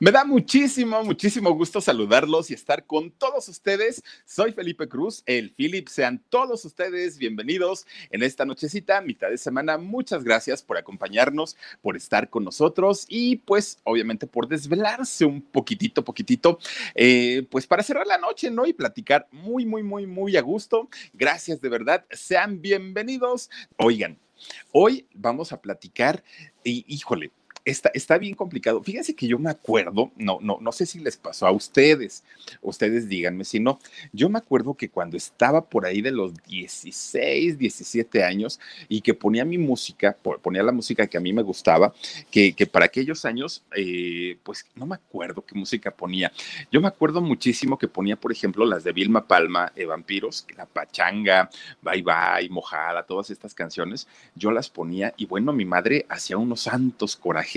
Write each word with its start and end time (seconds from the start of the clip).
Me 0.00 0.10
da 0.10 0.24
muchísimo, 0.24 1.04
muchísimo 1.04 1.52
gusto 1.52 1.80
saludarlos 1.80 2.50
y 2.50 2.54
estar 2.54 2.84
con 2.84 3.12
todos 3.12 3.48
ustedes. 3.48 4.02
Soy 4.24 4.50
Felipe 4.50 4.88
Cruz, 4.88 5.22
el 5.24 5.52
Philip. 5.54 5.86
Sean 5.86 6.20
todos 6.30 6.64
ustedes 6.64 7.16
bienvenidos 7.16 7.86
en 8.10 8.24
esta 8.24 8.44
nochecita, 8.44 9.00
mitad 9.02 9.30
de 9.30 9.38
semana. 9.38 9.78
Muchas 9.78 10.24
gracias 10.24 10.64
por 10.64 10.78
acompañarnos, 10.78 11.56
por 11.80 11.96
estar 11.96 12.28
con 12.28 12.42
nosotros 12.42 13.06
y 13.08 13.36
pues 13.36 13.78
obviamente 13.84 14.26
por 14.26 14.48
desvelarse 14.48 15.26
un 15.26 15.40
poquitito, 15.40 16.04
poquitito, 16.04 16.58
eh, 16.96 17.46
pues 17.48 17.68
para 17.68 17.84
cerrar 17.84 18.08
la 18.08 18.18
noche, 18.18 18.50
¿no? 18.50 18.66
Y 18.66 18.72
platicar 18.72 19.28
muy, 19.30 19.64
muy, 19.64 19.84
muy, 19.84 20.08
muy 20.08 20.36
a 20.36 20.42
gusto. 20.42 20.88
Gracias 21.12 21.60
de 21.60 21.68
verdad. 21.68 22.04
Sean 22.10 22.60
bienvenidos. 22.60 23.48
Oigan, 23.76 24.18
hoy 24.72 25.06
vamos 25.14 25.52
a 25.52 25.62
platicar 25.62 26.24
y 26.64 26.84
híjole 26.88 27.30
está, 27.64 27.90
está 27.94 28.18
bien 28.18 28.34
complicado. 28.34 28.82
Fíjense 28.82 29.14
que 29.14 29.26
yo 29.26 29.38
me 29.38 29.50
acuerdo, 29.50 30.12
no, 30.16 30.38
no, 30.40 30.58
no 30.60 30.72
sé 30.72 30.86
si 30.86 30.98
les 30.98 31.16
pasó 31.16 31.46
a 31.46 31.52
ustedes, 31.52 32.22
ustedes 32.60 33.08
díganme 33.08 33.44
si 33.44 33.60
no, 33.60 33.80
yo 34.12 34.28
me 34.28 34.38
acuerdo 34.38 34.74
que 34.74 34.90
cuando 34.90 35.16
estaba 35.16 35.64
por 35.64 35.86
ahí 35.86 36.02
de 36.02 36.10
los 36.10 36.34
16, 36.44 37.58
17 37.58 38.22
años 38.22 38.60
y 38.88 39.00
que 39.00 39.14
ponía 39.14 39.44
mi 39.44 39.58
música, 39.58 40.16
ponía 40.42 40.62
la 40.62 40.72
música 40.72 41.06
que 41.06 41.16
a 41.16 41.20
mí 41.20 41.32
me 41.32 41.42
gustaba, 41.42 41.94
que, 42.30 42.52
que 42.54 42.66
para 42.66 42.86
aquellos 42.86 43.24
años, 43.24 43.64
eh, 43.76 44.36
pues 44.42 44.66
no 44.74 44.86
me 44.86 44.96
acuerdo 44.96 45.44
qué 45.46 45.54
música 45.54 45.90
ponía. 45.90 46.32
Yo 46.70 46.80
me 46.80 46.88
acuerdo 46.88 47.20
muchísimo 47.20 47.78
que 47.78 47.88
ponía, 47.88 48.16
por 48.16 48.32
ejemplo, 48.32 48.66
las 48.66 48.84
de 48.84 48.92
Vilma 48.92 49.26
Palma, 49.26 49.72
eh, 49.74 49.86
Vampiros, 49.86 50.46
La 50.56 50.66
Pachanga, 50.66 51.48
Bye 51.80 52.02
Bye, 52.02 52.50
Mojada, 52.50 53.04
todas 53.04 53.30
estas 53.30 53.54
canciones, 53.54 54.06
yo 54.34 54.50
las 54.50 54.68
ponía 54.68 55.14
y 55.16 55.26
bueno, 55.26 55.52
mi 55.52 55.64
madre 55.64 56.04
hacía 56.08 56.36
unos 56.36 56.62
santos 56.62 57.16
corajes 57.16 57.53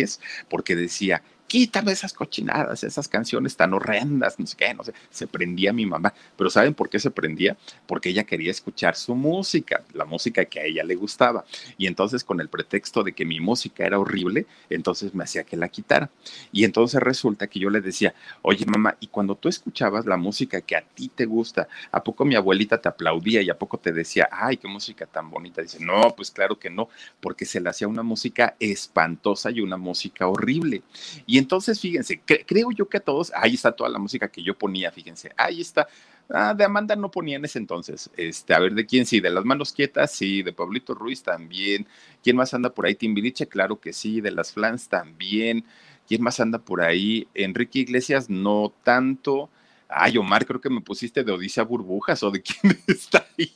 porque 0.49 0.75
decía, 0.75 1.23
quítame 1.47 1.91
esas 1.91 2.13
cochinadas, 2.13 2.83
esas 2.83 3.07
canciones 3.07 3.55
tan 3.55 3.73
horrendas, 3.73 4.39
no 4.39 4.45
sé 4.45 4.57
qué, 4.57 4.73
no 4.73 4.83
sé. 4.83 4.93
Se 5.09 5.27
prendía 5.27 5.73
mi 5.73 5.85
mamá. 5.85 6.13
Pero 6.37 6.49
¿saben 6.49 6.73
por 6.73 6.89
qué 6.89 6.99
se 6.99 7.09
prendía? 7.09 7.57
Porque 7.87 8.09
ella 8.09 8.25
quería 8.25 8.51
escuchar 8.51 8.95
su 8.95 9.15
música, 9.15 9.83
la 9.93 10.05
música 10.05 10.45
que 10.45 10.59
a 10.59 10.65
ella 10.65 10.83
le 10.83 10.95
gustaba. 10.95 11.45
Y 11.77 11.87
entonces 11.87 12.23
con 12.23 12.41
el 12.41 12.49
pretexto 12.49 13.03
de 13.03 13.13
que 13.13 13.25
mi 13.25 13.39
música 13.39 13.85
era 13.85 13.99
horrible, 13.99 14.45
entonces 14.69 15.15
me 15.15 15.23
hacía 15.23 15.43
que 15.43 15.57
la 15.57 15.69
quitara. 15.69 16.09
Y 16.51 16.65
entonces 16.65 17.01
resulta 17.01 17.47
que 17.47 17.59
yo 17.59 17.69
le 17.69 17.81
decía, 17.81 18.13
oye 18.41 18.65
mamá, 18.65 18.97
y 18.99 19.07
cuando 19.07 19.35
tú 19.35 19.49
escuchabas 19.49 20.05
la 20.05 20.17
música 20.17 20.61
que 20.61 20.75
a 20.75 20.81
ti 20.81 21.09
te 21.13 21.25
gusta, 21.25 21.67
¿a 21.91 22.03
poco 22.03 22.25
mi 22.25 22.35
abuelita 22.35 22.81
te 22.81 22.89
aplaudía 22.89 23.41
y 23.41 23.49
a 23.49 23.57
poco 23.57 23.77
te 23.77 23.93
decía, 23.93 24.27
ay, 24.31 24.57
qué 24.57 24.67
música 24.67 25.05
tan 25.05 25.29
bonita? 25.29 25.61
Dice, 25.61 25.79
no, 25.79 26.13
pues 26.15 26.31
claro 26.31 26.59
que 26.59 26.69
no, 26.69 26.89
porque 27.21 27.45
se 27.45 27.61
le 27.61 27.69
hacía 27.69 27.87
una 27.87 28.03
música 28.03 28.55
espantosa 28.59 29.49
y 29.51 29.61
una 29.61 29.77
música 29.77 30.27
horrible. 30.27 30.81
Y 31.25 31.36
y 31.37 31.39
entonces, 31.39 31.79
fíjense, 31.79 32.19
creo 32.47 32.71
yo 32.71 32.89
que 32.89 32.97
a 32.97 32.99
todos, 32.99 33.31
ahí 33.35 33.53
está 33.53 33.71
toda 33.71 33.91
la 33.91 33.99
música 33.99 34.27
que 34.27 34.41
yo 34.41 34.57
ponía, 34.57 34.91
fíjense, 34.91 35.31
ahí 35.37 35.61
está. 35.61 35.87
Ah, 36.31 36.55
de 36.55 36.63
Amanda 36.63 36.95
no 36.95 37.11
ponía 37.11 37.35
en 37.35 37.45
ese 37.45 37.59
entonces. 37.59 38.09
Este, 38.17 38.55
a 38.55 38.59
ver, 38.59 38.73
¿de 38.73 38.87
quién 38.87 39.05
sí? 39.05 39.19
De 39.19 39.29
las 39.29 39.45
manos 39.45 39.71
quietas, 39.71 40.11
sí. 40.11 40.41
De 40.41 40.51
Pablito 40.51 40.95
Ruiz 40.95 41.21
también. 41.21 41.85
¿Quién 42.23 42.37
más 42.37 42.55
anda 42.55 42.71
por 42.73 42.87
ahí? 42.87 42.95
Timbiriche, 42.95 43.47
claro 43.47 43.79
que 43.79 43.93
sí. 43.93 44.19
De 44.19 44.31
las 44.31 44.51
Flans 44.51 44.89
también. 44.89 45.63
¿Quién 46.07 46.23
más 46.23 46.39
anda 46.39 46.57
por 46.57 46.81
ahí? 46.81 47.27
Enrique 47.35 47.79
Iglesias, 47.79 48.31
no 48.31 48.73
tanto. 48.83 49.51
Ay, 49.87 50.17
Omar, 50.17 50.47
creo 50.47 50.59
que 50.59 50.71
me 50.71 50.81
pusiste 50.81 51.23
de 51.23 51.31
Odisea 51.31 51.63
Burbujas 51.65 52.23
o 52.23 52.31
de 52.31 52.41
quién 52.41 52.79
está 52.87 53.27
ahí. 53.37 53.53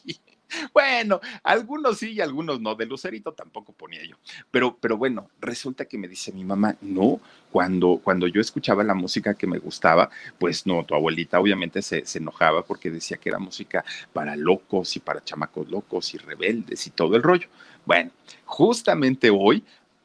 Bueno, 0.73 1.21
algunos 1.43 1.97
sí 1.99 2.11
y 2.13 2.21
algunos 2.21 2.59
no. 2.59 2.75
De 2.75 2.85
Lucerito 2.85 3.33
tampoco 3.33 3.73
ponía 3.73 4.03
yo. 4.03 4.15
Pero, 4.49 4.77
pero 4.79 4.97
bueno, 4.97 5.29
resulta 5.39 5.85
que 5.85 5.97
me 5.97 6.07
dice 6.07 6.31
mi 6.31 6.43
mamá, 6.43 6.75
no, 6.81 7.19
cuando, 7.51 7.99
cuando 8.03 8.27
yo 8.27 8.41
escuchaba 8.41 8.83
la 8.83 8.93
música 8.93 9.33
que 9.33 9.47
me 9.47 9.59
gustaba, 9.59 10.09
pues 10.39 10.65
no, 10.65 10.83
tu 10.83 10.95
abuelita 10.95 11.39
obviamente 11.39 11.81
se, 11.81 12.05
se 12.05 12.19
enojaba 12.19 12.65
porque 12.65 12.89
decía 12.89 13.17
que 13.17 13.29
era 13.29 13.39
música 13.39 13.83
para 14.13 14.35
locos 14.35 14.95
y 14.95 14.99
para 14.99 15.23
chamacos 15.23 15.69
locos 15.69 16.13
y 16.13 16.17
rebeldes 16.17 16.87
y 16.87 16.91
todo 16.91 17.15
el 17.15 17.23
rollo. 17.23 17.47
Bueno, 17.85 18.11
justamente 18.45 19.29
hoy, 19.29 19.63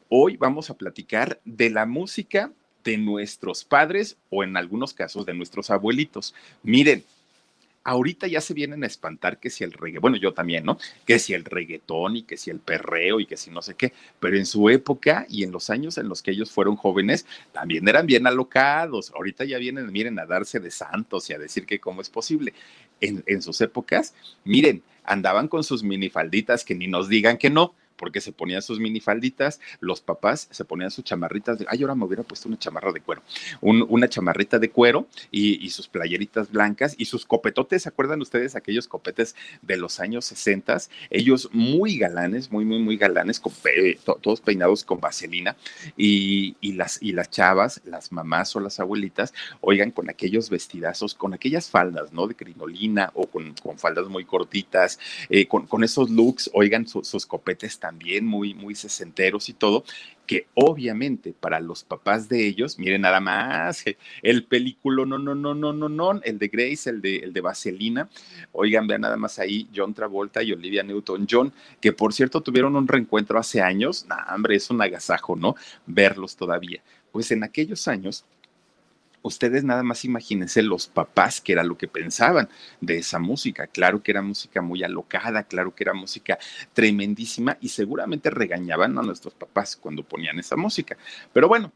hoy 0.08 0.36
vamos 0.36 0.70
a 0.70 0.74
platicar 0.74 1.40
de 1.44 1.70
la 1.70 1.86
música 1.86 2.50
de 2.84 2.96
nuestros 2.96 3.64
padres 3.64 4.16
o 4.30 4.44
en 4.44 4.56
algunos 4.56 4.94
casos 4.94 5.26
de 5.26 5.34
nuestros 5.34 5.70
abuelitos. 5.70 6.34
Miren, 6.62 7.04
ahorita 7.86 8.26
ya 8.26 8.40
se 8.40 8.52
vienen 8.52 8.82
a 8.82 8.86
espantar 8.88 9.38
que 9.38 9.48
si 9.48 9.62
el 9.62 9.72
reggaetón, 9.72 10.02
bueno, 10.02 10.16
yo 10.16 10.34
también, 10.34 10.64
¿no? 10.64 10.76
Que 11.06 11.20
si 11.20 11.34
el 11.34 11.44
reggaetón 11.44 12.16
y 12.16 12.22
que 12.24 12.36
si 12.36 12.50
el 12.50 12.58
perreo 12.58 13.20
y 13.20 13.26
que 13.26 13.36
si 13.36 13.48
no 13.50 13.62
sé 13.62 13.74
qué, 13.74 13.92
pero 14.18 14.36
en 14.36 14.44
su 14.44 14.68
época 14.68 15.24
y 15.28 15.44
en 15.44 15.52
los 15.52 15.70
años 15.70 15.96
en 15.96 16.08
los 16.08 16.20
que 16.20 16.32
ellos 16.32 16.50
fueron 16.50 16.74
jóvenes, 16.74 17.26
también 17.52 17.86
eran 17.88 18.06
bien 18.06 18.26
alocados. 18.26 19.12
Ahorita 19.14 19.44
ya 19.44 19.58
vienen, 19.58 19.92
miren, 19.92 20.18
a 20.18 20.26
darse 20.26 20.58
de 20.58 20.72
santos 20.72 21.30
y 21.30 21.34
a 21.34 21.38
decir 21.38 21.64
que 21.64 21.78
cómo 21.78 22.00
es 22.00 22.10
posible. 22.10 22.52
En, 23.00 23.22
en 23.26 23.40
sus 23.40 23.60
épocas, 23.60 24.14
miren, 24.44 24.82
andaban 25.04 25.46
con 25.46 25.62
sus 25.62 25.84
minifalditas 25.84 26.64
que 26.64 26.74
ni 26.74 26.88
nos 26.88 27.08
digan 27.08 27.38
que 27.38 27.50
no 27.50 27.74
porque 27.96 28.20
se 28.20 28.32
ponían 28.32 28.62
sus 28.62 28.80
minifalditas, 28.80 29.60
los 29.80 30.00
papás 30.00 30.48
se 30.50 30.64
ponían 30.64 30.90
sus 30.90 31.04
chamarritas 31.04 31.58
de, 31.58 31.66
ay, 31.68 31.82
ahora 31.82 31.94
me 31.94 32.04
hubiera 32.04 32.22
puesto 32.22 32.48
una 32.48 32.58
chamarra 32.58 32.92
de 32.92 33.00
cuero, 33.00 33.22
una 33.60 34.08
chamarrita 34.08 34.58
de 34.58 34.70
cuero 34.70 35.06
y, 35.30 35.66
sus 35.70 35.88
playeritas 35.88 36.50
blancas 36.50 36.94
y 36.96 37.06
sus 37.06 37.26
copetotes, 37.26 37.82
¿se 37.82 37.88
acuerdan 37.88 38.22
ustedes 38.22 38.56
aquellos 38.56 38.88
copetes 38.88 39.34
de 39.62 39.76
los 39.76 40.00
años 40.00 40.24
60? 40.26 40.66
Ellos 41.10 41.48
muy 41.52 41.98
galanes, 41.98 42.50
muy, 42.50 42.64
muy, 42.64 42.78
muy 42.78 42.96
galanes, 42.96 43.42
todos 44.22 44.40
peinados 44.40 44.84
con 44.84 45.00
vaselina 45.00 45.56
y, 45.96 46.54
las, 46.72 47.02
y 47.02 47.12
las 47.12 47.30
chavas, 47.30 47.80
las 47.84 48.12
mamás 48.12 48.54
o 48.56 48.60
las 48.60 48.80
abuelitas, 48.80 49.32
oigan, 49.60 49.90
con 49.90 50.10
aquellos 50.10 50.50
vestidazos, 50.50 51.14
con 51.14 51.34
aquellas 51.34 51.70
faldas, 51.70 52.12
¿no? 52.12 52.26
De 52.26 52.34
crinolina 52.34 53.10
o 53.14 53.26
con, 53.26 53.54
faldas 53.78 54.08
muy 54.08 54.24
cortitas, 54.24 54.98
eh, 55.28 55.46
con, 55.46 55.84
esos 55.84 56.10
looks, 56.10 56.50
oigan, 56.54 56.86
sus 56.86 57.26
copetes 57.26 57.78
también 57.86 58.26
muy, 58.26 58.52
muy 58.52 58.74
sesenteros 58.74 59.48
y 59.48 59.52
todo, 59.52 59.84
que 60.26 60.48
obviamente 60.54 61.32
para 61.32 61.60
los 61.60 61.84
papás 61.84 62.28
de 62.28 62.44
ellos, 62.44 62.80
miren 62.80 63.02
nada 63.02 63.20
más, 63.20 63.84
el 64.22 64.42
película, 64.42 65.06
no, 65.06 65.18
no, 65.18 65.36
no, 65.36 65.54
no, 65.54 65.72
no, 65.72 65.88
no, 65.88 66.20
el 66.24 66.36
de 66.40 66.48
Grace, 66.48 66.90
el 66.90 67.00
de, 67.00 67.18
el 67.18 67.32
de 67.32 67.40
Vaselina, 67.40 68.08
oigan, 68.50 68.88
vean 68.88 69.02
nada 69.02 69.16
más 69.16 69.38
ahí 69.38 69.68
John 69.74 69.94
Travolta 69.94 70.42
y 70.42 70.52
Olivia 70.52 70.82
Newton-John, 70.82 71.52
que 71.80 71.92
por 71.92 72.12
cierto 72.12 72.40
tuvieron 72.40 72.74
un 72.74 72.88
reencuentro 72.88 73.38
hace 73.38 73.62
años, 73.62 74.04
nah, 74.08 74.34
hombre, 74.34 74.56
es 74.56 74.68
un 74.68 74.82
agasajo, 74.82 75.36
¿no? 75.36 75.54
Verlos 75.86 76.34
todavía. 76.34 76.82
Pues 77.12 77.30
en 77.30 77.44
aquellos 77.44 77.86
años 77.86 78.24
ustedes 79.26 79.64
nada 79.64 79.82
más 79.82 80.04
imagínense 80.04 80.62
los 80.62 80.86
papás, 80.86 81.40
que 81.40 81.52
era 81.52 81.64
lo 81.64 81.76
que 81.76 81.88
pensaban 81.88 82.48
de 82.80 82.98
esa 82.98 83.18
música. 83.18 83.66
Claro 83.66 84.02
que 84.02 84.12
era 84.12 84.22
música 84.22 84.62
muy 84.62 84.82
alocada, 84.82 85.44
claro 85.44 85.74
que 85.74 85.84
era 85.84 85.94
música 85.94 86.38
tremendísima 86.72 87.58
y 87.60 87.68
seguramente 87.68 88.30
regañaban 88.30 88.98
a 88.98 89.02
nuestros 89.02 89.34
papás 89.34 89.76
cuando 89.76 90.02
ponían 90.02 90.38
esa 90.38 90.56
música. 90.56 90.96
Pero 91.32 91.48
bueno, 91.48 91.72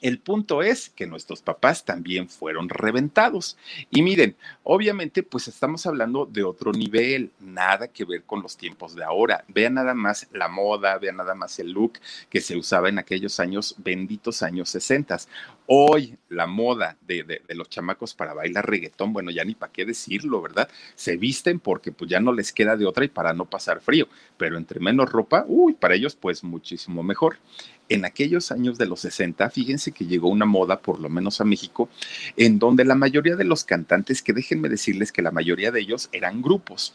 el 0.00 0.20
punto 0.20 0.62
es 0.62 0.90
que 0.90 1.06
nuestros 1.06 1.42
papás 1.42 1.84
también 1.84 2.28
fueron 2.28 2.68
reventados. 2.68 3.56
Y 3.90 4.02
miren, 4.02 4.36
obviamente, 4.62 5.22
pues 5.22 5.48
estamos 5.48 5.86
hablando 5.86 6.26
de 6.26 6.44
otro 6.44 6.72
nivel, 6.72 7.32
nada 7.40 7.88
que 7.88 8.04
ver 8.04 8.22
con 8.24 8.42
los 8.42 8.56
tiempos 8.56 8.94
de 8.94 9.04
ahora. 9.04 9.44
Vean 9.48 9.74
nada 9.74 9.94
más 9.94 10.28
la 10.32 10.48
moda, 10.48 10.98
vean 10.98 11.16
nada 11.16 11.34
más 11.34 11.58
el 11.58 11.72
look 11.72 11.94
que 12.30 12.40
se 12.40 12.56
usaba 12.56 12.88
en 12.88 12.98
aquellos 12.98 13.40
años, 13.40 13.74
benditos 13.78 14.42
años 14.42 14.68
60. 14.70 15.18
Hoy 15.66 16.16
la 16.28 16.46
moda 16.46 16.96
de, 17.02 17.42
los 17.48 17.68
chamacos 17.68 18.14
para 18.14 18.34
bailar 18.34 18.68
reggaetón, 18.68 19.12
bueno, 19.12 19.30
ya 19.30 19.44
ni 19.44 19.54
para 19.54 19.72
qué 19.72 19.84
decirlo, 19.84 20.40
¿verdad? 20.40 20.68
Se 20.94 21.16
visten 21.16 21.60
porque 21.60 21.92
pues 21.92 22.10
ya 22.10 22.20
no 22.20 22.32
les 22.32 22.52
queda 22.52 22.76
de 22.76 22.86
otra 22.86 23.04
y 23.04 23.08
para 23.08 23.32
no 23.32 23.44
pasar 23.44 23.80
frío, 23.80 24.08
pero 24.36 24.56
entre 24.56 24.80
menos 24.80 25.10
ropa, 25.10 25.44
uy, 25.46 25.74
para 25.74 25.94
ellos 25.94 26.16
pues 26.16 26.44
muchísimo 26.44 27.02
mejor 27.02 27.38
en 27.88 28.04
aquellos 28.04 28.52
años 28.52 28.78
de 28.78 28.86
los 28.86 29.00
60, 29.00 29.48
fíjense 29.50 29.92
que 29.92 30.06
llegó 30.06 30.28
una 30.28 30.46
moda, 30.46 30.80
por 30.80 31.00
lo 31.00 31.08
menos 31.08 31.40
a 31.40 31.44
México, 31.44 31.88
en 32.36 32.58
donde 32.58 32.84
la 32.84 32.94
mayoría 32.94 33.36
de 33.36 33.44
los 33.44 33.64
cantantes, 33.64 34.22
que 34.22 34.32
déjenme 34.32 34.68
decirles 34.68 35.12
que 35.12 35.22
la 35.22 35.30
mayoría 35.30 35.70
de 35.70 35.80
ellos 35.80 36.08
eran 36.12 36.42
grupos, 36.42 36.94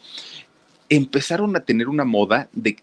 empezaron 0.88 1.56
a 1.56 1.60
tener 1.60 1.88
una 1.88 2.04
moda 2.04 2.48
de, 2.52 2.76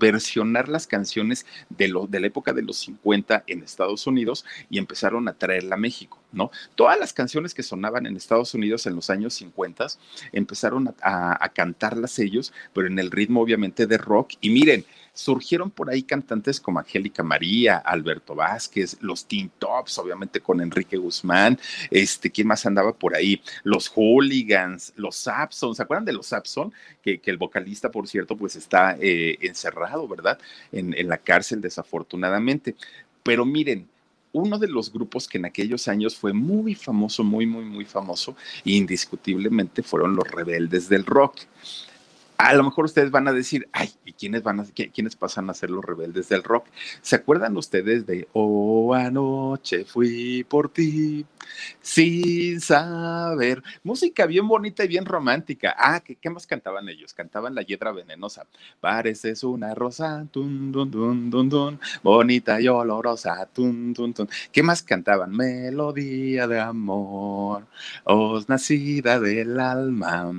versionar 0.00 0.68
las 0.68 0.86
canciones 0.86 1.46
de, 1.68 1.88
la 1.88 2.26
época 2.26 2.52
de 2.52 2.62
los 2.62 2.76
50 2.78 3.44
en 3.46 3.62
Estados 3.62 4.06
Unidos 4.06 4.44
y 4.68 4.78
empezaron 4.78 5.28
a 5.28 5.34
traerla 5.34 5.76
a 5.76 5.78
México, 5.78 6.20
¿no? 6.32 6.50
Todas 6.74 6.98
las 6.98 7.12
canciones 7.12 7.54
que 7.54 7.62
sonaban 7.62 8.06
en 8.06 8.16
Estados 8.16 8.52
Unidos 8.54 8.86
en 8.86 8.96
los 8.96 9.10
años 9.10 9.34
50 9.34 9.86
empezaron 10.32 10.94
a 11.00 11.52
cantarlas 11.54 12.18
ellos, 12.18 12.52
pero 12.72 12.88
en 12.88 12.98
el 12.98 13.10
ritmo 13.10 13.42
obviamente 13.42 13.86
de 13.86 13.98
rock. 13.98 14.32
Y 14.40 14.50
miren, 14.50 14.84
surgieron 15.16 15.70
por 15.70 15.88
ahí 15.90 16.02
cantantes 16.02 16.60
como 16.60 16.78
Angélica 16.78 17.22
María, 17.22 17.78
Alberto 17.78 18.34
Vázquez, 18.34 18.98
los 19.00 19.24
Teen 19.24 19.50
Tops, 19.58 19.98
obviamente 19.98 20.40
con 20.40 20.60
Enrique 20.60 20.98
Guzmán, 20.98 21.58
este, 21.90 22.30
¿quién 22.30 22.46
más 22.46 22.66
andaba 22.66 22.92
por 22.92 23.16
ahí? 23.16 23.40
Los 23.64 23.88
Hooligans, 23.88 24.92
los 24.96 25.16
Sapson, 25.16 25.74
¿se 25.74 25.82
acuerdan 25.82 26.04
de 26.04 26.12
los 26.12 26.26
Sapson? 26.26 26.72
Que, 27.02 27.18
que 27.18 27.30
el 27.30 27.38
vocalista, 27.38 27.90
por 27.90 28.06
cierto, 28.06 28.36
pues 28.36 28.56
está 28.56 28.96
eh, 29.00 29.38
encerrado, 29.40 30.06
¿verdad? 30.06 30.38
En, 30.70 30.92
en 30.92 31.08
la 31.08 31.16
cárcel, 31.16 31.62
desafortunadamente. 31.62 32.76
Pero 33.22 33.46
miren, 33.46 33.88
uno 34.32 34.58
de 34.58 34.68
los 34.68 34.92
grupos 34.92 35.26
que 35.26 35.38
en 35.38 35.46
aquellos 35.46 35.88
años 35.88 36.14
fue 36.14 36.34
muy 36.34 36.74
famoso, 36.74 37.24
muy, 37.24 37.46
muy, 37.46 37.64
muy 37.64 37.86
famoso, 37.86 38.36
indiscutiblemente 38.64 39.82
fueron 39.82 40.14
los 40.14 40.30
rebeldes 40.30 40.90
del 40.90 41.06
rock 41.06 41.38
a 42.38 42.54
lo 42.54 42.64
mejor 42.64 42.84
ustedes 42.86 43.10
van 43.10 43.28
a 43.28 43.32
decir, 43.32 43.68
ay, 43.72 43.90
¿y 44.04 44.12
quiénes 44.12 44.42
van 44.42 44.60
a, 44.60 44.64
quiénes 44.64 45.16
pasan 45.16 45.50
a 45.50 45.54
ser 45.54 45.70
los 45.70 45.84
rebeldes 45.84 46.28
del 46.28 46.42
rock? 46.42 46.66
¿Se 47.02 47.16
acuerdan 47.16 47.56
ustedes 47.56 48.06
de 48.06 48.28
Oh, 48.32 48.94
anoche 48.94 49.84
fui 49.84 50.44
por 50.44 50.68
ti 50.68 51.24
sin 51.80 52.60
saber? 52.60 53.62
Música 53.84 54.26
bien 54.26 54.48
bonita 54.48 54.84
y 54.84 54.88
bien 54.88 55.06
romántica. 55.06 55.74
Ah, 55.78 56.00
¿qué, 56.00 56.16
qué 56.16 56.30
más 56.30 56.46
cantaban 56.46 56.88
ellos? 56.88 57.14
Cantaban 57.14 57.54
La 57.54 57.62
Hiedra 57.62 57.92
Venenosa. 57.92 58.46
Pareces 58.80 59.44
una 59.44 59.74
rosa, 59.74 60.26
tun, 60.30 60.72
dun, 60.72 60.90
dun, 60.90 61.30
dun, 61.30 61.48
dun, 61.48 61.80
bonita 62.02 62.60
y 62.60 62.68
olorosa, 62.68 63.46
tun, 63.46 63.94
tun, 63.94 64.12
tun. 64.14 64.28
¿Qué 64.52 64.62
más 64.62 64.82
cantaban? 64.82 65.32
Melodía 65.32 66.46
de 66.48 66.60
amor, 66.60 67.66
os 68.04 68.48
nacida 68.48 69.20
del 69.20 69.58
alma, 69.60 70.32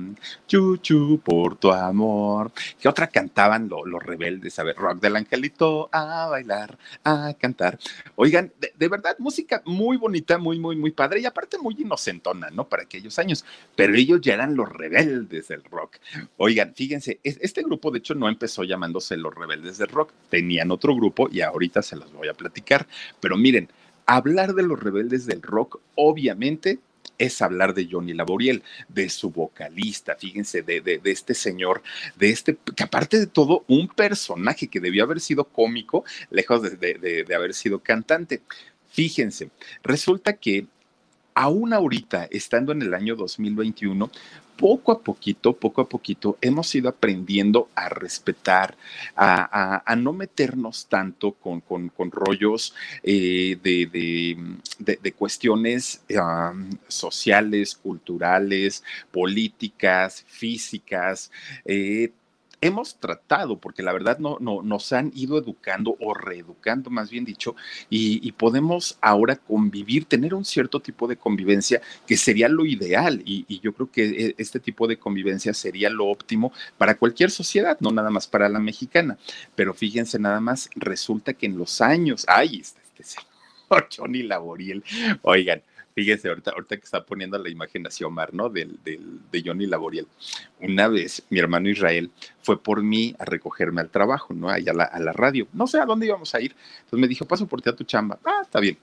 chuchu 0.46 1.20
por 1.24 1.56
tu 1.56 1.72
amor 1.72 1.87
amor. 1.88 2.52
¿Qué 2.80 2.88
otra 2.88 3.08
cantaban 3.08 3.68
los 3.68 4.02
rebeldes? 4.02 4.58
A 4.58 4.64
ver, 4.64 4.76
rock 4.76 5.00
del 5.00 5.16
angelito, 5.16 5.88
a 5.92 6.26
bailar, 6.28 6.78
a 7.04 7.34
cantar. 7.38 7.78
Oigan, 8.16 8.52
de, 8.58 8.88
verdad, 8.88 9.16
música 9.18 9.62
muy 9.64 9.96
bonita, 9.96 10.38
muy, 10.38 10.58
muy, 10.58 10.76
muy 10.76 10.90
padre 10.92 11.20
y 11.20 11.26
aparte 11.26 11.58
muy 11.58 11.74
inocentona, 11.78 12.50
¿no? 12.50 12.68
Para 12.68 12.84
aquellos 12.84 13.18
años. 13.18 13.44
Pero 13.76 13.94
ellos 13.94 14.20
ya 14.20 14.34
eran 14.34 14.54
los 14.54 14.68
rebeldes 14.68 15.48
del 15.48 15.64
rock. 15.64 15.96
Oigan, 16.36 16.74
fíjense, 16.74 17.20
este 17.22 17.62
grupo 17.62 17.90
de 17.90 17.98
hecho 17.98 18.14
no 18.14 18.28
empezó 18.28 18.64
llamándose 18.64 19.16
los 19.16 19.34
rebeldes 19.34 19.78
del 19.78 19.88
rock. 19.88 20.12
Tenían 20.30 20.70
otro 20.70 20.94
grupo 20.94 21.28
y 21.30 21.40
ahorita 21.40 21.82
se 21.82 21.96
los 21.96 22.12
voy 22.12 22.28
a 22.28 22.34
platicar. 22.34 22.86
Pero 23.20 23.36
miren, 23.36 23.68
hablar 24.06 24.54
de 24.54 24.62
los 24.62 24.80
rebeldes 24.80 25.26
del 25.26 25.42
rock, 25.42 25.80
obviamente 25.94 26.78
es 27.16 27.40
hablar 27.42 27.74
de 27.74 27.88
Johnny 27.90 28.12
Laboriel, 28.14 28.62
de 28.88 29.08
su 29.08 29.30
vocalista, 29.30 30.16
fíjense, 30.16 30.62
de, 30.62 31.00
este 31.04 31.34
señor, 31.34 31.82
de 32.16 32.30
este, 32.30 32.58
que 32.76 32.82
aparte 32.82 33.18
de 33.18 33.26
todo, 33.26 33.64
un 33.68 33.88
personaje 33.88 34.68
que 34.68 34.80
debió 34.80 35.04
haber 35.04 35.20
sido 35.20 35.44
cómico, 35.44 36.04
lejos 36.30 36.62
de, 36.62 37.24
de 37.26 37.34
haber 37.34 37.54
sido 37.54 37.80
cantante. 37.80 38.42
Fíjense, 38.90 39.50
resulta 39.82 40.34
que 40.34 40.66
aún 41.38 41.72
ahorita, 41.72 42.26
estando 42.32 42.72
en 42.72 42.82
el 42.82 42.92
año 42.94 43.14
2021, 43.14 44.10
poco 44.56 44.90
a 44.90 45.00
poquito, 45.00 45.52
poco 45.52 45.82
a 45.82 45.88
poquito, 45.88 46.36
hemos 46.40 46.74
ido 46.74 46.88
aprendiendo 46.88 47.68
a 47.76 47.88
respetar, 47.88 48.76
a, 49.14 49.94
no 49.96 50.12
meternos 50.12 50.88
tanto 50.88 51.34
con, 51.34 51.62
rollos 52.10 52.74
eh, 53.04 53.56
de, 53.62 55.12
cuestiones 55.12 56.02
sociales, 56.88 57.76
culturales, 57.76 58.82
políticas, 59.12 60.24
físicas, 60.26 61.30
eh, 61.64 62.10
hemos 62.60 62.96
tratado, 62.96 63.58
porque 63.58 63.82
la 63.82 63.92
verdad 63.92 64.18
no, 64.18 64.38
no, 64.40 64.62
nos 64.62 64.92
han 64.92 65.12
ido 65.14 65.38
educando 65.38 65.96
o 66.00 66.14
reeducando, 66.14 66.90
más 66.90 67.10
bien 67.10 67.24
dicho, 67.24 67.54
y, 67.90 68.32
podemos 68.32 68.98
ahora 69.00 69.36
convivir, 69.36 70.04
tener 70.04 70.32
un 70.32 70.44
cierto 70.44 70.80
tipo 70.80 71.08
de 71.08 71.16
convivencia 71.16 71.80
que 72.06 72.16
sería 72.16 72.48
lo 72.48 72.64
ideal. 72.66 73.22
Y, 73.24 73.44
y, 73.48 73.60
yo 73.60 73.72
creo 73.72 73.90
que 73.90 74.34
este 74.38 74.60
tipo 74.60 74.86
de 74.86 74.98
convivencia 74.98 75.52
sería 75.54 75.90
lo 75.90 76.06
óptimo 76.06 76.52
para 76.76 76.96
cualquier 76.96 77.30
sociedad, 77.30 77.76
no 77.80 77.90
nada 77.90 78.10
más 78.10 78.26
para 78.26 78.48
la 78.48 78.60
mexicana. 78.60 79.18
Pero 79.54 79.74
fíjense 79.74 80.18
nada 80.18 80.40
más, 80.40 80.70
resulta 80.76 81.34
que 81.34 81.46
en 81.46 81.58
los 81.58 81.80
años, 81.80 82.24
ay, 82.28 82.60
este, 82.60 82.80
este 82.82 83.04
señor 83.04 83.88
Johnny 83.96 84.22
Laboriel, 84.22 84.84
oigan, 85.22 85.62
Fíjese, 85.98 86.28
ahorita, 86.28 86.52
ahorita 86.52 86.76
que 86.76 86.84
está 86.84 87.04
poniendo 87.04 87.36
la 87.38 87.48
imagen 87.48 87.84
así 87.88 88.04
Omar, 88.04 88.32
¿no? 88.32 88.48
Del, 88.48 88.78
del, 88.84 89.18
de 89.32 89.42
Johnny 89.44 89.66
Laboriel. 89.66 90.06
Una 90.60 90.86
vez 90.86 91.24
mi 91.28 91.40
hermano 91.40 91.68
Israel 91.68 92.12
fue 92.40 92.62
por 92.62 92.84
mí 92.84 93.16
a 93.18 93.24
recogerme 93.24 93.80
al 93.80 93.90
trabajo, 93.90 94.32
¿no? 94.32 94.48
Allá 94.48 94.70
a 94.70 94.74
la, 94.76 94.84
a 94.84 95.00
la 95.00 95.12
radio. 95.12 95.48
No 95.52 95.66
sé 95.66 95.80
a 95.80 95.86
dónde 95.86 96.06
íbamos 96.06 96.32
a 96.36 96.40
ir. 96.40 96.54
Entonces 96.84 97.00
me 97.00 97.08
dijo, 97.08 97.24
paso 97.24 97.48
por 97.48 97.60
ti 97.60 97.70
a 97.70 97.74
tu 97.74 97.82
chamba. 97.82 98.16
Ah, 98.24 98.42
está 98.44 98.60
bien 98.60 98.78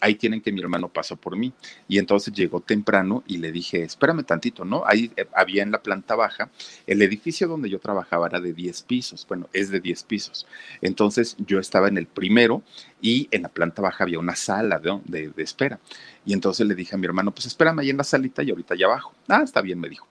ahí 0.00 0.14
tienen 0.14 0.40
que 0.40 0.52
mi 0.52 0.60
hermano 0.60 0.88
pasó 0.88 1.16
por 1.16 1.36
mí. 1.36 1.52
Y 1.88 1.98
entonces 1.98 2.34
llegó 2.34 2.60
temprano 2.60 3.22
y 3.26 3.38
le 3.38 3.52
dije, 3.52 3.82
espérame 3.82 4.24
tantito, 4.24 4.64
¿no? 4.64 4.82
Ahí 4.86 5.10
eh, 5.16 5.26
había 5.34 5.62
en 5.62 5.70
la 5.70 5.82
planta 5.82 6.14
baja, 6.14 6.50
el 6.86 7.02
edificio 7.02 7.48
donde 7.48 7.70
yo 7.70 7.78
trabajaba 7.78 8.26
era 8.26 8.40
de 8.40 8.52
10 8.52 8.82
pisos, 8.82 9.26
bueno, 9.28 9.48
es 9.52 9.70
de 9.70 9.80
10 9.80 10.04
pisos. 10.04 10.46
Entonces 10.80 11.36
yo 11.38 11.58
estaba 11.58 11.88
en 11.88 11.98
el 11.98 12.06
primero 12.06 12.62
y 13.00 13.28
en 13.30 13.42
la 13.42 13.48
planta 13.48 13.82
baja 13.82 14.04
había 14.04 14.18
una 14.18 14.36
sala 14.36 14.78
de, 14.78 15.32
espera. 15.36 15.78
Y 16.24 16.32
entonces 16.32 16.66
le 16.66 16.74
dije 16.74 16.94
a 16.94 16.98
mi 16.98 17.06
hermano, 17.06 17.32
pues 17.32 17.46
espérame 17.46 17.80
ahí 17.80 17.90
en 17.90 17.96
la 17.96 18.04
salita 18.04 18.42
y 18.42 18.50
ahorita 18.50 18.74
ya 18.74 18.86
abajo. 18.86 19.12
Ah, 19.28 19.42
está 19.44 19.60
bien, 19.60 19.78
me 19.78 19.88
dijo. 19.88 20.06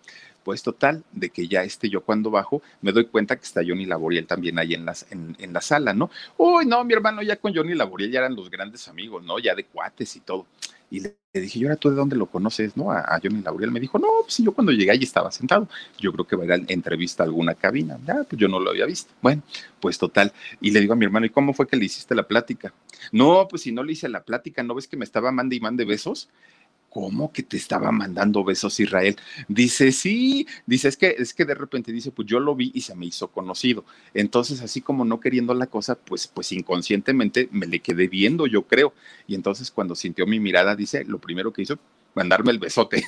Pues 0.45 0.61
total, 0.61 1.03
de 1.11 1.31
que 1.31 1.47
ya 1.47 1.63
este 1.63 1.89
yo 1.89 2.01
cuando 2.01 2.29
bajo, 2.29 2.61
me 2.81 2.91
doy 2.91 3.05
cuenta 3.05 3.35
que 3.35 3.41
está 3.41 3.61
Johnny 3.67 3.87
Laboriel 3.87 4.27
también 4.27 4.59
ahí 4.59 4.75
en, 4.75 4.85
las, 4.85 5.07
en, 5.09 5.35
la 5.51 5.59
sala, 5.59 5.91
¿no? 5.91 6.11
Uy, 6.37 6.67
no, 6.67 6.83
mi 6.83 6.93
hermano 6.93 7.23
ya 7.23 7.37
con 7.37 7.51
Johnny 7.51 7.73
Laboriel 7.73 8.11
ya 8.11 8.19
eran 8.19 8.35
los 8.35 8.51
grandes 8.51 8.87
amigos, 8.87 9.23
¿no? 9.23 9.39
Ya 9.39 9.55
de 9.55 9.63
cuates 9.63 10.15
y 10.15 10.19
todo. 10.19 10.45
Y 10.91 10.99
le, 10.99 11.15
dije, 11.33 11.57
¿y 11.57 11.63
ahora 11.63 11.77
tú 11.77 11.89
de 11.89 11.95
dónde 11.95 12.15
lo 12.15 12.27
conoces, 12.27 12.77
no? 12.77 12.91
A, 12.91 13.19
Johnny 13.23 13.41
Laboriel. 13.41 13.71
Me 13.71 13.79
dijo, 13.79 13.97
no, 13.97 14.07
pues 14.21 14.37
yo 14.37 14.51
cuando 14.51 14.71
llegué 14.71 14.91
ahí 14.91 15.01
estaba 15.01 15.31
sentado. 15.31 15.67
Yo 15.97 16.13
creo 16.13 16.27
que 16.27 16.35
va 16.35 16.43
a 16.43 16.45
ir 16.45 16.51
a 16.51 16.55
entrevista 16.67 17.23
a 17.23 17.25
alguna 17.25 17.55
cabina. 17.55 17.97
Ya, 18.05 18.23
pues 18.23 18.39
yo 18.39 18.47
no 18.47 18.59
lo 18.59 18.69
había 18.69 18.85
visto. 18.85 19.11
Bueno, 19.23 19.41
pues 19.79 19.97
total. 19.97 20.31
Y 20.61 20.69
le 20.69 20.79
digo 20.79 20.93
a 20.93 20.95
mi 20.95 21.05
hermano, 21.05 21.25
¿y 21.25 21.31
cómo 21.31 21.55
fue 21.55 21.67
que 21.67 21.75
le 21.75 21.85
hiciste 21.85 22.13
la 22.13 22.27
plática? 22.27 22.71
No, 23.11 23.47
pues 23.49 23.63
si 23.63 23.71
no 23.71 23.81
le 23.81 23.93
hice 23.93 24.09
la 24.09 24.21
plática, 24.21 24.61
¿no 24.61 24.75
ves 24.75 24.87
que 24.87 24.95
me 24.95 25.05
estaba 25.05 25.31
mande 25.31 25.55
y 25.55 25.59
mande 25.59 25.85
besos? 25.85 26.29
¿Cómo 26.95 27.33
que 27.33 27.43
te 27.43 27.57
estaba 27.57 27.91
mandando 27.91 28.45
besos 28.45 28.79
Israel? 28.79 29.17
Dice, 29.49 29.91
sí, 29.91 30.47
dice, 30.65 30.87
es 30.87 30.95
que, 30.95 31.13
es 31.17 31.33
que 31.33 31.43
de 31.43 31.53
repente 31.53 31.91
dice, 31.91 32.09
pues 32.09 32.25
yo 32.25 32.39
lo 32.39 32.55
vi 32.55 32.71
y 32.73 32.79
se 32.79 32.95
me 32.95 33.05
hizo 33.05 33.27
conocido. 33.27 33.83
Entonces, 34.13 34.61
así 34.61 34.79
como 34.79 35.03
no 35.03 35.19
queriendo 35.19 35.53
la 35.53 35.67
cosa, 35.67 35.95
pues, 35.95 36.27
pues 36.27 36.53
inconscientemente 36.53 37.49
me 37.51 37.67
le 37.67 37.81
quedé 37.81 38.07
viendo, 38.07 38.47
yo 38.47 38.61
creo. 38.61 38.93
Y 39.27 39.35
entonces 39.35 39.71
cuando 39.71 39.93
sintió 39.93 40.25
mi 40.25 40.39
mirada, 40.39 40.73
dice, 40.77 41.03
lo 41.03 41.19
primero 41.19 41.51
que 41.51 41.63
hizo, 41.63 41.77
mandarme 42.13 42.53
el 42.53 42.59
besote. 42.59 43.03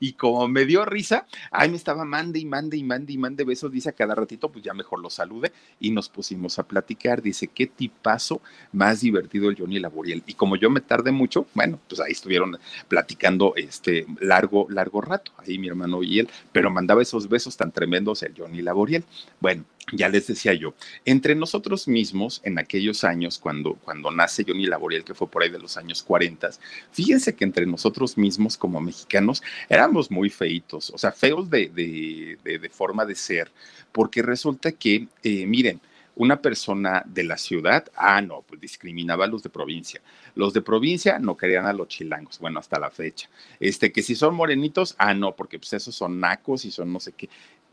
Y 0.00 0.12
como 0.12 0.46
me 0.48 0.64
dio 0.64 0.84
risa, 0.84 1.26
ay, 1.50 1.68
me 1.68 1.76
estaba 1.76 2.04
mande 2.04 2.38
y 2.38 2.44
mande 2.44 2.76
y 2.76 2.84
mande 2.84 3.12
y 3.12 3.18
mande 3.18 3.44
besos, 3.44 3.72
dice 3.72 3.90
a 3.90 3.92
cada 3.92 4.14
ratito, 4.14 4.50
pues 4.50 4.64
ya 4.64 4.72
mejor 4.72 5.00
lo 5.00 5.10
salude 5.10 5.52
y 5.80 5.90
nos 5.90 6.08
pusimos 6.08 6.58
a 6.58 6.62
platicar. 6.62 7.22
Dice, 7.22 7.48
qué 7.48 7.66
tipazo 7.66 8.40
más 8.72 9.00
divertido 9.00 9.50
el 9.50 9.58
Johnny 9.58 9.78
Laboriel. 9.78 10.22
Y 10.26 10.34
como 10.34 10.56
yo 10.56 10.70
me 10.70 10.80
tardé 10.80 11.10
mucho, 11.10 11.46
bueno, 11.54 11.80
pues 11.88 12.00
ahí 12.00 12.12
estuvieron 12.12 12.58
platicando 12.88 13.54
este 13.56 14.06
largo, 14.20 14.66
largo 14.70 15.00
rato, 15.00 15.32
ahí 15.38 15.58
mi 15.58 15.68
hermano 15.68 16.02
y 16.02 16.20
él, 16.20 16.28
pero 16.52 16.70
mandaba 16.70 17.02
esos 17.02 17.28
besos 17.28 17.56
tan 17.56 17.72
tremendos 17.72 18.22
el 18.22 18.34
Johnny 18.36 18.62
Laboriel. 18.62 19.04
Bueno, 19.40 19.64
ya 19.92 20.08
les 20.08 20.26
decía 20.26 20.52
yo, 20.54 20.74
entre 21.04 21.34
nosotros 21.34 21.86
mismos, 21.86 22.40
en 22.44 22.58
aquellos 22.58 23.04
años, 23.04 23.38
cuando, 23.38 23.74
cuando 23.74 24.10
nace 24.10 24.44
Johnny 24.46 24.66
Laboriel, 24.66 25.04
que 25.04 25.14
fue 25.14 25.28
por 25.28 25.42
ahí 25.42 25.50
de 25.50 25.60
los 25.60 25.76
años 25.76 26.02
40, 26.02 26.50
fíjense 26.90 27.34
que 27.34 27.44
entre 27.44 27.66
nosotros 27.66 28.18
mismos 28.18 28.56
como 28.56 28.80
mexicanos 28.80 29.42
éramos 29.68 30.10
muy 30.10 30.28
feitos, 30.28 30.90
o 30.90 30.98
sea, 30.98 31.12
feos 31.12 31.48
de, 31.50 31.68
de, 31.68 32.70
forma 32.70 33.04
de 33.04 33.14
ser, 33.14 33.50
porque 33.92 34.22
resulta 34.22 34.72
que, 34.72 35.06
eh, 35.22 35.46
miren, 35.46 35.80
una 36.16 36.40
persona 36.40 37.02
de 37.06 37.24
la 37.24 37.36
ciudad, 37.36 37.84
ah, 37.94 38.22
no, 38.22 38.42
pues 38.42 38.58
discriminaba 38.58 39.26
a 39.26 39.28
los 39.28 39.42
de 39.42 39.50
provincia. 39.50 40.00
Los 40.34 40.54
de 40.54 40.62
provincia 40.62 41.18
no 41.18 41.36
querían 41.36 41.66
a 41.66 41.74
los 41.74 41.88
chilangos, 41.88 42.38
bueno, 42.38 42.58
hasta 42.58 42.80
la 42.80 42.90
fecha. 42.90 43.28
Este, 43.60 43.92
que 43.92 44.02
si 44.02 44.14
son 44.14 44.34
morenitos, 44.34 44.94
ah, 44.98 45.12
no, 45.12 45.36
porque 45.36 45.58
pues 45.58 45.74
esos 45.74 45.94
son 45.94 46.18
nacos 46.18 46.64
y 46.64 46.70
son 46.70 46.90
no 46.90 47.00
sé 47.00 47.12
qué 47.12 47.28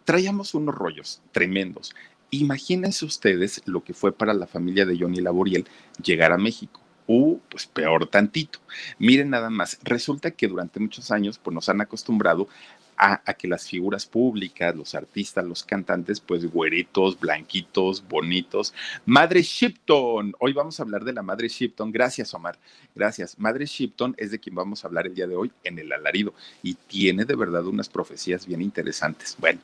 traíamos 0.06 0.54
unos 0.54 0.76
rollos 0.76 1.22
tremendos. 1.32 1.96
Imagínense 2.30 3.06
ustedes 3.06 3.62
lo 3.66 3.84
que 3.84 3.94
fue 3.94 4.12
para 4.12 4.34
la 4.34 4.48
familia 4.48 4.86
de 4.86 4.98
Johnny 4.98 5.22
Laboriel 5.22 5.68
llegar 6.04 6.32
a 6.32 6.38
México. 6.38 6.82
Uh, 7.06 7.38
pues 7.50 7.68
peor 7.68 8.08
tantito. 8.08 8.60
Miren 8.98 9.30
nada 9.30 9.50
más, 9.50 9.78
resulta 9.84 10.32
que 10.32 10.48
durante 10.48 10.80
muchos 10.80 11.12
años 11.12 11.38
pues 11.38 11.54
nos 11.54 11.68
han 11.68 11.82
acostumbrado 11.82 12.48
a, 12.98 13.22
que 13.34 13.48
las 13.48 13.68
figuras 13.68 14.06
públicas, 14.06 14.76
los 14.76 14.96
artistas, 14.96 15.46
los 15.46 15.64
cantantes, 15.64 16.20
pues 16.20 16.46
güeritos, 16.46 17.20
blanquitos, 17.20 18.08
bonitos. 18.08 18.74
Madre 19.06 19.42
Shipton, 19.42 20.34
hoy 20.40 20.54
vamos 20.54 20.80
a 20.80 20.84
hablar 20.84 21.04
de 21.04 21.14
la 21.14 21.22
Madre 21.22 21.48
Shipton. 21.48 21.92
Gracias, 21.92 22.34
Omar. 22.34 22.58
Gracias. 22.96 23.38
Madre 23.40 23.66
Shipton 23.66 24.16
es 24.18 24.32
de 24.32 24.40
quien 24.40 24.56
vamos 24.56 24.84
a 24.84 24.88
hablar 24.88 25.08
el 25.08 25.16
día 25.16 25.28
de 25.28 25.36
hoy 25.36 25.52
en 25.64 25.80
el 25.80 25.92
alarido 25.92 26.34
y 26.62 26.76
tiene 26.76 27.26
de 27.26 27.36
verdad 27.36 27.66
unas 27.66 27.90
profecías 27.90 28.46
bien 28.46 28.62
interesantes. 28.62 29.36
Bueno. 29.40 29.60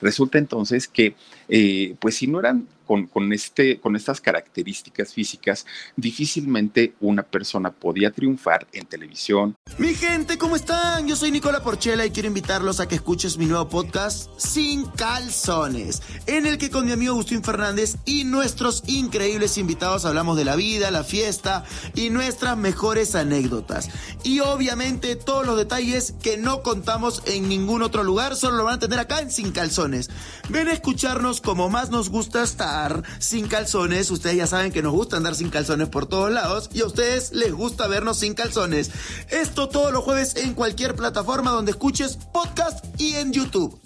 Resulta 0.00 0.38
entonces 0.38 0.86
que, 0.86 1.14
eh, 1.48 1.96
pues 1.98 2.16
si 2.16 2.28
no 2.28 2.38
eran 2.38 2.68
con, 2.88 3.32
este, 3.32 3.78
con 3.78 3.96
estas 3.96 4.20
características 4.20 5.12
físicas, 5.12 5.66
difícilmente 5.94 6.94
una 7.00 7.22
persona 7.22 7.70
podía 7.70 8.10
triunfar 8.10 8.66
en 8.72 8.86
televisión. 8.86 9.54
Mi 9.76 9.94
gente, 9.94 10.38
¿cómo 10.38 10.56
están? 10.56 11.06
Yo 11.06 11.14
soy 11.14 11.30
Nicola 11.30 11.62
Porchela 11.62 12.06
y 12.06 12.10
quiero 12.10 12.28
invitarlos 12.28 12.80
a 12.80 12.88
que 12.88 12.94
escuches 12.94 13.36
mi 13.36 13.44
nuevo 13.44 13.68
podcast 13.68 14.30
Sin 14.38 14.86
Calzones, 14.86 16.02
en 16.26 16.46
el 16.46 16.56
que 16.56 16.70
con 16.70 16.86
mi 16.86 16.92
amigo 16.92 17.12
Agustín 17.12 17.44
Fernández 17.44 17.96
y 18.06 18.24
nuestros 18.24 18.82
increíbles 18.86 19.58
invitados 19.58 20.06
hablamos 20.06 20.38
de 20.38 20.46
la 20.46 20.56
vida, 20.56 20.90
la 20.90 21.04
fiesta 21.04 21.64
y 21.94 22.08
nuestras 22.08 22.56
mejores 22.56 23.14
anécdotas. 23.14 23.90
Y 24.24 24.40
obviamente 24.40 25.14
todos 25.16 25.46
los 25.46 25.58
detalles 25.58 26.14
que 26.22 26.38
no 26.38 26.62
contamos 26.62 27.22
en 27.26 27.48
ningún 27.48 27.82
otro 27.82 28.02
lugar, 28.02 28.34
solo 28.34 28.56
lo 28.56 28.64
van 28.64 28.76
a 28.76 28.78
tener 28.78 28.98
acá 28.98 29.20
en 29.20 29.30
Sin 29.30 29.52
Calzones. 29.52 30.08
Ven 30.48 30.68
a 30.68 30.72
escucharnos 30.72 31.42
como 31.42 31.68
más 31.68 31.90
nos 31.90 32.08
gusta 32.08 32.42
sin 33.18 33.48
calzones. 33.48 34.10
Ustedes 34.10 34.36
ya 34.36 34.46
saben 34.46 34.72
que 34.72 34.82
nos 34.82 34.92
gusta 34.92 35.16
andar 35.16 35.34
sin 35.34 35.50
calzones 35.50 35.88
por 35.88 36.06
todos 36.06 36.30
lados 36.30 36.70
y 36.72 36.80
a 36.80 36.86
ustedes 36.86 37.32
les 37.32 37.52
gusta 37.52 37.86
vernos 37.86 38.18
sin 38.18 38.34
calzones. 38.34 38.90
Esto 39.30 39.68
todos 39.68 39.92
los 39.92 40.04
jueves 40.04 40.36
en 40.36 40.54
cualquier 40.54 40.94
plataforma 40.94 41.50
donde 41.50 41.72
escuches 41.72 42.16
podcast 42.32 42.84
y 43.00 43.14
en 43.14 43.32
YouTube 43.32 43.80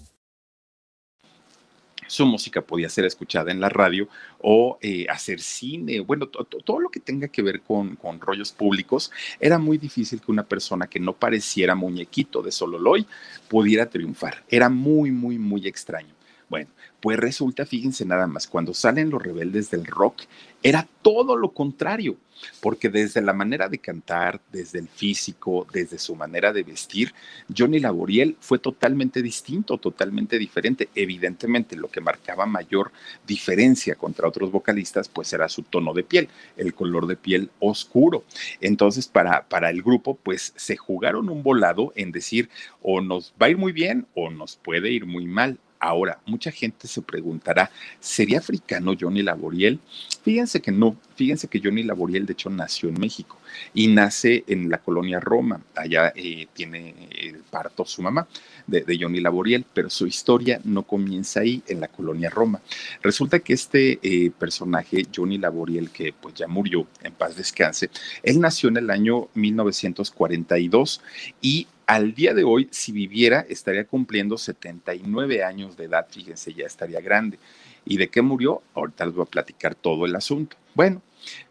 su 2.13 2.27
música 2.27 2.61
podía 2.61 2.91
ser 2.91 3.07
escuchada 3.07 3.51
en 3.51 3.59
la 3.59 3.71
radio 3.71 4.07
o 4.39 4.79
eh, 4.83 5.07
hacer 5.09 5.41
cine, 5.41 6.01
bueno, 6.01 6.27
todo 6.27 6.79
lo 6.79 6.91
que 6.91 7.01
tenga 7.01 7.29
que 7.29 7.41
ver 7.41 7.63
con, 7.63 7.97
con, 7.97 8.21
rollos 8.21 8.53
públicos, 8.53 9.11
era 9.41 9.59
muy 9.59 9.79
difícil 9.79 10.21
que 10.21 10.31
una 10.31 10.43
persona 10.43 10.87
que 10.87 11.01
no 11.01 11.15
pareciera 11.15 11.75
muñequito 11.75 12.43
de 12.43 12.53
Sololoy 12.53 13.07
pudiera 13.49 13.87
triunfar. 13.89 14.45
Era 14.49 14.69
muy, 14.69 15.11
muy, 15.11 15.39
muy 15.39 15.67
extraño. 15.67 16.15
Bueno, 16.53 16.69
pues 17.01 17.19
resulta, 17.19 17.65
fíjense 17.65 18.05
nada 18.05 18.27
más, 18.27 18.47
cuando 18.47 18.75
salen 18.75 19.09
los 19.09 19.23
rebeldes 19.23 19.71
del 19.71 19.87
rock, 19.87 20.25
era 20.63 20.87
todo 21.01 21.35
lo 21.35 21.53
contrario, 21.53 22.19
porque 22.61 22.91
desde 22.91 23.23
la 23.23 23.33
manera 23.33 23.71
de 23.71 23.79
cantar, 23.79 24.39
desde 24.53 24.79
el 24.81 24.87
físico, 24.87 25.67
desde 25.73 25.99
su 25.99 26.15
manera 26.15 26.53
de 26.53 26.63
vestir, 26.63 27.15
Johnny 27.57 27.81
Laboriel 27.81 28.37
fue 28.39 28.59
totalmente 28.59 29.23
distinto, 29.23 29.79
totalmente 29.79 30.39
diferente. 30.39 30.91
Evidentemente, 30.95 31.75
lo 31.75 31.89
que 31.89 32.03
marcaba 32.03 32.45
mayor 32.45 32.93
diferencia 33.27 33.95
contra 33.95 34.29
otros 34.29 34.53
vocalistas, 34.53 35.09
pues 35.09 35.33
era 35.33 35.49
su 35.49 35.63
tono 35.63 35.95
de 35.95 36.05
piel, 36.05 36.29
el 36.59 36.75
color 36.75 37.07
de 37.07 37.17
piel 37.17 37.51
oscuro. 37.61 38.25
Entonces, 38.61 39.09
para, 39.09 39.49
para 39.49 39.71
el 39.71 39.83
grupo, 39.83 40.19
pues 40.23 40.53
se 40.55 40.77
jugaron 40.77 41.31
un 41.31 41.43
volado 41.43 41.95
en 41.97 42.13
decir, 42.13 42.51
o 42.83 43.01
nos 43.01 43.33
va 43.41 43.47
a 43.47 43.51
ir 43.51 43.57
muy 43.57 43.73
bien 43.73 44.07
o 44.15 44.29
nos 44.29 44.57
puede 44.57 44.91
ir 44.91 45.07
muy 45.07 45.25
mal 45.25 45.59
Ahora, 45.85 46.21
mucha 46.27 46.53
gente 46.53 46.87
se 46.87 47.03
preguntará, 47.03 47.69
¿sería 47.99 48.39
africano 48.39 48.95
Johnny 48.99 49.21
Laboriel? 49.21 49.81
Fíjense 50.23 50.63
que 50.63 50.71
no, 50.71 50.97
fíjense 51.23 51.47
que 51.47 51.61
Johnny 51.63 51.85
Laboriel 51.85 52.27
de 52.27 52.33
hecho 52.33 52.51
nació 52.51 52.89
en 52.89 52.99
México 52.99 53.39
y 53.73 53.87
nace 53.87 54.43
en 54.49 54.69
la 54.69 54.79
colonia 54.79 55.21
Roma, 55.21 55.61
allá 55.77 56.13
eh, 56.17 56.49
tiene 56.53 56.95
el 57.17 57.37
parto 57.49 57.85
su 57.85 58.03
mamá 58.03 58.27
de, 58.67 58.99
Johnny 59.01 59.21
Laboriel, 59.21 59.65
pero 59.73 59.89
su 59.89 60.09
historia 60.09 60.61
no 60.65 60.83
comienza 60.83 61.41
ahí, 61.41 61.63
en 61.69 61.79
la 61.79 61.87
colonia 61.87 62.29
Roma. 62.29 62.61
Resulta 63.03 63.39
que 63.39 63.53
este 63.53 64.01
eh, 64.03 64.33
personaje, 64.37 65.07
Johnny 65.15 65.39
Laboriel, 65.39 65.91
que 65.91 66.13
pues 66.13 66.35
ya 66.35 66.49
murió, 66.49 66.89
en 67.05 67.13
paz 67.13 67.37
descanse, 67.37 67.89
él 68.25 68.41
nació 68.41 68.69
en 68.69 68.79
el 68.79 68.91
año 68.91 69.29
1942 69.35 71.03
y 71.41 71.69
al 71.87 72.15
día 72.15 72.35
de 72.35 72.43
hoy, 72.43 72.69
si 72.73 72.91
viviera, 72.91 73.47
estaría 73.49 73.85
cumpliendo 73.85 74.39
79 74.39 75.45
años 75.45 75.77
de 75.77 75.85
edad, 75.85 76.07
fíjense, 76.11 76.53
ya 76.53 76.67
estaría 76.67 77.01
grande. 77.01 77.39
¿Y 77.85 77.97
de 77.97 78.09
qué 78.09 78.23
murió? 78.23 78.63
Ahorita 78.75 79.07
les 79.07 79.15
voy 79.15 79.25
a 79.25 79.31
platicar 79.31 79.75
todo 79.75 80.07
el 80.07 80.15
asunto. 80.15 80.57
Bueno, 80.75 81.03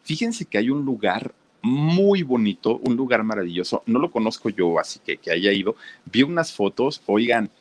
fíjense 0.04 0.46
que 0.46 0.58
hay 0.58 0.70
un 0.70 0.86
lugar 0.86 1.34
muy 1.62 2.24
bonito, 2.24 2.78
un 2.78 2.96
lugar 2.96 3.24
maravilloso. 3.24 3.84
No 3.86 4.00
lo 4.00 4.12
conozco 4.12 4.50
yo, 4.50 4.80
así 4.80 5.00
que 5.00 5.18
que 5.18 5.32
haya 5.32 5.52
ido. 5.52 5.76
Vi 6.06 6.24
unas 6.24 6.54
fotos, 6.54 7.02
oigan, 7.06 7.52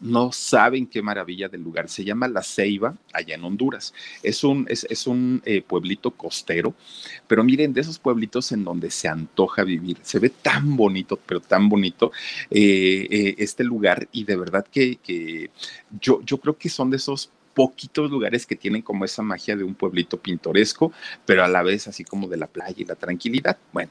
no 0.00 0.32
saben 0.32 0.86
qué 0.86 1.02
maravilla 1.02 1.48
del 1.48 1.62
lugar. 1.62 1.88
Se 1.88 2.04
llama 2.04 2.26
La 2.26 2.42
Ceiba, 2.42 2.96
allá 3.12 3.34
en 3.34 3.44
Honduras. 3.44 3.92
Es 4.22 4.42
un, 4.44 4.66
es, 4.68 5.06
un 5.06 5.42
eh, 5.44 5.62
pueblito 5.62 6.10
costero, 6.12 6.74
pero 7.26 7.44
miren, 7.44 7.72
de 7.72 7.82
esos 7.82 7.98
pueblitos 7.98 8.50
en 8.52 8.64
donde 8.64 8.90
se 8.90 9.08
antoja 9.08 9.62
vivir. 9.62 9.98
Se 10.02 10.18
ve 10.18 10.30
tan 10.30 10.76
bonito, 10.76 11.18
pero 11.26 11.40
tan 11.40 11.68
bonito 11.68 12.12
eh, 12.50 13.06
eh, 13.10 13.34
este 13.38 13.62
lugar 13.62 14.08
y 14.12 14.24
de 14.24 14.36
verdad 14.36 14.66
que, 14.70 14.96
que 14.96 15.50
yo, 16.00 16.22
yo 16.22 16.38
creo 16.38 16.56
que 16.56 16.68
son 16.68 16.90
de 16.90 16.96
esos 16.96 17.30
poquitos 17.54 18.10
lugares 18.10 18.46
que 18.46 18.56
tienen 18.56 18.82
como 18.82 19.04
esa 19.04 19.22
magia 19.22 19.56
de 19.56 19.64
un 19.64 19.74
pueblito 19.74 20.18
pintoresco, 20.18 20.92
pero 21.26 21.44
a 21.44 21.48
la 21.48 21.62
vez 21.62 21.88
así 21.88 22.04
como 22.04 22.28
de 22.28 22.36
la 22.36 22.46
playa 22.46 22.76
y 22.76 22.84
la 22.84 22.94
tranquilidad. 22.94 23.58
Bueno, 23.72 23.90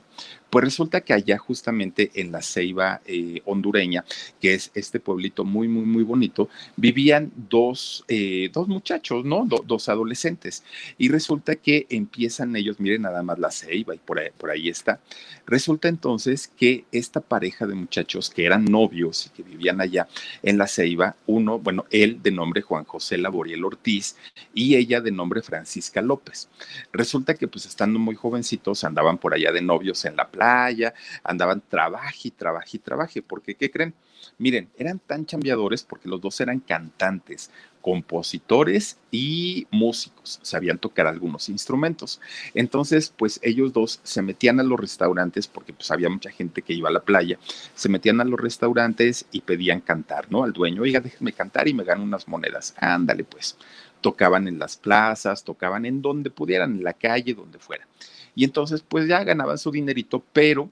pues 0.49 0.65
resulta 0.65 1.01
que 1.01 1.13
allá 1.13 1.37
justamente 1.37 2.11
en 2.15 2.31
la 2.31 2.41
Ceiba 2.41 3.01
eh, 3.05 3.41
hondureña, 3.45 4.03
que 4.41 4.55
es 4.55 4.71
este 4.73 4.99
pueblito 4.99 5.43
muy, 5.43 5.67
muy, 5.67 5.85
muy 5.85 6.03
bonito, 6.03 6.49
vivían 6.75 7.31
dos, 7.35 8.03
eh, 8.07 8.49
dos 8.51 8.67
muchachos, 8.67 9.25
¿no? 9.25 9.45
dos 9.45 9.89
adolescentes. 9.89 10.63
Y 10.97 11.09
resulta 11.09 11.55
que 11.55 11.85
empiezan 11.89 12.55
ellos, 12.55 12.79
miren 12.79 13.03
nada 13.03 13.21
más 13.21 13.37
la 13.39 13.51
Ceiba 13.51 13.93
y 13.93 13.99
por 13.99 14.19
ahí, 14.19 14.29
por 14.37 14.49
ahí 14.49 14.69
está. 14.69 14.99
Resulta 15.45 15.87
entonces 15.87 16.47
que 16.47 16.85
esta 16.91 17.21
pareja 17.21 17.67
de 17.67 17.75
muchachos 17.75 18.29
que 18.29 18.45
eran 18.45 18.65
novios 18.65 19.27
y 19.27 19.29
que 19.29 19.43
vivían 19.43 19.81
allá 19.81 20.07
en 20.41 20.57
la 20.57 20.67
Ceiba, 20.67 21.15
uno, 21.27 21.59
bueno, 21.59 21.85
él 21.91 22.21
de 22.21 22.31
nombre 22.31 22.61
Juan 22.61 22.85
José 22.85 23.17
Laboriel 23.49 23.65
Ortiz 23.65 24.15
y 24.53 24.75
ella 24.75 25.01
de 25.01 25.11
nombre 25.11 25.41
Francisca 25.41 26.01
López. 26.01 26.49
Resulta 26.91 27.33
que 27.33 27.47
pues 27.47 27.65
estando 27.65 27.99
muy 27.99 28.15
jovencitos 28.15 28.83
andaban 28.83 29.17
por 29.17 29.33
allá 29.33 29.51
de 29.51 29.61
novios 29.61 30.05
en 30.05 30.15
la 30.15 30.29
playa, 30.29 30.93
andaban 31.23 31.61
trabaje 31.67 32.29
y 32.29 32.31
trabaje 32.31 32.77
y 32.77 32.79
trabaje, 32.79 33.21
porque 33.21 33.55
¿qué 33.55 33.71
creen? 33.71 33.93
Miren, 34.37 34.69
eran 34.77 34.99
tan 34.99 35.25
chambeadores 35.25 35.83
porque 35.83 36.09
los 36.09 36.21
dos 36.21 36.39
eran 36.41 36.59
cantantes, 36.59 37.51
compositores 37.81 38.97
y 39.11 39.67
músicos, 39.71 40.39
sabían 40.41 40.77
tocar 40.77 41.07
algunos 41.07 41.49
instrumentos. 41.49 42.19
Entonces, 42.53 43.13
pues 43.15 43.39
ellos 43.43 43.73
dos 43.73 43.99
se 44.03 44.21
metían 44.21 44.59
a 44.59 44.63
los 44.63 44.79
restaurantes 44.79 45.47
porque 45.47 45.73
pues 45.73 45.89
había 45.91 46.09
mucha 46.09 46.31
gente 46.31 46.61
que 46.61 46.73
iba 46.73 46.89
a 46.89 46.93
la 46.93 47.01
playa, 47.01 47.39
se 47.75 47.89
metían 47.89 48.21
a 48.21 48.25
los 48.25 48.39
restaurantes 48.39 49.25
y 49.31 49.41
pedían 49.41 49.81
cantar, 49.81 50.31
¿no? 50.31 50.43
Al 50.43 50.53
dueño, 50.53 50.81
oiga, 50.81 50.99
déjeme 50.99 51.33
cantar 51.33 51.67
y 51.67 51.73
me 51.73 51.83
gano 51.83 52.03
unas 52.03 52.27
monedas. 52.27 52.73
Ándale, 52.77 53.23
pues. 53.23 53.57
Tocaban 54.01 54.47
en 54.47 54.59
las 54.59 54.77
plazas, 54.77 55.43
tocaban 55.43 55.85
en 55.85 56.01
donde 56.01 56.29
pudieran, 56.29 56.77
en 56.77 56.83
la 56.85 56.93
calle, 56.93 57.33
donde 57.33 57.59
fuera. 57.59 57.85
Y 58.33 58.45
entonces, 58.45 58.81
pues 58.87 59.09
ya 59.09 59.23
ganaban 59.25 59.57
su 59.57 59.71
dinerito, 59.71 60.23
pero 60.31 60.69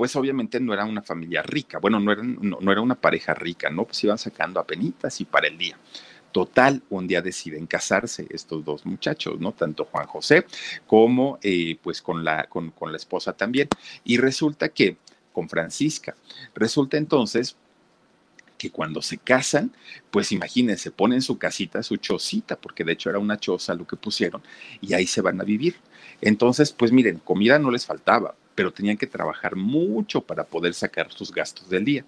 pues 0.00 0.16
obviamente 0.16 0.58
no 0.60 0.72
era 0.72 0.86
una 0.86 1.02
familia 1.02 1.42
rica, 1.42 1.78
bueno, 1.78 2.00
no, 2.00 2.16
no, 2.16 2.72
era 2.72 2.80
una 2.80 2.94
pareja 2.94 3.34
rica, 3.34 3.68
¿no? 3.68 3.84
Pues 3.84 4.02
iban 4.02 4.16
sacando 4.16 4.58
a 4.58 4.66
penitas 4.66 5.20
y 5.20 5.26
para 5.26 5.46
el 5.46 5.58
día. 5.58 5.76
Total, 6.32 6.82
un 6.88 7.06
día 7.06 7.20
deciden 7.20 7.66
casarse 7.66 8.26
estos 8.30 8.64
dos 8.64 8.86
muchachos, 8.86 9.38
¿no? 9.38 9.52
Tanto 9.52 9.84
Juan 9.84 10.06
José 10.06 10.46
como 10.86 11.38
eh, 11.42 11.76
pues 11.82 12.00
con 12.00 12.24
la, 12.24 12.44
con, 12.44 12.70
con 12.70 12.92
la 12.92 12.96
esposa 12.96 13.34
también. 13.34 13.68
Y 14.02 14.16
resulta 14.16 14.70
que 14.70 14.96
con 15.34 15.50
Francisca, 15.50 16.16
resulta 16.54 16.96
entonces 16.96 17.56
que 18.56 18.70
cuando 18.70 19.02
se 19.02 19.18
casan, 19.18 19.70
pues 20.10 20.32
imagínense, 20.32 20.90
ponen 20.90 21.20
su 21.20 21.36
casita, 21.36 21.82
su 21.82 21.98
chocita, 21.98 22.56
porque 22.56 22.84
de 22.84 22.92
hecho 22.92 23.10
era 23.10 23.18
una 23.18 23.38
choza 23.38 23.74
lo 23.74 23.86
que 23.86 23.96
pusieron, 23.96 24.42
y 24.80 24.94
ahí 24.94 25.06
se 25.06 25.20
van 25.20 25.42
a 25.42 25.44
vivir. 25.44 25.76
Entonces, 26.22 26.72
pues 26.72 26.90
miren, 26.90 27.18
comida 27.18 27.58
no 27.58 27.70
les 27.70 27.84
faltaba, 27.84 28.34
pero 28.60 28.74
tenían 28.74 28.98
que 28.98 29.06
trabajar 29.06 29.56
mucho 29.56 30.20
para 30.20 30.44
poder 30.44 30.74
sacar 30.74 31.10
sus 31.10 31.32
gastos 31.32 31.70
del 31.70 31.82
día. 31.82 32.04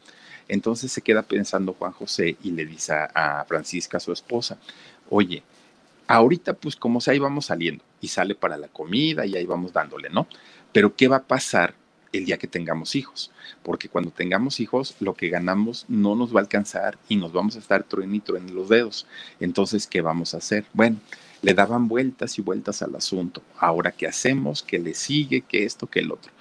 Entonces 0.49 0.93
se 0.93 1.01
queda 1.01 1.23
pensando 1.23 1.73
Juan 1.73 1.93
José 1.93 2.37
y 2.43 2.51
le 2.51 2.67
dice 2.67 2.93
a, 2.93 3.43
Francisca, 3.49 3.99
su 3.99 4.13
esposa, 4.13 4.59
oye, 5.09 5.43
ahorita 6.07 6.53
pues 6.53 6.77
como 6.77 7.01
sea, 7.01 7.13
ahí 7.13 7.19
vamos 7.19 7.47
saliendo 7.47 7.83
y 8.03 8.09
sale 8.09 8.35
para 8.35 8.59
la 8.59 8.69
comida 8.69 9.25
y 9.25 9.35
ahí 9.35 9.47
vamos 9.47 9.73
dándole, 9.73 10.11
¿no? 10.11 10.27
Pero 10.73 10.95
¿qué 10.95 11.09
va 11.09 11.17
a 11.17 11.23
pasar 11.23 11.73
el 12.13 12.27
día 12.27 12.37
que 12.37 12.49
tengamos 12.49 12.97
hijos? 12.97 13.31
Porque 13.63 13.89
cuando 13.89 14.11
tengamos 14.11 14.61
hijos, 14.61 14.95
lo 15.01 15.15
que 15.15 15.31
ganamos 15.31 15.87
no 15.89 16.15
nos 16.15 16.35
va 16.35 16.41
a 16.41 16.43
alcanzar 16.43 16.99
y 17.09 17.17
nos 17.17 17.33
vamos 17.33 17.57
a 17.57 17.61
estar 17.61 17.83
truenito 17.83 18.37
en 18.37 18.55
los 18.55 18.69
dedos. 18.69 19.07
Entonces, 19.41 19.87
¿qué 19.87 20.03
vamos 20.03 20.35
a 20.35 20.37
hacer? 20.37 20.67
Bueno, 20.75 20.99
le 21.43 21.55
daban 21.55 21.89
vueltas 21.89 22.39
y 22.39 22.43
vueltas 22.43 22.83
al 22.83 22.95
asunto. 22.95 23.43
Ahora, 23.59 23.93
¿qué 23.93 24.07
hacemos? 24.07 24.63
¿Qué 24.63 24.79
le 24.79 24.95
sigue? 24.95 25.43
¿Qué 25.43 25.65
esto? 25.65 25.89
¿Qué 25.89 26.01
el 26.01 26.13
otro? 26.13 26.33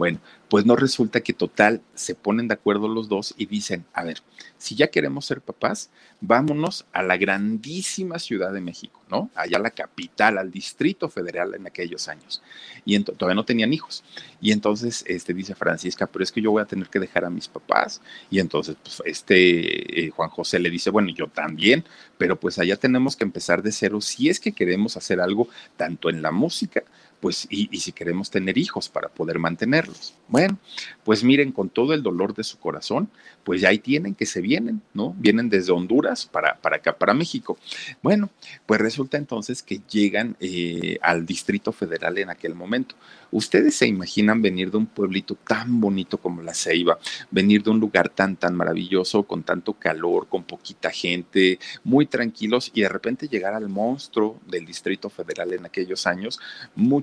Bueno, 0.00 0.18
pues 0.48 0.64
no 0.64 0.76
resulta 0.76 1.20
que 1.20 1.34
total 1.34 1.82
se 1.92 2.14
ponen 2.14 2.48
de 2.48 2.54
acuerdo 2.54 2.88
los 2.88 3.10
dos 3.10 3.34
y 3.36 3.44
dicen, 3.44 3.84
a 3.92 4.02
ver, 4.02 4.22
si 4.56 4.74
ya 4.74 4.86
queremos 4.86 5.26
ser 5.26 5.42
papás, 5.42 5.90
vámonos 6.22 6.86
a 6.94 7.02
la 7.02 7.18
grandísima 7.18 8.18
Ciudad 8.18 8.50
de 8.50 8.62
México. 8.62 8.98
¿no? 9.10 9.28
Allá 9.34 9.58
la 9.58 9.72
capital, 9.72 10.38
al 10.38 10.50
Distrito 10.50 11.10
Federal 11.10 11.54
en 11.54 11.66
aquellos 11.66 12.08
años. 12.08 12.40
Y 12.86 12.98
todavía 13.00 13.34
no 13.34 13.44
tenían 13.44 13.74
hijos. 13.74 14.02
Y 14.40 14.52
entonces 14.52 15.04
este, 15.06 15.34
dice 15.34 15.54
Francisca, 15.54 16.06
pero 16.06 16.22
es 16.22 16.32
que 16.32 16.40
yo 16.40 16.50
voy 16.50 16.62
a 16.62 16.66
tener 16.66 16.88
que 16.88 16.98
dejar 16.98 17.26
a 17.26 17.30
mis 17.30 17.46
papás. 17.46 18.00
Y 18.30 18.38
entonces 18.38 18.76
pues, 18.82 19.02
este 19.04 20.06
eh, 20.06 20.08
Juan 20.08 20.30
José 20.30 20.60
le 20.60 20.70
dice, 20.70 20.88
bueno, 20.88 21.10
yo 21.10 21.26
también, 21.26 21.84
pero 22.16 22.40
pues 22.40 22.58
allá 22.58 22.76
tenemos 22.76 23.16
que 23.16 23.24
empezar 23.24 23.62
de 23.62 23.70
cero 23.70 24.00
si 24.00 24.30
es 24.30 24.40
que 24.40 24.52
queremos 24.52 24.96
hacer 24.96 25.20
algo 25.20 25.50
tanto 25.76 26.08
en 26.08 26.22
la 26.22 26.30
música 26.30 26.84
pues, 27.20 27.46
y, 27.50 27.68
si 27.78 27.92
queremos 27.92 28.30
tener 28.30 28.56
hijos 28.58 28.88
para 28.88 29.08
poder 29.08 29.38
mantenerlos. 29.38 30.14
Bueno, 30.28 30.58
pues 31.04 31.22
miren, 31.22 31.52
con 31.52 31.68
todo 31.68 31.92
el 31.92 32.02
dolor 32.02 32.34
de 32.34 32.44
su 32.44 32.58
corazón, 32.58 33.10
pues 33.44 33.60
ya 33.60 33.68
ahí 33.68 33.78
tienen 33.78 34.14
que 34.14 34.26
se 34.26 34.40
vienen, 34.40 34.82
¿no? 34.94 35.14
Vienen 35.18 35.48
desde 35.48 35.72
Honduras 35.72 36.26
para, 36.26 36.56
para 36.56 36.76
acá, 36.76 36.96
para 36.96 37.14
México. 37.14 37.58
Bueno, 38.02 38.30
pues 38.66 38.80
resulta 38.80 39.18
entonces 39.18 39.62
que 39.62 39.80
llegan 39.90 40.36
eh, 40.40 40.98
al 41.02 41.26
Distrito 41.26 41.72
Federal 41.72 42.18
en 42.18 42.30
aquel 42.30 42.54
momento. 42.54 42.94
Ustedes 43.32 43.76
se 43.76 43.86
imaginan 43.86 44.42
venir 44.42 44.70
de 44.70 44.78
un 44.78 44.86
pueblito 44.86 45.36
tan 45.36 45.80
bonito 45.80 46.18
como 46.18 46.42
la 46.42 46.54
Ceiba, 46.54 46.98
venir 47.30 47.62
de 47.62 47.70
un 47.70 47.78
lugar 47.78 48.08
tan, 48.08 48.36
tan 48.36 48.56
maravilloso, 48.56 49.22
con 49.22 49.44
tanto 49.44 49.74
calor, 49.74 50.26
con 50.28 50.42
poquita 50.42 50.90
gente, 50.90 51.58
muy 51.84 52.06
tranquilos 52.06 52.70
y 52.74 52.82
de 52.82 52.88
repente 52.88 53.28
llegar 53.28 53.54
al 53.54 53.68
monstruo 53.68 54.40
del 54.46 54.66
Distrito 54.66 55.10
Federal 55.10 55.52
en 55.52 55.64
aquellos 55.64 56.06
años, 56.06 56.40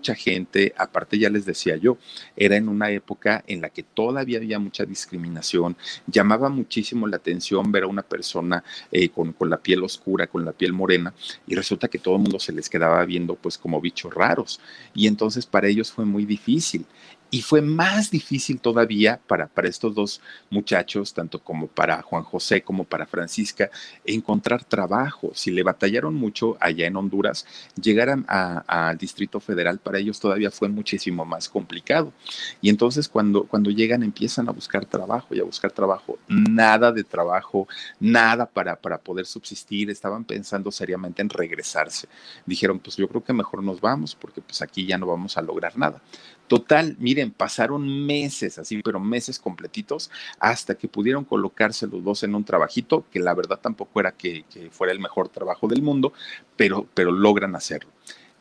mucha 0.07 0.15
gente, 0.15 0.73
aparte 0.77 1.17
ya 1.19 1.29
les 1.29 1.45
decía 1.45 1.77
yo, 1.77 1.97
era 2.35 2.55
en 2.55 2.69
una 2.69 2.91
época 2.91 3.43
en 3.47 3.61
la 3.61 3.69
que 3.69 3.83
todavía 3.83 4.37
había 4.37 4.59
mucha 4.59 4.85
discriminación, 4.85 5.75
llamaba 6.07 6.49
muchísimo 6.49 7.07
la 7.07 7.17
atención 7.17 7.71
ver 7.71 7.83
a 7.83 7.87
una 7.87 8.03
persona 8.03 8.63
eh, 8.91 9.09
con, 9.09 9.33
con 9.33 9.49
la 9.49 9.57
piel 9.57 9.83
oscura, 9.83 10.27
con 10.27 10.45
la 10.45 10.51
piel 10.51 10.73
morena, 10.73 11.13
y 11.45 11.55
resulta 11.55 11.87
que 11.87 11.99
todo 11.99 12.15
el 12.15 12.21
mundo 12.21 12.39
se 12.39 12.53
les 12.53 12.69
quedaba 12.69 13.03
viendo 13.05 13.35
pues 13.35 13.57
como 13.57 13.81
bichos 13.81 14.13
raros. 14.13 14.59
Y 14.93 15.07
entonces 15.07 15.45
para 15.45 15.67
ellos 15.67 15.91
fue 15.91 16.05
muy 16.05 16.17
muy 16.17 16.25
difícil. 16.25 16.83
Y 17.29 17.41
fue 17.41 17.61
más 17.61 18.09
difícil 18.09 18.59
todavía 18.59 19.19
para, 19.27 19.47
para 19.47 19.67
estos 19.67 19.93
dos 19.93 20.21
muchachos, 20.49 21.13
tanto 21.13 21.39
como 21.39 21.67
para 21.67 22.01
Juan 22.01 22.23
José 22.23 22.61
como 22.61 22.85
para 22.85 23.05
Francisca, 23.05 23.69
encontrar 24.05 24.63
trabajo. 24.63 25.31
Si 25.33 25.51
le 25.51 25.63
batallaron 25.63 26.15
mucho 26.15 26.55
allá 26.59 26.87
en 26.87 26.95
Honduras, 26.95 27.45
llegar 27.81 28.17
al 28.27 28.97
Distrito 28.97 29.39
Federal 29.39 29.79
para 29.79 29.99
ellos 29.99 30.19
todavía 30.19 30.51
fue 30.51 30.69
muchísimo 30.69 31.25
más 31.25 31.49
complicado. 31.49 32.13
Y 32.61 32.69
entonces 32.69 33.09
cuando, 33.09 33.43
cuando 33.43 33.71
llegan 33.71 34.03
empiezan 34.03 34.47
a 34.47 34.51
buscar 34.51 34.85
trabajo 34.85 35.35
y 35.35 35.39
a 35.39 35.43
buscar 35.43 35.71
trabajo, 35.71 36.17
nada 36.27 36.91
de 36.91 37.03
trabajo, 37.03 37.67
nada 37.99 38.45
para, 38.45 38.75
para 38.75 38.97
poder 38.97 39.25
subsistir, 39.25 39.89
estaban 39.89 40.23
pensando 40.23 40.71
seriamente 40.71 41.21
en 41.21 41.29
regresarse. 41.29 42.07
Dijeron, 42.45 42.79
pues 42.79 42.95
yo 42.95 43.07
creo 43.07 43.23
que 43.23 43.33
mejor 43.33 43.63
nos 43.63 43.81
vamos 43.81 44.15
porque 44.15 44.41
pues 44.41 44.61
aquí 44.61 44.85
ya 44.85 44.97
no 44.97 45.07
vamos 45.07 45.37
a 45.37 45.41
lograr 45.41 45.77
nada. 45.77 46.01
Total, 46.47 46.95
miren, 46.99 47.31
pasaron 47.31 48.05
meses 48.05 48.57
así, 48.57 48.81
pero 48.81 48.99
meses 48.99 49.37
completitos, 49.37 50.09
hasta 50.39 50.75
que 50.75 50.87
pudieron 50.87 51.25
colocarse 51.25 51.87
los 51.87 52.03
dos 52.03 52.23
en 52.23 52.35
un 52.35 52.45
trabajito, 52.45 53.05
que 53.11 53.19
la 53.19 53.33
verdad 53.33 53.59
tampoco 53.59 53.99
era 53.99 54.13
que, 54.13 54.45
fuera 54.71 54.93
el 54.93 54.99
mejor 54.99 55.27
trabajo 55.27 55.67
del 55.67 55.81
mundo, 55.81 56.13
pero, 56.55 56.87
pero 56.93 57.11
logran 57.11 57.55
hacerlo 57.55 57.89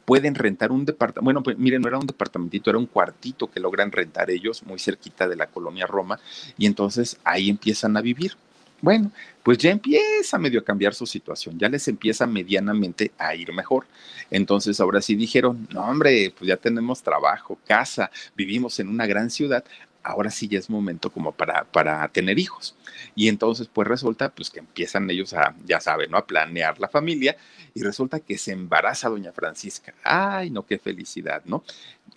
pueden 0.05 0.37
rentar 0.37 0.71
un 0.71 0.85
departamento, 0.85 1.25
bueno, 1.25 1.43
pues 1.43 1.59
miren, 1.59 1.83
no 1.83 1.89
era 1.89 1.99
un 1.99 2.07
departamentito, 2.07 2.71
era 2.71 2.79
un 2.79 2.87
cuartito 2.87 3.51
que 3.51 3.59
logran 3.59 3.91
rentar 3.91 4.31
ellos 4.31 4.63
muy 4.63 4.79
cerquita 4.79 5.27
de 5.27 5.35
la 5.35 5.49
colonia 5.49 5.85
Roma 5.85 6.21
y 6.57 6.67
entonces 6.67 7.19
ahí 7.25 7.51
empiezan 7.51 7.97
a 7.97 8.03
vivir. 8.03 8.37
Bueno, 8.83 9.11
pues 9.43 9.59
ya 9.59 9.71
empieza 9.71 10.39
medio 10.39 10.61
a 10.61 10.65
cambiar 10.65 10.95
su 10.95 11.07
situación, 11.07 11.59
ya 11.59 11.69
les 11.69 11.89
empieza 11.89 12.27
medianamente 12.27 13.11
a 13.17 13.35
ir 13.35 13.53
mejor. 13.53 13.87
Entonces 14.31 14.81
ahora 14.81 15.01
sí 15.01 15.15
dijeron, 15.15 15.67
no 15.73 15.83
hombre, 15.83 16.33
pues 16.37 16.49
ya 16.49 16.57
tenemos 16.57 17.03
trabajo, 17.03 17.59
casa, 17.67 18.11
vivimos 18.37 18.79
en 18.79 18.89
una 18.89 19.07
gran 19.07 19.31
ciudad, 19.31 19.65
ahora 20.03 20.31
sí 20.31 20.47
ya 20.47 20.59
es 20.59 20.71
momento 20.71 21.11
como 21.11 21.33
para, 21.33 21.65
para 21.65 22.07
tener 22.09 22.39
hijos. 22.39 22.77
Y 23.15 23.29
entonces 23.29 23.69
pues 23.73 23.89
resulta 23.89 24.29
pues 24.29 24.51
que 24.51 24.61
empiezan 24.61 25.11
ellos 25.11 25.33
a, 25.33 25.55
ya 25.65 25.81
saben, 25.81 26.11
¿no? 26.11 26.19
A 26.19 26.27
planear 26.27 26.79
la 26.79 26.89
familia 26.89 27.37
y 27.75 27.83
resulta 27.83 28.21
que 28.21 28.39
se 28.39 28.53
embaraza 28.53 29.09
doña 29.09 29.33
Francisca. 29.33 29.95
Ay, 30.05 30.51
no, 30.51 30.67
qué 30.67 30.79
felicidad, 30.79 31.43
¿no? 31.47 31.65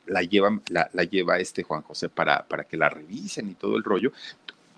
La 0.05 0.21
lleva, 0.23 0.59
la, 0.69 0.89
la 0.93 1.03
lleva 1.03 1.39
este 1.39 1.63
Juan 1.63 1.81
José 1.83 2.09
para, 2.09 2.47
para 2.47 2.65
que 2.65 2.77
la 2.77 2.89
revisen 2.89 3.49
y 3.49 3.55
todo 3.55 3.77
el 3.77 3.83
rollo, 3.83 4.11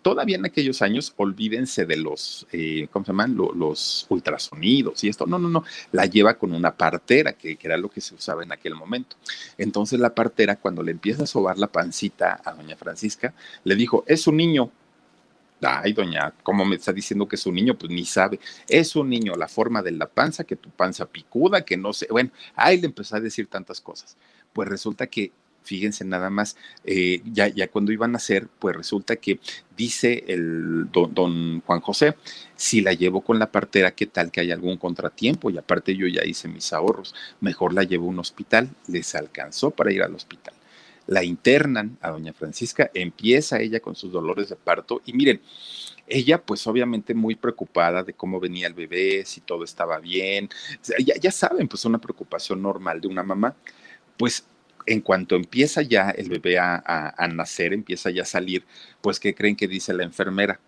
todavía 0.02 0.38
en 0.38 0.46
aquellos 0.46 0.82
años, 0.82 1.14
olvídense 1.18 1.86
de 1.86 1.98
los, 1.98 2.48
eh, 2.52 2.88
¿cómo 2.92 3.06
se 3.06 3.12
llaman? 3.12 3.36
Los, 3.36 4.06
ultrasonidos 4.10 5.04
y 5.04 5.10
esto. 5.10 5.26
No, 5.26 5.40
no, 5.40 5.50
no. 5.50 5.64
La 5.92 6.06
lleva 6.06 6.38
con 6.38 6.54
una 6.54 6.76
partera, 6.76 7.34
que, 7.34 7.56
que, 7.56 7.68
era 7.68 7.78
lo 7.78 7.90
que 7.90 8.02
se 8.02 8.16
usaba 8.16 8.44
en 8.44 8.52
aquel 8.52 8.76
momento. 8.76 9.16
Entonces 9.58 10.00
la 10.00 10.14
partera, 10.14 10.56
cuando 10.56 10.84
le 10.84 10.92
empieza 10.92 11.24
a 11.24 11.28
sobar 11.28 11.58
la 11.58 11.68
pancita 11.68 12.42
a 12.44 12.54
doña 12.54 12.76
Francisca, 12.76 13.34
le 13.64 13.76
dijo, 13.76 14.04
es 14.08 14.28
un 14.28 14.38
niño. 14.38 14.72
Ay, 15.64 15.94
doña, 15.94 16.34
¿cómo 16.42 16.66
me 16.66 16.76
está 16.76 16.92
diciendo 16.92 17.28
que 17.28 17.36
es 17.36 17.46
un 17.46 17.54
niño? 17.54 17.78
Pues 17.78 17.92
ni 17.92 18.04
sabe. 18.04 18.40
Es 18.68 18.96
un 18.96 19.10
niño, 19.10 19.36
la 19.36 19.48
forma 19.48 19.84
de 19.84 19.92
la 19.92 20.08
panza, 20.08 20.44
que 20.44 20.56
tu 20.56 20.72
panza 20.72 21.06
picuda, 21.06 21.64
que 21.64 21.78
no 21.78 21.94
sé. 21.94 22.08
Bueno, 22.10 22.32
ahí 22.56 22.80
le 22.82 22.88
empezó 22.88 23.16
a 23.16 23.20
decir 23.20 23.48
tantas 23.48 23.80
cosas. 23.80 24.18
Pues 24.54 24.68
resulta 24.68 25.06
que 25.08 25.32
fíjense 25.64 26.06
nada 26.06 26.30
más, 26.30 26.58
eh, 26.84 27.22
ya, 27.26 27.48
ya 27.48 27.68
cuando 27.68 27.92
iban 27.92 28.14
a 28.14 28.18
hacer, 28.18 28.48
pues 28.60 28.76
resulta 28.76 29.16
que 29.16 29.40
dice 29.76 30.24
el 30.28 30.92
don, 30.92 31.62
Juan 31.62 31.82
José, 31.82 32.16
si 32.56 32.82
la 32.82 32.94
llevo 32.94 33.22
con 33.22 33.40
la 33.40 33.52
partera, 33.52 33.92
¿qué 33.92 34.06
tal 34.06 34.32
que 34.32 34.42
hay 34.42 34.52
algún 34.52 34.78
contratiempo? 34.78 35.50
Y 35.50 35.58
aparte 35.58 35.96
yo 35.96 36.08
ya 36.08 36.26
hice 36.26 36.48
mis 36.48 36.74
ahorros, 36.74 37.16
mejor 37.40 37.74
la 37.74 37.84
llevo 37.84 38.08
a 38.08 38.10
un 38.10 38.20
hospital, 38.20 38.70
les 38.88 39.16
alcanzó 39.16 39.72
para 39.72 39.92
ir 39.92 40.04
al 40.04 40.16
hospital. 40.16 40.54
La 41.08 41.24
internan 41.24 41.98
a 42.02 42.12
doña 42.12 42.34
Francisca, 42.34 42.92
empieza 42.94 43.60
ella 43.60 43.80
con 43.80 43.96
sus 43.96 44.12
dolores 44.12 44.50
de 44.50 44.56
parto 44.56 45.02
y 45.06 45.14
miren, 45.14 45.42
ella 46.08 46.42
pues 46.42 46.68
obviamente 46.68 47.14
muy 47.14 47.36
preocupada 47.36 48.04
de 48.04 48.14
cómo 48.14 48.40
venía 48.40 48.68
el 48.68 48.74
bebé, 48.74 49.24
si 49.26 49.42
todo 49.42 49.64
estaba 49.64 50.00
bien, 50.00 50.50
ya, 51.00 51.16
ya 51.16 51.32
saben, 51.32 51.68
pues 51.68 51.86
una 51.86 52.00
preocupación 52.00 52.62
normal 52.62 53.02
de 53.02 53.08
una 53.08 53.24
mamá, 53.24 53.56
pues 54.18 54.46
en 54.86 55.02
cuanto 55.02 55.36
empieza 55.36 55.82
ya 55.82 56.10
el 56.12 56.30
bebé 56.30 56.58
a, 56.60 57.28
nacer, 57.34 57.74
empieza 57.74 58.10
ya 58.10 58.24
a 58.24 58.26
salir, 58.26 58.64
pues 59.02 59.20
¿qué 59.20 59.34
creen 59.34 59.56
que 59.56 59.68
dice 59.68 59.94
la 59.94 60.04
enfermera? 60.04 60.60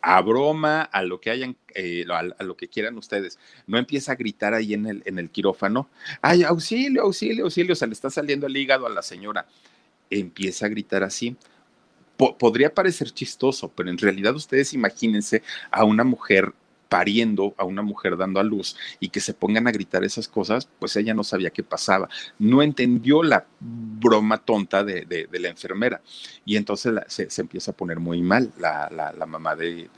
a 0.00 0.22
broma, 0.22 0.82
a 0.82 1.02
lo 1.02 1.20
que 1.20 1.28
hayan, 1.28 1.56
eh, 1.74 2.06
a, 2.08 2.44
lo 2.44 2.56
que 2.56 2.68
quieran 2.68 2.96
ustedes. 2.96 3.38
No 3.66 3.78
empieza 3.78 4.12
a 4.12 4.14
gritar 4.14 4.54
ahí 4.54 4.72
en 4.72 4.86
el, 4.86 5.02
en 5.04 5.18
el 5.18 5.28
quirófano, 5.28 5.90
ay, 6.22 6.44
auxilio, 6.44 7.02
auxilio, 7.02 7.44
auxilio, 7.44 7.74
se 7.74 7.86
le 7.86 7.92
está 7.92 8.08
saliendo 8.08 8.46
el 8.46 8.56
hígado 8.56 8.86
a 8.86 8.90
la 8.90 9.02
señora. 9.02 9.46
Empieza 10.08 10.66
a 10.66 10.68
gritar 10.68 11.02
así. 11.02 11.36
podría 12.16 12.72
parecer 12.72 13.10
chistoso, 13.10 13.70
pero 13.74 13.90
en 13.90 13.98
realidad 13.98 14.34
ustedes 14.34 14.72
imagínense 14.72 15.42
a 15.70 15.84
una 15.84 16.04
mujer 16.04 16.54
pariendo 16.88 17.54
a 17.58 17.64
una 17.64 17.82
mujer 17.82 18.16
dando 18.16 18.40
a 18.40 18.42
luz 18.42 18.76
y 18.98 19.10
que 19.10 19.20
se 19.20 19.34
pongan 19.34 19.68
a 19.68 19.72
gritar 19.72 20.04
esas 20.04 20.28
cosas, 20.28 20.68
pues 20.78 20.96
ella 20.96 21.14
no 21.14 21.24
sabía 21.24 21.50
qué 21.50 21.62
pasaba. 21.62 22.08
No 22.38 22.62
entendió 22.62 23.22
la 23.22 23.46
broma 23.60 24.38
tonta 24.38 24.84
de, 24.84 25.28
la 25.30 25.48
enfermera. 25.48 26.00
Y 26.44 26.56
entonces 26.56 26.94
se, 27.08 27.40
empieza 27.40 27.72
a 27.72 27.76
poner 27.76 28.00
muy 28.00 28.22
mal 28.22 28.52
la, 28.58 29.26
mamá 29.26 29.54
de, 29.54 29.90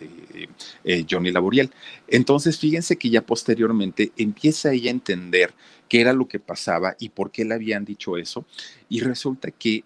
eh, 0.84 1.06
Johnny 1.08 1.30
Laboriel. 1.30 1.70
Entonces, 2.08 2.58
fíjense 2.58 2.96
que 2.96 3.10
ya 3.10 3.22
posteriormente 3.22 4.12
empieza 4.16 4.72
ella 4.72 4.90
a 4.90 4.94
entender 4.94 5.54
qué 5.88 6.00
era 6.00 6.12
lo 6.12 6.28
que 6.28 6.38
pasaba 6.38 6.96
y 6.98 7.10
por 7.10 7.30
qué 7.30 7.44
le 7.44 7.54
habían 7.54 7.84
dicho 7.84 8.16
eso. 8.16 8.44
Y 8.88 9.00
resulta 9.00 9.50
que 9.50 9.84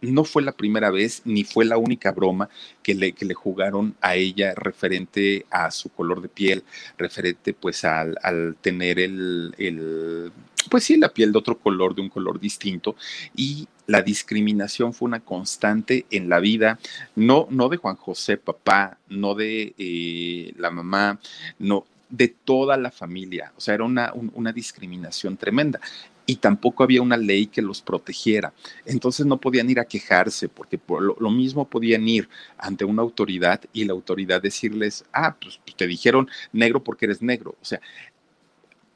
no 0.00 0.24
fue 0.24 0.42
la 0.42 0.52
primera 0.52 0.90
vez 0.90 1.22
ni 1.24 1.44
fue 1.44 1.64
la 1.64 1.76
única 1.76 2.12
broma 2.12 2.48
que 2.82 2.94
le, 2.94 3.12
que 3.12 3.24
le 3.24 3.34
jugaron 3.34 3.94
a 4.00 4.16
ella 4.16 4.54
referente 4.54 5.46
a 5.50 5.70
su 5.70 5.90
color 5.90 6.22
de 6.22 6.28
piel, 6.28 6.64
referente 6.98 7.52
pues 7.52 7.84
al, 7.84 8.16
tener 8.60 8.98
el, 8.98 9.54
el, 9.58 10.32
pues 10.70 10.84
sí, 10.84 10.96
la 10.96 11.10
piel 11.10 11.32
de 11.32 11.38
otro 11.38 11.58
color, 11.58 11.94
de 11.94 12.02
un 12.02 12.08
color 12.08 12.40
distinto. 12.40 12.96
Y 13.34 13.68
la 13.86 14.02
discriminación 14.02 14.92
fue 14.92 15.06
una 15.06 15.20
constante 15.20 16.06
en 16.10 16.28
la 16.28 16.40
vida, 16.40 16.78
no, 17.16 17.46
no 17.50 17.68
de 17.68 17.76
Juan 17.76 17.96
José, 17.96 18.36
papá, 18.36 18.98
no 19.08 19.34
de 19.34 19.74
eh, 19.76 20.52
la 20.56 20.70
mamá, 20.70 21.18
no, 21.58 21.86
de 22.08 22.28
toda 22.28 22.76
la 22.76 22.90
familia. 22.90 23.52
O 23.56 23.60
sea, 23.60 23.74
era 23.74 23.84
una, 23.84 24.12
una 24.14 24.52
discriminación 24.52 25.36
tremenda 25.36 25.80
y 26.26 26.36
tampoco 26.36 26.82
había 26.82 27.02
una 27.02 27.16
ley 27.16 27.46
que 27.46 27.62
los 27.62 27.82
protegiera. 27.82 28.52
Entonces 28.84 29.26
no 29.26 29.38
podían 29.38 29.68
ir 29.70 29.80
a 29.80 29.84
quejarse 29.84 30.48
porque 30.48 30.78
por 30.78 31.02
lo, 31.20 31.30
mismo 31.30 31.68
podían 31.68 32.06
ir 32.08 32.28
ante 32.58 32.84
una 32.84 33.02
autoridad 33.02 33.60
y 33.72 33.84
la 33.84 33.92
autoridad 33.92 34.42
decirles, 34.42 35.04
ah, 35.12 35.36
pues, 35.40 35.60
pues 35.64 35.76
te 35.76 35.86
dijeron 35.86 36.28
negro 36.52 36.82
porque 36.82 37.06
eres 37.06 37.22
negro. 37.22 37.56
O 37.60 37.64
sea, 37.64 37.80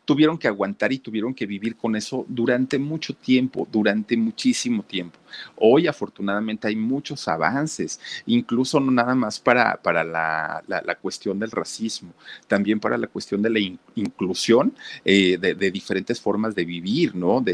tuvieron 0.04 0.38
que 0.38 0.48
aguantar 0.48 0.92
y 0.92 0.98
tuvieron 0.98 1.34
que 1.34 1.46
vivir 1.46 1.76
con 1.76 1.96
eso 1.96 2.24
durante 2.28 2.78
mucho 2.78 3.14
tiempo, 3.14 3.66
durante 3.70 4.16
muchísimo 4.16 4.82
tiempo. 4.82 5.18
Hoy 5.56 5.86
afortunadamente 5.86 6.68
hay 6.68 6.76
muchos 6.76 7.26
avances, 7.28 8.00
incluso 8.26 8.80
no 8.80 8.90
nada 8.90 9.14
más 9.14 9.40
para, 9.40 9.76
para 9.76 10.04
la, 10.04 10.62
la, 10.66 10.94
cuestión 10.94 11.38
del 11.38 11.50
racismo, 11.50 12.12
también 12.46 12.80
para 12.80 12.96
la 12.96 13.08
cuestión 13.08 13.42
de 13.42 13.50
la 13.50 13.58
inclusión 13.94 14.74
eh, 15.04 15.38
de, 15.38 15.70
diferentes 15.70 16.20
formas 16.20 16.54
de 16.54 16.64
vivir, 16.64 17.14
¿no? 17.14 17.44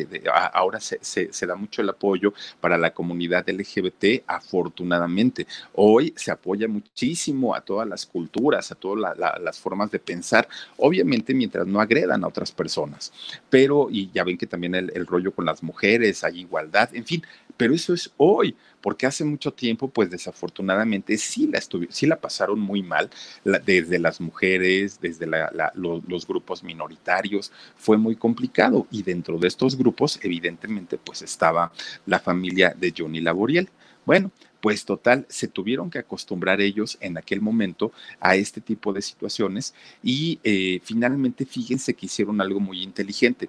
Ahora 0.52 0.78
se, 0.78 0.98
se, 1.00 1.32
se, 1.32 1.46
da 1.46 1.56
mucho 1.56 1.82
el 1.82 1.88
apoyo 1.88 2.34
para 2.60 2.76
la 2.76 2.92
comunidad 2.92 3.48
LGBT, 3.48 4.24
afortunadamente. 4.26 5.46
Hoy 5.74 6.12
se 6.16 6.30
apoya 6.30 6.68
muchísimo 6.68 7.54
a 7.54 7.62
todas 7.62 7.88
las 7.88 8.06
culturas, 8.06 8.70
a 8.70 8.74
todas 8.74 9.16
las 9.18 9.58
formas 9.58 9.90
de 9.90 9.98
pensar, 9.98 10.48
obviamente 10.76 11.34
mientras 11.34 11.66
no 11.66 11.80
agredan 11.80 12.24
a 12.24 12.28
otras 12.28 12.39
personas, 12.52 13.12
pero, 13.50 13.88
y 13.90 14.10
ya 14.12 14.24
ven 14.24 14.38
que 14.38 14.46
también 14.46 14.74
el, 14.74 15.06
rollo 15.06 15.32
con 15.32 15.44
las 15.44 15.62
mujeres, 15.62 16.24
hay 16.24 16.40
igualdad, 16.40 16.88
en 16.94 17.04
fin, 17.04 17.22
pero 17.56 17.74
eso 17.74 17.92
es 17.92 18.10
hoy, 18.16 18.56
porque 18.80 19.06
hace 19.06 19.24
mucho 19.24 19.52
tiempo, 19.52 19.88
pues 19.88 20.10
desafortunadamente 20.10 21.18
sí 21.18 21.46
la, 21.46 21.60
sí 21.90 22.06
la 22.06 22.16
pasaron 22.16 22.58
muy 22.58 22.82
mal, 22.82 23.10
desde 23.44 23.98
las 23.98 24.20
mujeres, 24.20 24.98
desde 25.00 25.26
los, 25.74 26.26
grupos 26.26 26.62
minoritarios, 26.62 27.52
fue 27.76 27.98
muy 27.98 28.16
complicado. 28.16 28.86
Y 28.90 29.02
dentro 29.02 29.38
de 29.38 29.48
estos 29.48 29.76
grupos, 29.76 30.18
evidentemente, 30.22 30.96
pues 30.96 31.20
estaba 31.20 31.70
la 32.06 32.18
familia 32.18 32.74
de 32.74 32.94
Johnny 32.96 33.20
Laboriel. 33.20 33.68
Bueno, 34.06 34.30
pues 34.60 34.84
total, 34.84 35.26
se 35.28 35.48
tuvieron 35.48 35.90
que 35.90 35.98
acostumbrar 35.98 36.60
ellos 36.60 36.98
en 37.00 37.18
aquel 37.18 37.40
momento 37.40 37.92
a 38.20 38.36
este 38.36 38.60
tipo 38.60 38.92
de 38.92 39.02
situaciones 39.02 39.74
y 40.02 40.38
eh, 40.44 40.80
finalmente 40.84 41.46
fíjense 41.46 41.94
que 41.94 42.06
hicieron 42.06 42.40
algo 42.40 42.60
muy 42.60 42.82
inteligente 42.82 43.48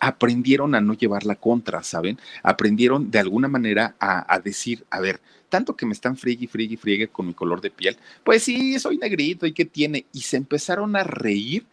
aprendieron 0.00 0.74
a 0.74 0.80
no 0.80 0.94
llevar 0.94 1.24
la 1.24 1.36
contra, 1.36 1.82
¿saben? 1.82 2.18
Aprendieron 2.42 3.10
de 3.10 3.18
alguna 3.18 3.48
manera 3.48 3.94
a, 4.00 4.40
decir, 4.40 4.84
a 4.90 4.98
ver, 4.98 5.20
tanto 5.48 5.76
que 5.76 5.86
me 5.86 5.92
están 5.92 6.16
friegue, 6.16 6.48
friegue, 6.48 6.76
friegue 6.78 7.08
con 7.08 7.26
mi 7.26 7.34
color 7.34 7.60
de 7.60 7.70
piel, 7.70 7.96
pues 8.24 8.42
sí, 8.42 8.78
soy 8.78 8.96
negrito 8.96 9.46
y 9.46 9.52
qué 9.52 9.66
tiene. 9.66 10.06
Y 10.12 10.22
se 10.22 10.38
empezaron 10.38 10.96
a 10.96 11.04
reír 11.04 11.66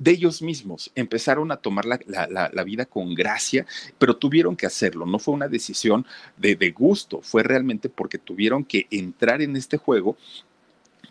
de 0.00 0.12
ellos 0.12 0.40
mismos, 0.40 0.90
empezaron 0.94 1.52
a 1.52 1.58
tomar 1.58 1.84
la, 1.84 2.00
la, 2.06 2.64
vida 2.64 2.86
con 2.86 3.14
gracia, 3.14 3.66
pero 3.98 4.16
tuvieron 4.16 4.56
que 4.56 4.66
hacerlo, 4.66 5.04
no 5.04 5.18
fue 5.18 5.34
una 5.34 5.46
decisión 5.46 6.06
de, 6.38 6.56
de, 6.56 6.70
gusto, 6.70 7.20
fue 7.22 7.42
realmente 7.42 7.90
porque 7.90 8.16
tuvieron 8.16 8.64
que 8.64 8.86
entrar 8.90 9.42
en 9.42 9.56
este 9.56 9.76
juego 9.76 10.16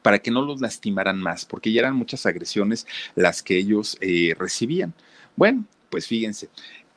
para 0.02 0.20
que 0.20 0.32
no 0.32 0.42
los 0.42 0.60
lastimaran 0.60 1.20
más, 1.22 1.46
porque 1.46 1.72
ya 1.72 1.82
eran 1.82 1.96
muchas 1.96 2.26
agresiones 2.26 2.88
las 3.16 3.44
que 3.44 3.58
ellos 3.58 3.96
eh, 4.02 4.34
recibían. 4.38 4.94
Bueno, 5.36 5.66
pues 5.92 6.08
fíjense, 6.08 6.50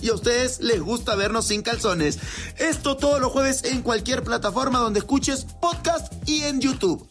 y 0.00 0.08
a 0.08 0.14
ustedes 0.14 0.60
les 0.60 0.80
gusta 0.80 1.14
vernos 1.14 1.48
sin 1.48 1.60
calzones. 1.62 2.18
Esto 2.58 2.96
todos 2.96 3.20
los 3.20 3.30
jueves 3.32 3.64
en 3.64 3.82
cualquier 3.82 4.22
plataforma 4.22 4.78
donde 4.78 5.00
escuches 5.00 5.44
podcast 5.60 6.12
y 6.26 6.44
en 6.44 6.60
YouTube. 6.60 7.06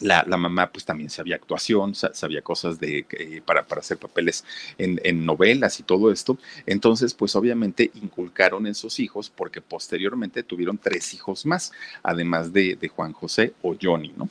La, 0.00 0.24
mamá 0.24 0.72
pues 0.72 0.84
también 0.86 1.10
sabía 1.10 1.36
actuación, 1.36 1.94
sabía 1.94 2.40
cosas 2.42 2.80
de, 2.80 3.42
para, 3.44 3.66
para, 3.66 3.80
hacer 3.80 3.98
papeles 3.98 4.44
en, 4.78 5.26
novelas 5.26 5.78
y 5.78 5.82
todo 5.82 6.10
esto. 6.10 6.38
Entonces 6.64 7.12
pues 7.12 7.36
obviamente 7.36 7.90
inculcaron 7.94 8.66
en 8.66 8.74
sus 8.74 9.00
hijos 9.00 9.30
porque 9.30 9.60
posteriormente 9.60 10.42
tuvieron 10.42 10.78
tres 10.78 11.12
hijos 11.12 11.44
más, 11.44 11.70
además 12.02 12.52
de, 12.52 12.76
de 12.76 12.88
Juan 12.88 13.12
José 13.12 13.52
o 13.60 13.76
Johnny, 13.80 14.14
¿no? 14.16 14.30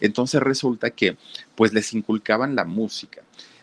Entonces 0.00 0.40
resulta 0.40 0.90
que 0.90 1.16
pues 1.56 1.72
les 1.72 1.92
inculcaban 1.94 2.54
la 2.54 2.64
música 2.64 3.22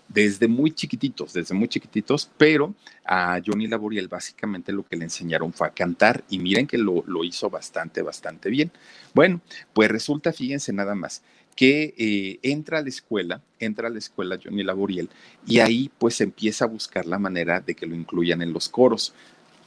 desde 0.09 0.47
muy 0.47 0.71
chiquititos, 0.71 1.33
desde 1.33 1.53
muy 1.53 1.67
chiquititos, 1.67 2.29
pero 2.37 2.73
a 3.05 3.39
Johnny 3.45 3.67
Laboriel 3.67 4.07
básicamente 4.07 4.73
lo 4.73 4.83
que 4.83 4.95
le 4.95 5.05
enseñaron 5.05 5.53
fue 5.53 5.67
a 5.67 5.71
cantar 5.71 6.23
y 6.29 6.39
miren 6.39 6.67
que 6.67 6.77
lo, 6.77 7.23
hizo 7.23 7.49
bastante, 7.49 8.01
bastante 8.01 8.49
bien. 8.49 8.71
Bueno, 9.13 9.39
pues 9.73 9.89
resulta, 9.89 10.33
fíjense 10.33 10.73
nada 10.73 10.95
más, 10.95 11.21
que 11.55 11.93
eh, 11.97 12.39
entra 12.41 12.79
a 12.79 12.81
la 12.81 12.89
escuela, 12.89 13.41
entra 13.59 13.87
a 13.87 13.91
la 13.91 13.99
escuela 13.99 14.39
Johnny 14.43 14.63
Laboriel 14.63 15.09
y 15.45 15.59
ahí 15.59 15.91
pues 15.99 16.19
empieza 16.21 16.65
a 16.65 16.69
buscar 16.69 17.05
la 17.05 17.19
manera 17.19 17.59
de 17.59 17.75
que 17.75 17.85
lo 17.85 17.95
incluyan 17.95 18.41
en 18.41 18.51
los 18.51 18.67
coros. 18.67 19.13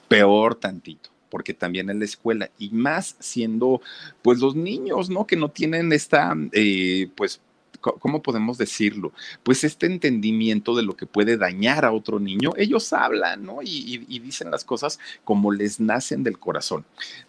Peor 0.08 0.56
tantito 0.56 1.10
porque 1.30 1.54
también 1.54 1.88
en 1.88 1.98
la 1.98 2.04
escuela 2.04 2.50
y 2.58 2.68
más 2.68 3.16
siendo 3.18 3.80
pues 4.20 4.40
los 4.40 4.54
niños, 4.54 5.08
¿no? 5.08 5.26
Que 5.26 5.34
no 5.34 5.48
tienen 5.48 5.90
esta, 5.90 6.36
eh, 6.52 7.08
pues 7.16 7.40
¿cómo 7.82 8.22
podemos 8.22 8.58
decirlo? 8.58 9.12
Pues 9.42 9.64
este 9.64 9.86
entendimiento 9.86 10.74
de 10.74 10.82
lo 10.82 10.96
que 10.96 11.06
puede 11.06 11.36
dañar 11.36 11.84
a 11.84 11.92
otro 11.92 12.20
niño, 12.20 12.52
ellos 12.56 12.92
hablan, 12.92 13.44
¿no? 13.44 13.58
Y, 13.62 13.98
dicen 14.22 14.50
las 14.50 14.64
cosas 14.64 15.00
como 15.24 15.52
les 15.52 15.80
nacen 15.80 16.22
del 16.22 16.38
corazón. 16.38 16.84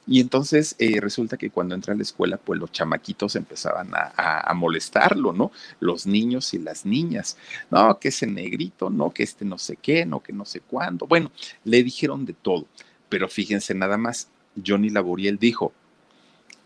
Y 0.06 0.22
entonces 0.22 0.76
eh, 0.78 1.02
resulta 1.02 1.38
que 1.38 1.50
cuando 1.50 1.74
entra 1.76 1.94
a 1.94 1.98
la 1.98 2.04
escuela, 2.04 2.38
pues 2.38 2.60
los 2.60 2.72
chamaquitos 2.72 3.36
empezaban 3.36 3.90
a, 3.94 4.54
molestarlo, 4.54 5.34
¿no? 5.34 5.52
Los 5.80 6.06
niños 6.06 6.54
y 6.54 6.60
las 6.60 6.86
niñas. 6.86 7.38
No, 7.72 8.00
que 8.00 8.10
ese 8.10 8.28
negrito, 8.28 8.90
no, 8.90 9.12
que 9.12 9.24
este 9.24 9.46
no 9.46 9.58
sé 9.58 9.78
qué, 9.82 10.06
no, 10.06 10.22
que 10.22 10.32
no 10.32 10.46
sé 10.46 10.60
cuándo. 10.62 11.08
Bueno, 11.08 11.32
le 11.64 11.84
dijeron 11.84 12.26
de 12.26 12.34
todo. 12.34 12.68
Pero 13.10 13.28
fíjense 13.28 13.74
nada 13.74 13.98
más, 13.98 14.30
Johnny 14.66 14.90
Laboriel 14.90 15.38
dijo, 15.38 15.74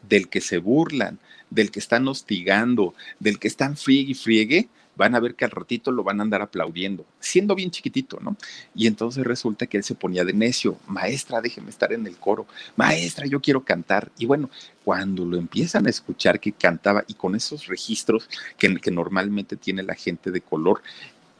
del 0.07 0.29
que 0.29 0.41
se 0.41 0.57
burlan, 0.57 1.19
del 1.49 1.71
que 1.71 1.79
están 1.79 2.07
hostigando, 2.07 2.93
del 3.19 3.39
que 3.39 3.47
están 3.47 3.77
friegue 3.77 4.11
y 4.11 4.15
friegue, 4.15 4.69
van 4.97 5.13
a 5.13 5.19
ver 5.19 5.35
que 5.35 5.45
al 5.45 5.51
ratito 5.51 5.91
lo 5.91 6.03
van 6.03 6.19
a 6.19 6.23
andar 6.23 6.41
aplaudiendo, 6.41 7.05
siendo 7.19 7.53
bien 7.53 7.69
chiquitito, 7.69 8.19
¿no? 8.19 8.35
Y 8.73 8.87
entonces 8.87 9.23
resulta 9.23 9.67
que 9.67 9.77
él 9.77 9.83
se 9.83 9.95
ponía 9.95 10.25
de 10.25 10.33
necio, 10.33 10.77
maestra, 10.87 11.39
déjeme 11.39 11.69
estar 11.69 11.93
en 11.93 12.07
el 12.07 12.17
coro, 12.17 12.47
maestra, 12.75 13.27
yo 13.27 13.39
quiero 13.39 13.63
cantar. 13.63 14.11
Y 14.17 14.25
bueno, 14.25 14.49
cuando 14.83 15.23
lo 15.23 15.37
empiezan 15.37 15.85
a 15.85 15.91
escuchar 15.91 16.39
que 16.39 16.51
cantaba 16.51 17.03
y 17.07 17.13
con 17.13 17.35
esos 17.35 17.67
registros 17.67 18.27
que, 18.57 18.75
que 18.77 18.91
normalmente 18.91 19.55
tiene 19.55 19.83
la 19.83 19.93
gente 19.93 20.31
de 20.31 20.41
color, 20.41 20.81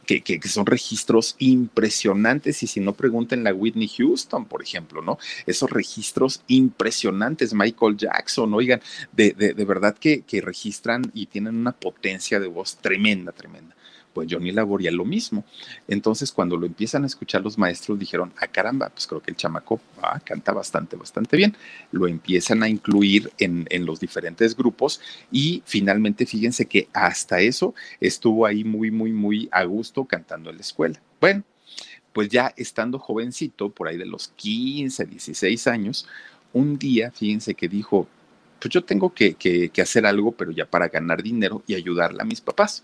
que, 0.08 0.40
son 0.48 0.64
registros 0.64 1.36
impresionantes 1.38 2.62
y 2.62 2.66
si 2.66 2.80
no 2.80 2.94
pregunten 2.94 3.44
la 3.44 3.52
Whitney 3.52 3.88
Houston, 3.88 4.46
por 4.46 4.62
ejemplo, 4.62 5.02
¿no? 5.02 5.18
Esos 5.46 5.70
registros 5.70 6.42
impresionantes, 6.46 7.52
Michael 7.52 7.96
Jackson, 7.98 8.54
oigan, 8.54 8.80
de, 9.12 9.32
de, 9.32 9.52
de 9.52 9.64
verdad 9.66 9.96
que, 9.98 10.22
que 10.22 10.40
registran 10.40 11.10
y 11.12 11.26
tienen 11.26 11.56
una 11.56 11.72
potencia 11.72 12.40
de 12.40 12.46
voz 12.48 12.76
tremenda, 12.76 13.32
tremenda 13.32 13.77
pues 14.18 14.32
Johnny 14.32 14.50
Laboria 14.50 14.90
lo 14.90 15.04
mismo. 15.04 15.44
Entonces, 15.86 16.32
cuando 16.32 16.56
lo 16.56 16.66
empiezan 16.66 17.04
a 17.04 17.06
escuchar 17.06 17.40
los 17.40 17.56
maestros, 17.56 18.00
dijeron, 18.00 18.32
ah, 18.40 18.48
caramba, 18.48 18.88
pues 18.88 19.06
creo 19.06 19.22
que 19.22 19.30
el 19.30 19.36
chamaco 19.36 19.80
ah, 20.02 20.18
canta 20.24 20.50
bastante, 20.50 20.96
bastante 20.96 21.36
bien. 21.36 21.56
Lo 21.92 22.08
empiezan 22.08 22.64
a 22.64 22.68
incluir 22.68 23.30
en, 23.38 23.68
los 23.86 24.00
diferentes 24.00 24.56
grupos 24.56 25.00
y 25.30 25.62
finalmente, 25.64 26.26
fíjense 26.26 26.66
que 26.66 26.88
hasta 26.92 27.38
eso 27.38 27.76
estuvo 28.00 28.44
ahí 28.44 28.64
muy, 28.64 28.90
muy, 28.90 29.12
muy 29.12 29.48
a 29.52 29.62
gusto 29.62 30.04
cantando 30.04 30.50
en 30.50 30.56
la 30.56 30.62
escuela. 30.62 31.00
Bueno, 31.20 31.44
pues 32.12 32.28
ya 32.28 32.52
estando 32.56 32.98
jovencito, 32.98 33.70
por 33.70 33.86
ahí 33.86 33.98
de 33.98 34.06
los 34.06 34.32
15, 34.34 35.06
16 35.06 35.68
años, 35.68 36.08
un 36.52 36.76
día, 36.76 37.12
fíjense 37.12 37.54
que 37.54 37.68
dijo, 37.68 38.08
pues 38.58 38.74
yo 38.74 38.82
tengo 38.82 39.14
que, 39.14 39.34
que, 39.34 39.68
que, 39.68 39.80
hacer 39.80 40.06
algo, 40.06 40.32
pero 40.32 40.50
ya 40.50 40.66
para 40.66 40.88
ganar 40.88 41.22
dinero 41.22 41.62
y 41.68 41.76
ayudarle 41.76 42.20
a 42.20 42.24
mis 42.24 42.40
papás. 42.40 42.82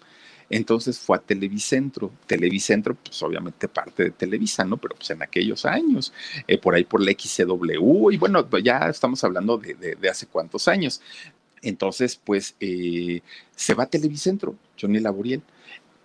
Entonces 0.51 0.99
fue 0.99 1.17
a 1.17 1.21
Televicentro. 1.21 2.11
Televicentro, 2.27 2.95
pues 2.95 3.23
obviamente 3.23 3.69
parte 3.69 4.05
de 4.05 4.11
Televisa, 4.11 4.65
¿no? 4.65 4.77
Pero 4.77 4.95
pues 4.97 5.11
en 5.11 5.23
aquellos 5.23 5.65
años, 5.65 6.13
eh, 6.47 6.59
por 6.59 6.75
ahí 6.75 6.85
por 6.85 7.01
la 7.01 7.13
XCW, 7.13 8.11
y 8.11 8.17
bueno, 8.17 8.49
ya 8.61 8.89
estamos 8.89 9.23
hablando 9.25 9.59
de, 9.59 9.97
hace 10.09 10.27
cuántos 10.27 10.69
años. 10.69 11.01
Entonces, 11.63 12.21
pues 12.23 12.57
eh, 12.61 13.23
se 13.57 13.75
va 13.75 13.85
a 13.85 13.87
Televicentro, 13.89 14.55
Johnny 14.81 15.01
Laboriel, 15.01 15.43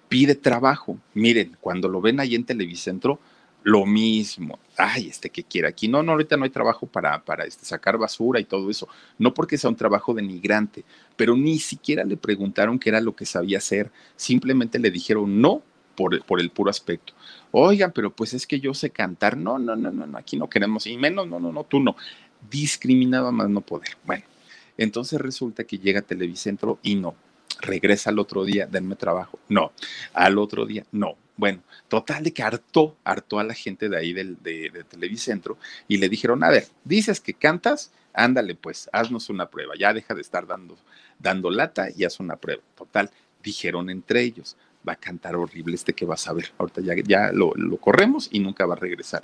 pide 0.08 0.36
trabajo. 0.36 0.98
Miren, 1.14 1.58
cuando 1.60 1.90
lo 1.90 2.02
ven 2.02 2.20
ahí 2.20 2.36
en 2.36 2.46
Televicentro, 2.46 3.20
lo 3.64 3.86
mismo. 3.86 4.60
Ay, 4.78 5.10
este 5.10 5.30
que 5.30 5.44
quiere 5.44 5.68
aquí. 5.68 5.88
No, 5.88 6.02
no, 6.02 6.14
ahorita 6.14 6.38
no 6.38 6.46
hay 6.46 6.50
trabajo 6.50 6.88
para, 6.88 7.24
para 7.24 7.46
este, 7.46 7.66
sacar 7.66 7.98
basura 7.98 8.40
y 8.40 8.46
todo 8.46 8.70
eso. 8.70 8.88
No 9.18 9.34
porque 9.34 9.58
sea 9.58 9.70
un 9.70 9.76
trabajo 9.76 10.14
denigrante, 10.14 10.86
pero 11.16 11.36
ni 11.36 11.60
siquiera 11.60 12.04
le 12.04 12.18
preguntaron 12.18 12.80
qué 12.80 12.90
era 12.90 13.02
lo 13.02 13.16
que 13.16 13.26
sabía 13.26 13.58
hacer. 13.58 13.92
Simplemente 14.16 14.80
le 14.80 14.92
dijeron 14.92 15.42
no 15.42 15.62
por, 15.96 16.24
por 16.24 16.40
el 16.40 16.50
puro 16.50 16.70
aspecto. 16.70 17.14
Oigan, 17.52 17.92
pero 17.92 18.16
pues 18.16 18.34
es 18.34 18.48
que 18.48 18.60
yo 18.60 18.74
sé 18.74 18.90
cantar. 18.90 19.36
No, 19.36 19.60
no, 19.60 19.76
no, 19.76 19.92
no, 19.92 20.08
no 20.08 20.18
aquí 20.18 20.38
no 20.38 20.50
queremos. 20.50 20.88
Y 20.88 20.98
menos, 20.98 21.28
no, 21.28 21.40
no, 21.40 21.52
no, 21.52 21.64
tú 21.66 21.80
no. 21.80 21.96
Discriminaba 22.50 23.32
más 23.32 23.50
no 23.50 23.62
poder. 23.62 23.98
Bueno, 24.06 24.24
entonces 24.78 25.20
resulta 25.20 25.66
que 25.66 25.78
llega 25.78 26.00
a 26.00 26.04
Televicentro 26.04 26.80
y 26.82 26.96
no. 26.96 27.16
Regresa 27.62 28.12
al 28.12 28.20
otro 28.20 28.46
día, 28.46 28.68
denme 28.68 28.96
trabajo. 28.96 29.40
No. 29.50 29.74
Al 30.14 30.38
otro 30.38 30.66
día, 30.66 30.86
no 30.94 31.18
bueno, 31.40 31.62
total 31.88 32.24
de 32.24 32.34
que 32.34 32.44
hartó, 32.44 32.98
hartó 33.06 33.40
a 33.40 33.46
la 33.46 33.54
gente 33.54 33.88
de 33.88 33.98
ahí 33.98 34.12
del, 34.12 34.38
de, 34.44 34.70
de 34.72 34.84
Televicentro 34.84 35.58
y 35.88 35.98
le 35.98 36.10
dijeron, 36.10 36.44
a 36.44 36.50
ver, 36.50 36.68
dices 36.84 37.22
que 37.22 37.34
cantas, 37.34 37.92
ándale 38.14 38.56
pues, 38.56 38.90
haznos 38.92 39.30
una 39.30 39.50
prueba, 39.50 39.74
ya 39.80 39.94
deja 39.94 40.14
de 40.14 40.22
estar 40.22 40.46
dando, 40.46 40.78
dando 41.18 41.50
lata 41.50 41.88
y 41.96 42.04
haz 42.04 42.20
una 42.20 42.36
prueba. 42.36 42.62
Total, 42.78 43.10
dijeron 43.42 43.90
entre 43.90 44.22
ellos, 44.22 44.58
va 44.88 44.94
a 44.94 44.98
cantar 44.98 45.38
horrible 45.38 45.76
este 45.76 45.94
que 45.94 46.06
vas 46.06 46.28
a 46.28 46.34
ver, 46.34 46.52
ahorita 46.58 46.82
ya, 46.82 46.96
ya 47.02 47.32
lo, 47.32 47.54
lo 47.56 47.78
corremos 47.78 48.28
y 48.32 48.40
nunca 48.40 48.66
va 48.66 48.74
a 48.74 48.78
regresar. 48.78 49.24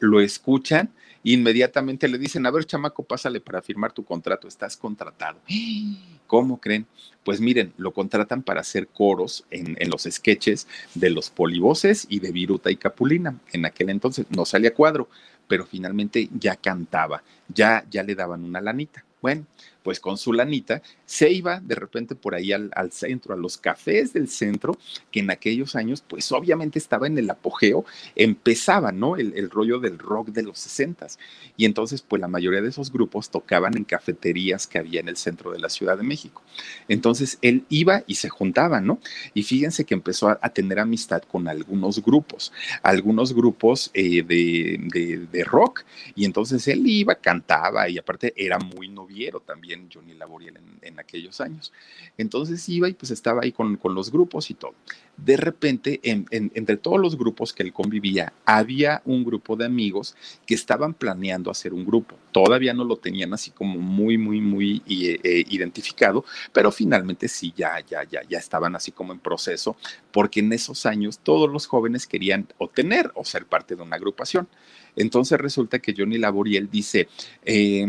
Lo 0.00 0.20
escuchan 0.20 0.90
inmediatamente 1.22 2.08
le 2.08 2.18
dicen, 2.18 2.46
a 2.46 2.50
ver, 2.50 2.64
chamaco, 2.64 3.02
pásale 3.02 3.40
para 3.40 3.62
firmar 3.62 3.92
tu 3.92 4.04
contrato, 4.04 4.48
estás 4.48 4.76
contratado. 4.76 5.38
¿Cómo 6.26 6.60
creen? 6.60 6.86
Pues 7.24 7.40
miren, 7.40 7.72
lo 7.76 7.92
contratan 7.92 8.42
para 8.42 8.60
hacer 8.60 8.88
coros 8.88 9.44
en, 9.50 9.76
en 9.78 9.90
los 9.90 10.02
sketches 10.08 10.66
de 10.94 11.10
los 11.10 11.28
polivoces 11.28 12.06
y 12.08 12.20
de 12.20 12.32
Viruta 12.32 12.70
y 12.70 12.76
Capulina. 12.76 13.38
En 13.52 13.66
aquel 13.66 13.90
entonces 13.90 14.26
no 14.30 14.44
salía 14.44 14.72
cuadro, 14.72 15.08
pero 15.48 15.66
finalmente 15.66 16.28
ya 16.32 16.56
cantaba, 16.56 17.22
ya, 17.48 17.84
ya 17.90 18.02
le 18.02 18.14
daban 18.14 18.44
una 18.44 18.60
lanita. 18.60 19.04
Bueno, 19.20 19.44
pues 19.82 20.00
con 20.00 20.16
su 20.18 20.32
lanita 20.32 20.82
se 21.06 21.30
iba 21.30 21.60
de 21.60 21.74
repente 21.74 22.14
por 22.14 22.34
ahí 22.34 22.52
al, 22.52 22.92
centro, 22.92 23.34
a 23.34 23.36
los 23.36 23.58
cafés 23.58 24.12
del 24.12 24.28
centro, 24.28 24.78
que 25.10 25.20
en 25.20 25.30
aquellos 25.30 25.76
años, 25.76 26.02
pues 26.06 26.30
obviamente 26.32 26.78
estaba 26.78 27.06
en 27.06 27.18
el 27.18 27.30
apogeo, 27.30 27.84
empezaba, 28.14 28.92
¿no? 28.92 29.16
El, 29.16 29.32
el 29.36 29.50
rollo 29.50 29.80
del 29.80 29.98
rock 29.98 30.28
de 30.28 30.42
los 30.42 30.58
sesentas. 30.58 31.18
Y 31.56 31.64
entonces, 31.64 32.02
pues 32.02 32.20
la 32.20 32.28
mayoría 32.28 32.62
de 32.62 32.68
esos 32.68 32.92
grupos 32.92 33.30
tocaban 33.30 33.76
en 33.76 33.84
cafeterías 33.84 34.66
que 34.66 34.78
había 34.78 35.00
en 35.00 35.08
el 35.08 35.16
centro 35.16 35.52
de 35.52 35.58
la 35.58 35.68
Ciudad 35.68 35.96
de 35.96 36.04
México. 36.04 36.42
Entonces, 36.88 37.38
él 37.42 37.64
iba 37.68 38.04
y 38.06 38.16
se 38.16 38.28
juntaba, 38.28 38.80
¿no? 38.80 39.00
Y 39.34 39.42
fíjense 39.42 39.84
que 39.84 39.94
empezó 39.94 40.28
a, 40.28 40.38
a 40.42 40.50
tener 40.50 40.78
amistad 40.78 41.22
con 41.22 41.48
algunos 41.48 42.02
grupos, 42.02 42.52
algunos 42.82 43.32
grupos 43.34 43.90
eh, 43.94 44.22
de, 44.22 44.80
de, 44.92 45.26
de 45.30 45.44
rock. 45.44 45.84
Y 46.14 46.24
entonces 46.24 46.66
él 46.68 46.86
iba, 46.86 47.14
cantaba 47.14 47.88
y 47.88 47.98
aparte 47.98 48.32
era 48.36 48.58
muy 48.58 48.88
noviero 48.88 49.40
también 49.40 49.69
Johnny 49.92 50.14
Laboriel 50.14 50.58
en, 50.82 50.98
aquellos 50.98 51.40
años. 51.40 51.72
Entonces 52.18 52.68
iba 52.68 52.88
y 52.88 52.94
pues 52.94 53.10
estaba 53.10 53.42
ahí 53.42 53.52
con, 53.52 53.76
con 53.76 53.94
los 53.94 54.10
grupos 54.10 54.50
y 54.50 54.54
todo. 54.54 54.74
De 55.16 55.36
repente, 55.36 56.00
en, 56.02 56.26
en, 56.30 56.50
entre 56.54 56.76
todos 56.76 57.00
los 57.00 57.16
grupos 57.16 57.52
que 57.52 57.62
él 57.62 57.72
convivía, 57.72 58.32
había 58.44 59.02
un 59.04 59.24
grupo 59.24 59.56
de 59.56 59.66
amigos 59.66 60.16
que 60.46 60.54
estaban 60.54 60.94
planeando 60.94 61.50
hacer 61.50 61.74
un 61.74 61.84
grupo. 61.84 62.16
Todavía 62.32 62.72
no 62.72 62.84
lo 62.84 62.96
tenían 62.96 63.32
así 63.34 63.50
como 63.50 63.78
muy, 63.78 64.16
muy, 64.16 64.40
muy 64.40 64.82
eh, 64.88 65.44
identificado, 65.48 66.24
pero 66.52 66.70
finalmente 66.72 67.28
sí, 67.28 67.52
ya, 67.56 67.80
ya, 67.80 68.04
ya, 68.04 68.22
ya 68.28 68.38
estaban 68.38 68.74
así 68.76 68.92
como 68.92 69.12
en 69.12 69.18
proceso, 69.18 69.76
porque 70.12 70.40
en 70.40 70.52
esos 70.52 70.86
años 70.86 71.18
todos 71.18 71.50
los 71.50 71.66
jóvenes 71.66 72.06
querían 72.06 72.48
o 72.58 72.68
tener 72.68 73.10
o 73.14 73.24
ser 73.24 73.46
parte 73.46 73.76
de 73.76 73.82
una 73.82 73.96
agrupación. 73.96 74.48
Entonces 74.96 75.38
resulta 75.38 75.78
que 75.78 75.94
Johnny 75.96 76.18
Laboriel 76.18 76.70
dice, 76.70 77.08
eh, 77.44 77.86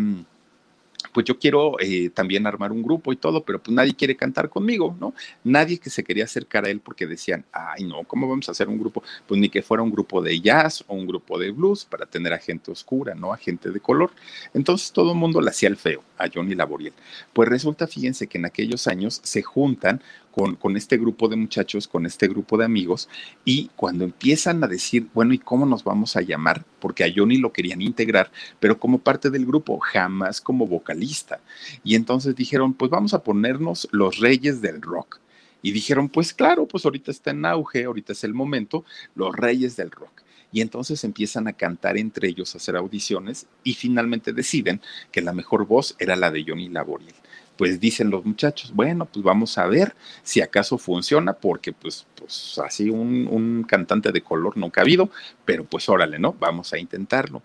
pues 1.13 1.25
yo 1.25 1.37
quiero 1.39 1.79
eh, 1.79 2.09
también 2.09 2.47
armar 2.47 2.71
un 2.71 2.81
grupo 2.81 3.11
y 3.11 3.15
todo, 3.15 3.43
pero 3.43 3.61
pues 3.61 3.73
nadie 3.73 3.93
quiere 3.93 4.15
cantar 4.15 4.49
conmigo, 4.49 4.95
¿no? 4.99 5.13
Nadie 5.43 5.79
que 5.79 5.89
se 5.89 6.03
quería 6.03 6.25
acercar 6.25 6.65
a 6.65 6.69
él 6.69 6.79
porque 6.79 7.07
decían, 7.07 7.45
ay, 7.51 7.83
no, 7.83 8.03
¿cómo 8.03 8.27
vamos 8.27 8.47
a 8.49 8.51
hacer 8.51 8.67
un 8.67 8.79
grupo? 8.79 9.03
Pues 9.27 9.39
ni 9.39 9.49
que 9.49 9.61
fuera 9.61 9.83
un 9.83 9.91
grupo 9.91 10.21
de 10.21 10.39
jazz 10.39 10.83
o 10.87 10.95
un 10.95 11.07
grupo 11.07 11.39
de 11.39 11.51
blues 11.51 11.85
para 11.85 12.05
tener 12.05 12.33
a 12.33 12.37
gente 12.37 12.71
oscura, 12.71 13.15
¿no? 13.15 13.33
A 13.33 13.37
gente 13.37 13.71
de 13.71 13.79
color. 13.79 14.11
Entonces 14.53 14.91
todo 14.91 15.11
el 15.11 15.17
mundo 15.17 15.41
le 15.41 15.49
hacía 15.49 15.69
el 15.69 15.77
feo 15.77 16.03
a 16.17 16.27
Johnny 16.33 16.55
Laboriel. 16.55 16.93
Pues 17.33 17.49
resulta, 17.49 17.87
fíjense 17.87 18.27
que 18.27 18.37
en 18.37 18.45
aquellos 18.45 18.87
años 18.87 19.19
se 19.23 19.41
juntan 19.41 20.01
con, 20.31 20.77
este 20.77 20.97
grupo 20.97 21.27
de 21.27 21.35
muchachos, 21.35 21.87
con 21.87 22.05
este 22.05 22.27
grupo 22.27 22.57
de 22.57 22.65
amigos, 22.65 23.09
y 23.45 23.69
cuando 23.75 24.03
empiezan 24.03 24.63
a 24.63 24.67
decir, 24.67 25.07
bueno, 25.13 25.33
¿y 25.33 25.37
cómo 25.37 25.65
nos 25.65 25.83
vamos 25.83 26.15
a 26.15 26.21
llamar? 26.21 26.65
Porque 26.79 27.03
a 27.03 27.11
Johnny 27.13 27.37
lo 27.37 27.51
querían 27.51 27.81
integrar, 27.81 28.31
pero 28.59 28.79
como 28.79 28.99
parte 28.99 29.29
del 29.29 29.45
grupo, 29.45 29.79
jamás 29.79 30.41
como 30.41 30.67
vocalista. 30.67 31.39
Y 31.83 31.95
entonces 31.95 32.35
dijeron, 32.35 32.73
pues 32.73 32.89
vamos 32.89 33.13
a 33.13 33.23
ponernos 33.23 33.87
los 33.91 34.17
reyes 34.17 34.61
del 34.61 34.81
rock. 34.81 35.19
Y 35.61 35.71
dijeron, 35.71 36.09
pues 36.09 36.33
claro, 36.33 36.65
pues 36.65 36.85
ahorita 36.85 37.11
está 37.11 37.31
en 37.31 37.45
auge, 37.45 37.83
ahorita 37.83 38.13
es 38.13 38.23
el 38.23 38.33
momento, 38.33 38.83
los 39.15 39.35
reyes 39.35 39.75
del 39.75 39.91
rock 39.91 40.23
y 40.53 40.59
entonces 40.59 41.05
empiezan 41.05 41.47
a 41.47 41.53
cantar 41.53 41.97
entre 41.97 42.27
ellos, 42.27 42.53
a 42.53 42.57
hacer 42.57 42.75
audiciones 42.75 43.47
y 43.63 43.73
finalmente 43.73 44.33
deciden 44.33 44.81
que 45.09 45.21
la 45.21 45.31
mejor 45.31 45.65
voz 45.65 45.95
era 45.97 46.17
la 46.17 46.29
de 46.29 46.43
Johnny 46.45 46.67
Laboriel 46.67 47.15
pues 47.61 47.79
dicen 47.79 48.09
los 48.09 48.25
muchachos, 48.25 48.73
bueno, 48.73 49.05
pues 49.05 49.23
vamos 49.23 49.59
a 49.59 49.67
ver 49.67 49.93
si 50.23 50.41
acaso 50.41 50.79
funciona, 50.79 51.33
porque 51.33 51.71
pues, 51.71 52.07
pues 52.15 52.59
así 52.65 52.89
un, 52.89 53.27
un 53.27 53.61
cantante 53.61 54.11
de 54.11 54.23
color 54.23 54.57
nunca 54.57 54.81
ha 54.81 54.83
habido, 54.83 55.11
pero 55.45 55.63
pues 55.63 55.87
órale, 55.87 56.17
¿no? 56.17 56.33
Vamos 56.39 56.73
a 56.73 56.79
intentarlo 56.79 57.43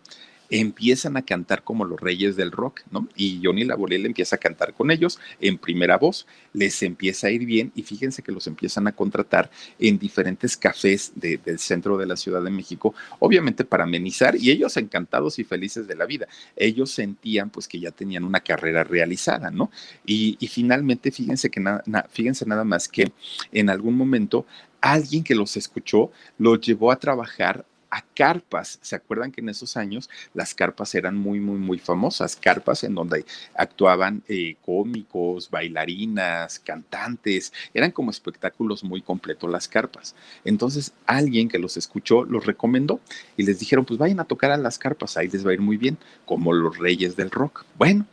empiezan 0.50 1.16
a 1.16 1.22
cantar 1.22 1.62
como 1.62 1.85
los 1.85 2.00
reyes 2.00 2.37
del 2.37 2.52
rock, 2.52 2.82
¿no? 2.90 3.09
Y 3.16 3.40
Johnny 3.42 3.64
Laboriel 3.64 4.06
empieza 4.06 4.37
a 4.37 4.38
cantar 4.38 4.74
con 4.74 4.90
ellos 4.90 5.18
en 5.40 5.59
primera 5.59 5.98
voz, 5.98 6.26
les 6.52 6.82
empieza 6.82 7.28
a 7.28 7.30
ir 7.30 7.44
bien 7.44 7.72
y 7.74 7.82
fíjense 7.82 8.22
que 8.22 8.32
los 8.32 8.46
empiezan 8.46 8.87
a 8.87 8.92
contratar 8.92 9.50
en 9.78 9.98
diferentes 9.98 10.56
cafés 10.56 11.12
de, 11.14 11.38
del 11.38 11.59
centro 11.59 11.96
de 11.96 12.06
la 12.06 12.16
Ciudad 12.16 12.42
de 12.42 12.50
México, 12.50 12.94
obviamente 13.18 13.64
para 13.64 13.85
amenizar 13.85 14.37
y 14.37 14.50
ellos 14.50 14.76
encantados 14.76 15.38
y 15.38 15.44
felices 15.44 15.87
de 15.87 15.96
la 15.96 16.06
vida. 16.06 16.26
Ellos 16.56 16.90
sentían 16.90 17.50
pues 17.50 17.68
que 17.68 17.80
ya 17.80 17.90
tenían 17.90 18.24
una 18.24 18.40
carrera 18.40 18.85
realizada, 18.85 19.50
¿no? 19.50 19.70
Y, 20.04 20.37
finalmente 20.46 21.11
fíjense 21.11 21.50
que 21.50 21.62
fíjense 22.11 22.46
nada 22.46 22.64
más 22.64 22.88
que 22.88 23.12
en 23.52 23.68
algún 23.68 23.94
momento 23.94 24.46
alguien 24.80 25.24
que 25.24 25.35
los 25.35 25.56
escuchó 25.56 26.11
los 26.38 26.61
llevó 26.61 26.92
a 26.92 26.98
trabajar 26.98 27.64
a 27.96 28.04
carpas. 28.14 28.78
¿Se 28.82 28.94
acuerdan 28.94 29.32
que 29.32 29.40
en 29.40 29.48
esos 29.48 29.78
años 29.78 30.11
las 30.35 30.54
carpas 30.54 30.94
eran 30.94 31.16
muy, 31.16 31.40
muy, 31.40 31.59
muy 31.59 31.78
famosas? 31.78 32.37
Carpas 32.37 32.85
en 32.85 32.94
donde 32.94 33.24
actuaban 33.54 34.22
eh, 34.28 34.56
cómicos, 34.66 35.50
bailarinas, 35.50 36.59
cantantes. 36.59 37.54
Eran 37.72 37.92
como 37.92 38.11
espectáculos 38.11 38.85
muy 38.85 39.00
completos 39.00 39.50
las 39.50 39.66
carpas. 39.66 40.14
Entonces 40.44 40.92
alguien 41.06 41.48
que 41.48 41.59
los 41.59 41.78
escuchó 41.78 42.24
los 42.24 42.44
recomendó 42.44 43.00
y 43.38 43.44
les 43.44 43.59
dijeron, 43.61 43.87
pues 43.87 43.98
vayan 43.98 44.20
a 44.20 44.24
tocar 44.24 44.50
a 44.50 44.59
las 44.59 44.78
carpas, 44.78 45.16
ahí 45.16 45.28
les 45.28 45.46
va 45.46 45.52
a 45.52 45.54
ir 45.54 45.62
muy 45.62 45.78
bien, 45.78 45.96
como 46.26 46.52
los 46.52 46.76
reyes 46.76 47.16
del 47.16 47.30
rock. 47.30 47.64
Bueno. 47.78 48.06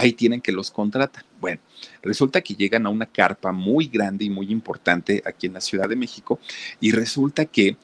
Ahí 0.00 0.12
tienen 0.12 0.40
que 0.40 0.52
los 0.52 0.70
contratan. 0.70 1.24
Bueno, 1.40 1.60
resulta 2.02 2.40
que 2.40 2.54
llegan 2.54 2.86
a 2.86 2.88
una 2.88 3.06
carpa 3.06 3.50
muy 3.50 3.88
grande 3.88 4.24
y 4.24 4.30
muy 4.30 4.52
importante 4.52 5.24
aquí 5.26 5.48
en 5.48 5.54
la 5.54 5.60
Ciudad 5.60 5.88
de 5.88 5.96
México 5.96 6.38
y 6.78 6.92
resulta 6.92 7.46
que 7.46 7.76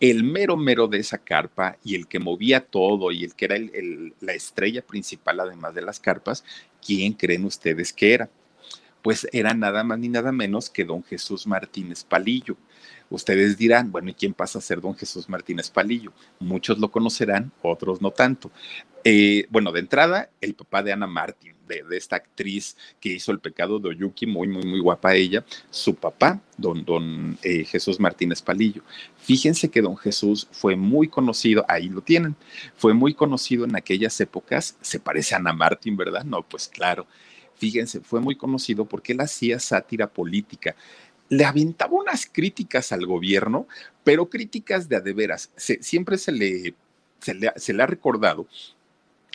el 0.00 0.24
mero 0.24 0.56
mero 0.56 0.88
de 0.88 0.98
esa 0.98 1.18
carpa 1.18 1.76
y 1.84 1.94
el 1.94 2.06
que 2.08 2.18
movía 2.18 2.64
todo 2.64 3.12
y 3.12 3.24
el 3.24 3.34
que 3.34 3.44
era 3.44 3.56
la 4.20 4.32
estrella 4.32 4.82
principal 4.82 5.40
además 5.40 5.74
de 5.74 5.82
las 5.82 6.00
carpas, 6.00 6.42
¿quién 6.84 7.12
creen 7.12 7.44
ustedes 7.44 7.92
que 7.92 8.14
era? 8.14 8.30
Pues 9.02 9.28
era 9.32 9.52
nada 9.52 9.84
más 9.84 9.98
ni 9.98 10.08
nada 10.08 10.32
menos 10.32 10.70
que 10.70 10.84
don 10.84 11.04
Jesús 11.04 11.46
Martínez 11.46 12.02
Palillo. 12.02 12.56
Ustedes 13.10 13.58
dirán, 13.58 13.90
bueno, 13.90 14.10
¿y 14.10 14.14
quién 14.14 14.32
pasa 14.32 14.60
a 14.60 14.62
ser 14.62 14.80
don 14.80 14.96
Jesús 14.96 15.28
Martínez 15.28 15.68
Palillo? 15.68 16.12
Muchos 16.38 16.78
lo 16.78 16.90
conocerán, 16.90 17.52
otros 17.60 18.00
no 18.00 18.12
tanto. 18.12 18.50
Eh, 19.02 19.46
bueno, 19.50 19.72
de 19.72 19.80
entrada, 19.80 20.30
el 20.40 20.54
papá 20.54 20.82
de 20.82 20.92
Ana 20.92 21.08
Martín, 21.08 21.54
de, 21.66 21.96
esta 21.96 22.16
actriz 22.16 22.76
que 23.00 23.10
hizo 23.10 23.32
El 23.32 23.40
pecado 23.40 23.78
de 23.78 23.88
Oyuki, 23.88 24.26
muy, 24.26 24.46
muy, 24.46 24.64
muy 24.64 24.80
guapa 24.80 25.14
ella, 25.14 25.44
su 25.70 25.94
papá, 25.94 26.40
don, 26.56 26.84
don 26.84 27.38
eh, 27.42 27.64
Jesús 27.64 27.98
Martínez 27.98 28.42
Palillo. 28.42 28.82
Fíjense 29.18 29.70
que 29.70 29.82
don 29.82 29.96
Jesús 29.96 30.46
fue 30.52 30.76
muy 30.76 31.08
conocido, 31.08 31.64
ahí 31.68 31.88
lo 31.88 32.02
tienen, 32.02 32.36
fue 32.76 32.94
muy 32.94 33.14
conocido 33.14 33.64
en 33.64 33.76
aquellas 33.76 34.20
épocas, 34.20 34.76
se 34.80 35.00
parece 35.00 35.34
a 35.34 35.38
Ana 35.38 35.52
Martín, 35.52 35.96
¿verdad? 35.96 36.24
No, 36.24 36.42
pues 36.42 36.68
claro. 36.68 37.06
Fíjense, 37.56 38.00
fue 38.00 38.20
muy 38.20 38.36
conocido 38.36 38.86
porque 38.86 39.12
él 39.12 39.20
hacía 39.20 39.58
sátira 39.58 40.06
política 40.06 40.76
le 41.30 41.44
aventaba 41.44 41.92
unas 41.94 42.26
críticas 42.26 42.92
al 42.92 43.06
gobierno, 43.06 43.66
pero 44.04 44.28
críticas 44.28 44.88
de 44.88 44.96
a 44.96 45.00
de 45.00 45.12
veras. 45.14 45.50
Se, 45.56 45.82
siempre 45.82 46.18
se 46.18 46.32
le, 46.32 46.74
se 47.20 47.34
le, 47.34 47.52
se 47.56 47.72
le 47.72 47.82
ha 47.82 47.86
recordado 47.86 48.46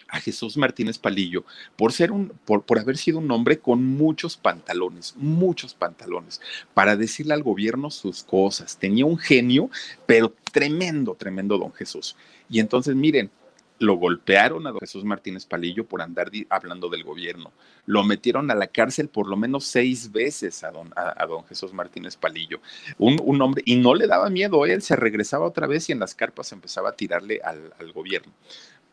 a 0.09 0.19
Jesús 0.19 0.55
Martínez 0.57 0.99
Palillo 0.99 1.45
por 1.75 1.91
ser 1.93 2.11
un, 2.11 2.29
por, 2.45 2.63
por, 2.63 2.79
haber 2.79 2.97
sido 2.97 3.17
un 3.19 3.31
hombre 3.31 3.59
con 3.59 3.83
muchos 3.83 4.37
pantalones, 4.37 5.15
muchos 5.15 5.73
pantalones, 5.73 6.41
para 6.73 6.95
decirle 6.95 7.33
al 7.33 7.43
gobierno 7.43 7.89
sus 7.89 8.23
cosas. 8.23 8.77
Tenía 8.77 9.05
un 9.05 9.17
genio, 9.17 9.69
pero 10.05 10.33
tremendo, 10.51 11.15
tremendo 11.15 11.57
don 11.57 11.73
Jesús. 11.73 12.15
Y 12.49 12.59
entonces, 12.59 12.93
miren, 12.93 13.31
lo 13.79 13.95
golpearon 13.95 14.65
a 14.67 14.71
don 14.71 14.79
Jesús 14.79 15.03
Martínez 15.03 15.45
Palillo 15.45 15.85
por 15.85 16.01
andar 16.01 16.31
hablando 16.49 16.89
del 16.89 17.03
gobierno. 17.03 17.51
Lo 17.85 18.03
metieron 18.03 18.49
a 18.49 18.55
la 18.55 18.67
cárcel 18.67 19.09
por 19.09 19.27
lo 19.27 19.35
menos 19.35 19.65
seis 19.65 20.11
veces 20.11 20.63
a 20.63 20.71
don, 20.71 20.91
a, 20.95 21.25
don 21.25 21.43
Jesús 21.45 21.73
Martínez 21.73 22.15
Palillo. 22.15 22.59
Un, 22.97 23.19
un, 23.23 23.41
hombre, 23.41 23.63
y 23.65 23.75
no 23.75 23.93
le 23.93 24.07
daba 24.07 24.29
miedo, 24.29 24.65
él 24.65 24.81
se 24.81 24.95
regresaba 24.95 25.45
otra 25.45 25.67
vez 25.67 25.89
y 25.89 25.91
en 25.91 25.99
las 25.99 26.15
carpas 26.15 26.51
empezaba 26.51 26.89
a 26.89 26.95
tirarle 26.95 27.41
al, 27.43 27.73
al 27.79 27.91
gobierno. 27.91 28.31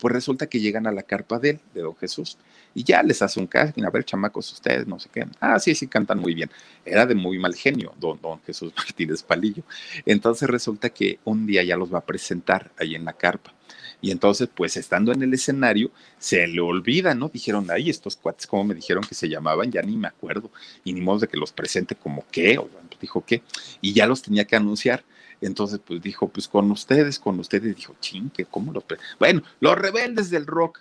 Pues 0.03 0.15
resulta 0.15 0.49
que 0.49 0.59
llegan 0.59 0.89
a 0.89 0.91
la 0.91 1.05
carpa 1.05 1.39
de 1.39 1.51
él, 1.51 1.61
de 1.75 1.83
don 1.83 1.95
Jesús, 1.95 2.37
y 2.75 2.83
ya 2.83 3.05
les 3.05 3.23
hace 3.23 3.39
un 3.39 3.47
casting, 3.47 3.85
a 3.85 3.91
ver, 3.91 4.05
chamacos, 4.05 4.53
ustedes, 4.53 4.85
no 4.85 4.99
sé 4.99 5.09
qué. 5.15 5.25
Ah, 5.39 5.61
sí, 5.61 5.77
sí, 5.77 5.87
cantan 5.87 6.19
muy 6.19 6.35
bien. 6.35 6.51
Era 6.85 7.07
de 7.07 7.15
muy 7.15 7.39
mal 7.39 7.55
genio, 7.55 7.95
don, 8.01 8.21
don 8.21 8.43
Jesús 8.43 8.73
Martínez 8.77 9.23
Palillo. 9.23 9.63
Entonces 10.05 10.51
resulta 10.51 10.91
que 10.91 11.21
un 11.23 11.47
día 11.47 11.63
ya 11.63 11.77
los 11.77 11.95
va 11.95 11.99
a 11.99 12.05
presentar 12.05 12.73
ahí 12.79 12.97
en 12.97 13.05
la 13.05 13.13
carpa. 13.13 13.55
Y 14.01 14.11
entonces, 14.11 14.49
pues 14.53 14.77
estando 14.77 15.13
en 15.13 15.23
el 15.23 15.33
escenario, 15.35 15.93
se 16.19 16.49
le 16.49 16.61
olvida, 16.61 17.15
¿no? 17.15 17.29
Dijeron, 17.29 17.71
ay, 17.71 17.89
estos 17.89 18.17
cuates, 18.17 18.49
¿cómo 18.49 18.65
me 18.65 18.75
dijeron 18.75 19.05
que 19.05 19.15
se 19.15 19.29
llamaban? 19.29 19.71
Ya 19.71 19.83
ni 19.83 19.97
me 19.97 20.09
acuerdo. 20.09 20.51
Y 20.83 20.95
ni 20.95 21.01
modo 21.01 21.21
de 21.21 21.29
que 21.29 21.37
los 21.37 21.53
presente 21.53 21.95
como 21.95 22.25
qué, 22.33 22.59
o 22.59 22.69
dijo 23.01 23.25
qué. 23.25 23.43
Y 23.81 23.93
ya 23.93 24.09
los 24.09 24.21
tenía 24.23 24.47
que 24.47 24.57
anunciar. 24.57 25.05
Entonces, 25.43 25.81
pues 25.85 26.01
dijo, 26.01 26.29
pues 26.29 26.49
con 26.49 26.71
ustedes, 26.71 27.19
con 27.19 27.39
ustedes, 27.39 27.77
dijo, 27.77 27.95
ching, 28.01 28.31
que 28.31 28.45
cómo 28.45 28.73
los... 28.73 28.85
Bueno, 29.19 29.43
los 29.61 29.77
rebeldes 29.77 30.31
del 30.31 30.47
rock, 30.47 30.81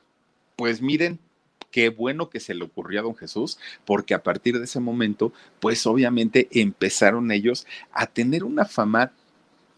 pues 0.55 0.81
miren, 0.81 1.19
qué 1.71 1.89
bueno 1.89 2.29
que 2.29 2.39
se 2.39 2.53
le 2.53 2.63
ocurrió 2.63 2.99
a 2.99 3.03
don 3.03 3.15
Jesús, 3.15 3.57
porque 3.85 4.13
a 4.13 4.23
partir 4.23 4.57
de 4.57 4.65
ese 4.65 4.79
momento, 4.79 5.33
pues 5.59 5.85
obviamente 5.87 6.47
empezaron 6.51 7.31
ellos 7.31 7.65
a 7.91 8.05
tener 8.05 8.43
una 8.43 8.65
fama 8.65 9.11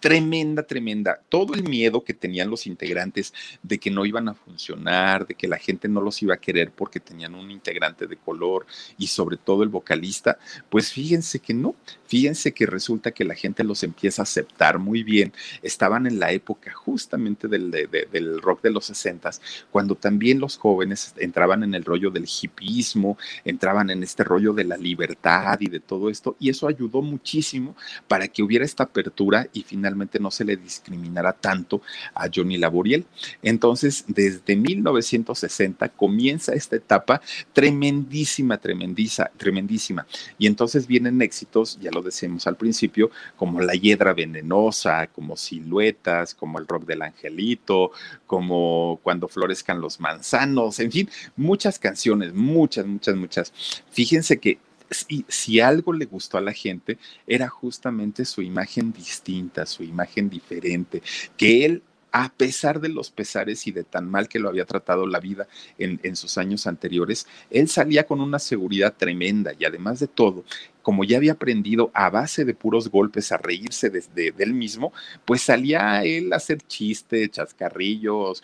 tremenda, 0.03 0.63
tremenda. 0.63 1.21
Todo 1.29 1.53
el 1.53 1.63
miedo 1.63 2.03
que 2.03 2.13
tenían 2.13 2.49
los 2.49 2.67
integrantes 2.67 3.33
de 3.61 3.77
que 3.77 3.89
no 3.89 4.05
iban 4.05 4.27
a 4.27 4.33
funcionar, 4.33 5.25
de 5.25 5.33
que 5.33 5.47
la 5.47 5.57
gente 5.57 5.87
no 5.87 6.01
los 6.01 6.21
iba 6.21 6.33
a 6.33 6.41
querer 6.41 6.71
porque 6.71 6.99
tenían 6.99 7.35
un 7.35 7.49
integrante 7.49 8.05
de 8.05 8.17
color 8.17 8.65
y 8.97 9.07
sobre 9.07 9.37
todo 9.37 9.63
el 9.63 9.69
vocalista, 9.69 10.37
pues 10.69 10.91
fíjense 10.91 11.39
que 11.39 11.53
no, 11.53 11.73
fíjense 12.05 12.51
que 12.51 12.65
resulta 12.65 13.11
que 13.11 13.23
la 13.23 13.33
gente 13.33 13.63
los 13.63 13.81
empieza 13.81 14.21
a 14.21 14.23
aceptar 14.23 14.77
muy 14.77 15.03
bien. 15.03 15.31
Estaban 15.61 16.05
en 16.05 16.19
la 16.19 16.33
época 16.33 16.73
justamente 16.73 17.47
del, 17.47 17.71
del 17.71 18.41
rock 18.41 18.61
de 18.61 18.71
los 18.71 18.87
sesentas, 18.87 19.41
cuando 19.71 19.95
también 19.95 20.41
los 20.41 20.57
jóvenes 20.57 21.13
entraban 21.15 21.63
en 21.63 21.75
el 21.75 21.85
rollo 21.85 22.11
del 22.11 22.25
hipismo, 22.27 23.17
entraban 23.45 23.89
en 23.89 24.03
este 24.03 24.25
rollo 24.25 24.51
de 24.51 24.65
la 24.65 24.75
libertad 24.75 25.61
y 25.61 25.67
de 25.67 25.79
todo 25.79 26.09
esto, 26.09 26.35
y 26.41 26.49
eso 26.49 26.67
ayudó 26.67 27.01
muchísimo 27.01 27.77
para 28.09 28.27
que 28.27 28.43
hubiera 28.43 28.65
esta 28.65 28.83
apertura 28.83 29.47
y 29.53 29.63
finalmente 29.63 29.92
no 30.19 30.32
se 30.32 30.45
le 30.45 30.58
discriminara 30.58 31.34
tanto 31.34 31.82
a 32.13 32.27
Johnny 32.34 32.58
Laboriel. 32.58 33.06
Entonces, 33.41 34.06
desde 34.08 34.56
1960 34.56 35.89
comienza 35.89 36.53
esta 36.53 36.75
etapa 36.75 37.21
tremendísima, 37.53 38.58
tremendísima, 38.58 39.29
tremendísima. 39.38 40.08
Y 40.38 40.47
entonces 40.47 40.88
vienen 40.88 41.21
éxitos, 41.21 41.79
ya 41.79 41.91
lo 41.91 42.01
decimos 42.01 42.47
al 42.47 42.58
principio, 42.58 43.12
como 43.36 43.62
La 43.62 43.73
Hiedra 43.73 44.13
Venenosa, 44.13 45.08
como 45.08 45.38
Siluetas, 45.38 46.34
como 46.34 46.60
El 46.60 46.67
Rock 46.67 46.86
del 46.86 47.01
Angelito, 47.01 47.91
como 48.25 48.99
Cuando 49.03 49.27
Florezcan 49.27 49.82
los 49.82 49.99
Manzanos, 49.99 50.79
en 50.79 50.91
fin, 50.91 51.10
muchas 51.36 51.79
canciones, 51.79 52.34
muchas, 52.34 52.86
muchas, 52.86 53.15
muchas. 53.15 53.53
Fíjense 53.91 54.39
que 54.39 54.58
si, 54.93 55.25
si, 55.27 55.60
algo 55.60 55.93
le 55.93 56.06
gustó 56.06 56.38
a 56.38 56.41
la 56.41 56.53
gente 56.53 56.97
era 57.27 57.49
justamente 57.49 58.25
su 58.25 58.41
imagen 58.41 58.93
distinta, 58.93 59.65
su 59.65 59.84
imagen 59.84 60.29
diferente, 60.29 61.01
que 61.38 61.65
él 61.65 61.84
a 62.13 62.29
pesar 62.29 62.79
de 62.79 62.89
los 62.89 63.10
pesares 63.10 63.65
y 63.65 63.71
de 63.71 63.84
tan 63.84 64.10
mal 64.10 64.29
que 64.29 64.38
lo 64.38 64.47
había 64.47 64.65
tratado 64.65 65.08
la 65.08 65.19
vida 65.19 65.47
en, 65.79 66.15
sus 66.15 66.38
años 66.38 66.67
anteriores, 66.67 67.25
él 67.49 67.67
salía 67.67 68.06
con 68.06 68.21
una 68.21 68.38
seguridad 68.38 68.93
tremenda 68.95 69.53
y 69.58 69.65
además 69.65 69.99
de 69.99 70.08
todo, 70.08 70.45
como 70.84 71.03
ya 71.03 71.17
había 71.17 71.32
aprendido 71.32 71.89
a 71.95 72.12
base 72.12 72.45
de 72.45 72.53
puros 72.53 72.89
golpes 72.89 73.32
a 73.32 73.38
reírse 73.38 73.89
de, 73.89 74.03
de, 74.13 74.32
él 74.38 74.53
mismo, 74.53 74.93
pues 75.25 75.41
salía 75.41 76.03
él 76.03 76.32
a 76.34 76.36
hacer 76.36 76.60
chistes, 76.62 77.32
chascarrillos, 77.32 78.43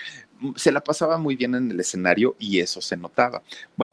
se 0.55 0.71
la 0.71 0.81
pasaba 0.81 1.19
muy 1.19 1.35
bien 1.35 1.53
en 1.53 1.69
el 1.69 1.79
escenario 1.79 2.35
y 2.39 2.61
eso 2.61 2.81
se 2.81 2.97
notaba. 2.97 3.43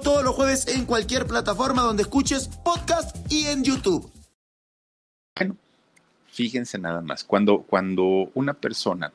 todos 0.00 0.24
los 0.24 0.34
jueves 0.34 0.66
en 0.68 0.86
cualquier 0.86 1.26
plataforma 1.26 1.82
donde 1.82 2.02
escuches 2.02 2.48
podcast 2.64 3.16
y 3.30 3.46
en 3.46 3.64
YouTube. 3.64 4.10
Bueno, 5.36 5.56
fíjense 6.30 6.78
nada 6.78 7.00
más, 7.00 7.24
cuando, 7.24 7.62
cuando 7.62 8.30
una 8.34 8.54
persona 8.54 9.12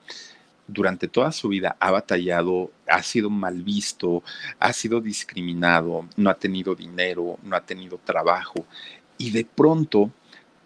durante 0.68 1.08
toda 1.08 1.32
su 1.32 1.50
vida 1.50 1.76
ha 1.80 1.92
batallado, 1.92 2.72
ha 2.88 3.02
sido 3.04 3.30
mal 3.30 3.63
visto, 3.63 4.24
ha 4.60 4.74
sido 4.74 5.02
discriminado, 5.02 6.08
no 6.15 6.30
ha 6.30 6.36
tenido 6.36 6.76
dinero, 6.76 7.39
no 7.44 7.56
ha 7.56 7.62
tenido 7.62 8.00
trabajo 8.04 8.65
y 9.18 9.32
de 9.32 9.46
pronto 9.46 10.12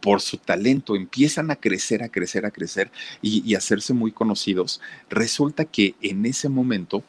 por 0.02 0.20
su 0.20 0.38
talento 0.38 0.96
empiezan 0.96 1.50
a 1.50 1.56
crecer, 1.56 2.04
a 2.04 2.10
crecer, 2.10 2.46
a 2.46 2.52
crecer 2.52 2.92
y, 3.22 3.42
y 3.50 3.56
hacerse 3.56 3.94
muy 3.94 4.12
conocidos, 4.12 4.82
resulta 5.10 5.64
que 5.64 5.96
en 6.02 6.26
ese 6.26 6.50
momento 6.50 7.04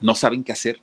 no 0.00 0.14
saben 0.14 0.44
qué 0.44 0.52
hacer 0.52 0.80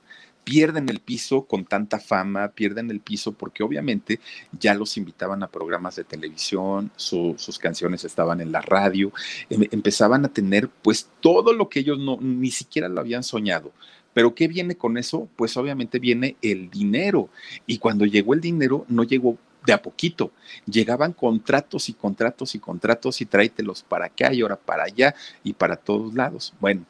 pierden 0.48 0.88
el 0.88 1.02
piso 1.02 1.42
con 1.42 1.66
tanta 1.66 2.00
fama, 2.00 2.54
pierden 2.54 2.90
el 2.90 3.02
piso 3.02 3.34
porque 3.34 3.64
obviamente 3.64 4.22
ya 4.58 4.74
los 4.76 4.96
invitaban 4.96 5.44
a 5.44 5.52
programas 5.52 5.98
de 5.98 6.06
televisión, 6.06 6.90
su, 6.96 7.36
sus 7.38 7.60
canciones 7.60 8.06
estaban 8.06 8.40
en 8.40 8.54
la 8.54 8.62
radio, 8.62 9.12
em, 9.50 9.68
empezaban 9.72 10.24
a 10.24 10.30
tener 10.30 10.70
pues 10.70 11.10
todo 11.20 11.52
lo 11.52 11.68
que 11.68 11.82
ellos 11.82 12.00
no, 12.00 12.18
ni 12.22 12.50
siquiera 12.50 12.88
lo 12.88 13.02
habían 13.02 13.24
soñado. 13.24 13.74
Pero 14.14 14.34
¿qué 14.34 14.48
viene 14.48 14.78
con 14.78 14.98
eso? 14.98 15.28
Pues 15.36 15.58
obviamente 15.58 16.00
viene 16.00 16.38
el 16.42 16.70
dinero. 16.70 17.28
Y 17.66 17.78
cuando 17.78 18.06
llegó 18.06 18.34
el 18.34 18.40
dinero, 18.40 18.86
no 18.88 19.04
llegó 19.04 19.38
de 19.66 19.74
a 19.74 19.82
poquito. 19.82 20.32
Llegaban 20.66 21.12
contratos 21.12 21.90
y 21.90 21.94
contratos 21.94 22.56
y 22.56 22.60
contratos 22.60 23.20
y 23.20 23.26
tráetelos 23.26 23.84
para 23.84 24.06
acá 24.06 24.34
y 24.34 24.42
ahora 24.42 24.56
para 24.56 24.86
allá 24.86 25.14
y 25.44 25.52
para 25.52 25.76
todos 25.76 26.14
lados. 26.14 26.54
Bueno, 26.62 26.86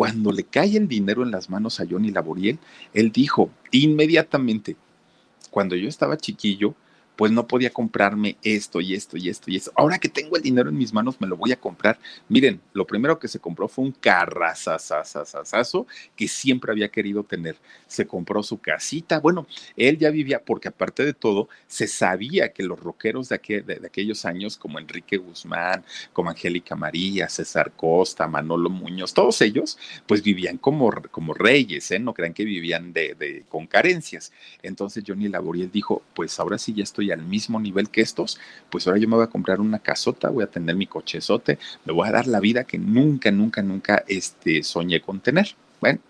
cuando 0.00 0.32
le 0.32 0.44
cae 0.44 0.78
el 0.78 0.88
dinero 0.88 1.22
en 1.22 1.30
las 1.30 1.50
manos 1.50 1.78
a 1.78 1.84
Johnny 1.86 2.10
Laboriel, 2.10 2.58
él 2.94 3.12
dijo 3.12 3.50
inmediatamente, 3.70 4.78
cuando 5.50 5.76
yo 5.76 5.90
estaba 5.90 6.16
chiquillo, 6.16 6.74
pues 7.20 7.32
no 7.32 7.46
podía 7.46 7.68
comprarme 7.68 8.38
esto 8.42 8.80
y 8.80 8.94
esto 8.94 9.18
y 9.18 9.28
esto 9.28 9.50
y 9.50 9.56
esto. 9.56 9.70
Ahora 9.76 9.98
que 9.98 10.08
tengo 10.08 10.36
el 10.36 10.42
dinero 10.42 10.70
en 10.70 10.78
mis 10.78 10.94
manos, 10.94 11.20
me 11.20 11.26
lo 11.26 11.36
voy 11.36 11.52
a 11.52 11.60
comprar. 11.60 11.98
Miren, 12.30 12.62
lo 12.72 12.86
primero 12.86 13.18
que 13.18 13.28
se 13.28 13.38
compró 13.38 13.68
fue 13.68 13.84
un 13.84 13.92
carrazazazazazo 13.92 15.86
que 16.16 16.26
siempre 16.28 16.72
había 16.72 16.88
querido 16.88 17.22
tener. 17.22 17.56
Se 17.86 18.06
compró 18.06 18.42
su 18.42 18.56
casita. 18.56 19.20
Bueno, 19.20 19.46
él 19.76 19.98
ya 19.98 20.08
vivía, 20.08 20.42
porque 20.42 20.68
aparte 20.68 21.04
de 21.04 21.12
todo, 21.12 21.50
se 21.66 21.88
sabía 21.88 22.54
que 22.54 22.62
los 22.62 22.80
rockeros 22.80 23.28
de, 23.28 23.38
de, 23.38 23.74
de 23.80 23.86
aquellos 23.86 24.24
años, 24.24 24.56
como 24.56 24.78
Enrique 24.78 25.18
Guzmán, 25.18 25.84
como 26.14 26.30
Angélica 26.30 26.74
María, 26.74 27.28
César 27.28 27.72
Costa, 27.76 28.28
Manolo 28.28 28.70
Muñoz, 28.70 29.12
todos 29.12 29.42
ellos, 29.42 29.76
pues 30.06 30.22
vivían 30.22 30.56
como, 30.56 30.90
como 31.10 31.34
reyes, 31.34 31.90
¿eh? 31.90 31.98
No 31.98 32.14
crean 32.14 32.32
que 32.32 32.46
vivían 32.46 32.94
de, 32.94 33.14
de, 33.14 33.44
con 33.50 33.66
carencias. 33.66 34.32
Entonces 34.62 35.04
Johnny 35.06 35.28
Laboriel 35.28 35.70
dijo, 35.70 36.02
pues 36.14 36.40
ahora 36.40 36.56
sí 36.56 36.72
ya 36.72 36.82
estoy 36.82 37.09
al 37.12 37.22
mismo 37.22 37.60
nivel 37.60 37.90
que 37.90 38.00
estos, 38.00 38.38
pues 38.70 38.86
ahora 38.86 38.98
yo 38.98 39.08
me 39.08 39.16
voy 39.16 39.24
a 39.24 39.28
comprar 39.28 39.60
una 39.60 39.78
casota, 39.78 40.30
voy 40.30 40.44
a 40.44 40.50
tener 40.50 40.76
mi 40.76 40.86
cochezote, 40.86 41.58
me 41.84 41.92
voy 41.92 42.08
a 42.08 42.12
dar 42.12 42.26
la 42.26 42.40
vida 42.40 42.64
que 42.64 42.78
nunca, 42.78 43.30
nunca, 43.30 43.62
nunca 43.62 44.04
este, 44.08 44.62
soñé 44.62 45.00
con 45.00 45.20
tener. 45.20 45.54
Bueno, 45.80 46.00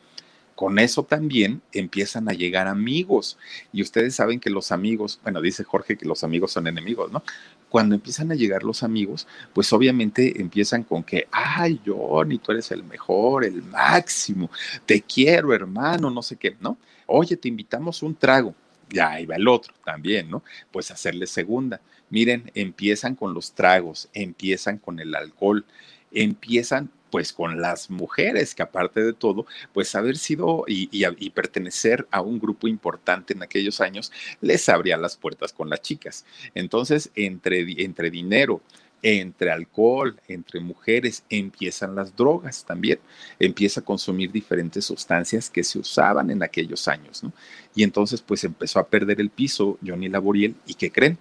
con 0.55 0.79
eso 0.79 1.05
también 1.05 1.63
empiezan 1.73 2.29
a 2.29 2.33
llegar 2.33 2.69
amigos. 2.69 3.39
Y 3.73 3.83
ustedes 3.83 4.15
saben 4.15 4.41
que 4.41 4.51
los 4.51 4.73
amigos, 4.73 5.19
bueno, 5.23 5.41
dice 5.41 5.65
Jorge 5.65 5.97
que 5.97 6.07
los 6.07 6.23
amigos 6.25 6.53
son 6.53 6.67
enemigos, 6.67 7.11
¿no? 7.11 7.23
cuando 7.71 7.95
empiezan 7.95 8.31
a 8.33 8.35
llegar 8.35 8.65
los 8.65 8.83
amigos, 8.83 9.27
pues 9.55 9.73
obviamente 9.73 10.41
empiezan 10.41 10.83
con 10.83 11.05
que, 11.05 11.29
ay, 11.31 11.81
Johnny, 11.87 12.39
tú 12.39 12.53
eres 12.53 12.71
el 12.73 12.83
mejor, 12.83 13.45
el 13.45 13.63
máximo, 13.63 14.51
te 14.85 15.01
quiero, 15.01 15.55
hermano, 15.55 16.11
no 16.11 16.21
sé 16.21 16.37
qué, 16.37 16.57
¿no? 16.61 16.77
Oye, 17.07 17.37
te 17.37 17.49
invitamos 17.49 18.03
un 18.03 18.15
trago. 18.15 18.55
Ya 18.91 19.11
ahí 19.11 19.27
va 19.27 19.37
el 19.37 19.49
otro 19.49 19.75
también, 19.85 20.31
¿no? 20.31 20.43
Pues 20.71 20.91
hacerle 20.91 21.27
segunda. 21.27 21.81
Miren, 22.11 22.51
empiezan 22.55 23.15
con 23.15 23.35
los 23.35 23.53
tragos, 23.53 24.09
empiezan 24.13 24.79
con 24.79 24.99
el 25.01 25.15
alcohol, 25.15 25.65
empiezan 26.11 26.91
pues 27.11 27.33
con 27.33 27.61
las 27.61 27.91
mujeres, 27.91 28.55
que 28.55 28.63
aparte 28.63 29.03
de 29.03 29.13
todo, 29.13 29.47
pues 29.73 29.95
haber 29.95 30.17
sido 30.17 30.65
y, 30.67 31.31
pertenecer 31.31 32.07
a 32.11 32.21
un 32.21 32.39
grupo 32.39 32.69
importante 32.69 33.35
en 33.35 33.43
aquellos 33.43 33.81
años 33.81 34.13
les 34.41 34.69
abría 34.69 34.97
las 34.97 35.17
puertas 35.17 35.53
con 35.53 35.69
las 35.69 35.83
chicas. 35.83 36.25
Entonces, 36.55 37.11
entre, 37.15 37.65
entre 37.83 38.11
dinero, 38.11 38.63
entre 39.03 39.51
alcohol, 39.51 40.19
entre 40.29 40.61
mujeres, 40.61 41.25
empiezan 41.31 41.95
las 41.95 42.15
drogas 42.15 42.65
también. 42.65 42.99
Empieza 43.39 43.81
a 43.81 43.85
consumir 43.85 44.31
diferentes 44.31 44.85
sustancias 44.85 45.49
que 45.49 45.65
se 45.65 45.79
usaban 45.79 46.31
en 46.31 46.43
aquellos 46.43 46.87
años, 46.89 47.23
¿no? 47.23 47.33
Y 47.75 47.83
entonces, 47.83 48.21
pues 48.21 48.45
empezó 48.45 48.79
a 48.79 48.87
perder 48.87 49.21
el 49.21 49.31
piso 49.31 49.79
Johnny 49.85 50.09
Laboriel. 50.09 50.55
¿Y 50.67 50.75
qué 50.75 50.91
creen? 50.91 51.19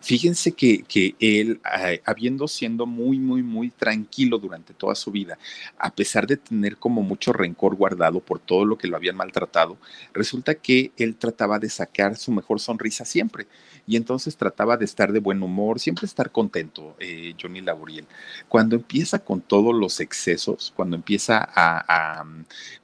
Fíjense 0.00 0.52
que, 0.52 0.82
que 0.82 1.16
él, 1.18 1.60
eh, 1.80 2.00
habiendo 2.04 2.46
siendo 2.46 2.86
muy, 2.86 3.18
muy, 3.18 3.42
muy 3.42 3.70
tranquilo 3.70 4.38
durante 4.38 4.72
toda 4.72 4.94
su 4.94 5.10
vida, 5.10 5.38
a 5.76 5.92
pesar 5.92 6.26
de 6.26 6.36
tener 6.36 6.76
como 6.76 7.02
mucho 7.02 7.32
rencor 7.32 7.74
guardado 7.74 8.20
por 8.20 8.38
todo 8.38 8.64
lo 8.64 8.78
que 8.78 8.86
lo 8.86 8.96
habían 8.96 9.16
maltratado, 9.16 9.76
resulta 10.12 10.54
que 10.54 10.92
él 10.96 11.16
trataba 11.16 11.58
de 11.58 11.68
sacar 11.68 12.16
su 12.16 12.30
mejor 12.30 12.60
sonrisa 12.60 13.04
siempre. 13.04 13.46
Y 13.88 13.96
entonces 13.96 14.36
trataba 14.36 14.76
de 14.76 14.84
estar 14.84 15.12
de 15.12 15.18
buen 15.18 15.42
humor, 15.42 15.80
siempre 15.80 16.04
estar 16.04 16.30
contento, 16.30 16.94
eh, 17.00 17.34
Johnny 17.40 17.62
Laboriel. 17.62 18.06
Cuando 18.46 18.76
empieza 18.76 19.18
con 19.18 19.40
todos 19.40 19.74
los 19.74 19.98
excesos, 20.00 20.74
cuando 20.76 20.94
empieza 20.94 21.38
a, 21.38 22.20
a, 22.20 22.24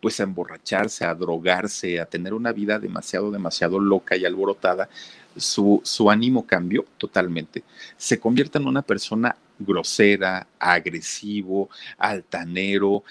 pues 0.01 0.19
a 0.19 0.23
emborracharse, 0.23 1.05
a 1.05 1.15
drogarse, 1.15 2.01
a 2.01 2.07
tener 2.07 2.33
una 2.33 2.53
vida 2.53 2.79
demasiado, 2.79 3.31
demasiado 3.31 3.79
loca 3.81 4.17
y 4.17 4.25
alborotada, 4.25 4.89
su, 5.37 5.81
su 5.85 6.11
ánimo 6.11 6.47
cambió 6.47 6.85
totalmente. 6.99 7.63
Se 7.97 8.19
convierte 8.19 8.59
en 8.59 8.67
una 8.67 8.83
persona 8.83 9.37
grosera, 9.59 10.47
agresivo, 10.59 11.69
altanero, 11.99 13.05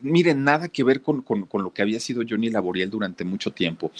miren, 0.00 0.44
nada 0.44 0.68
que 0.68 0.84
ver 0.84 1.02
con, 1.02 1.22
con, 1.22 1.46
con, 1.46 1.62
lo 1.62 1.72
que 1.72 1.82
había 1.82 2.00
sido 2.00 2.22
Johnny 2.28 2.50
Laboriel 2.50 2.90
durante 2.90 3.24
mucho 3.24 3.50
tiempo. 3.52 3.90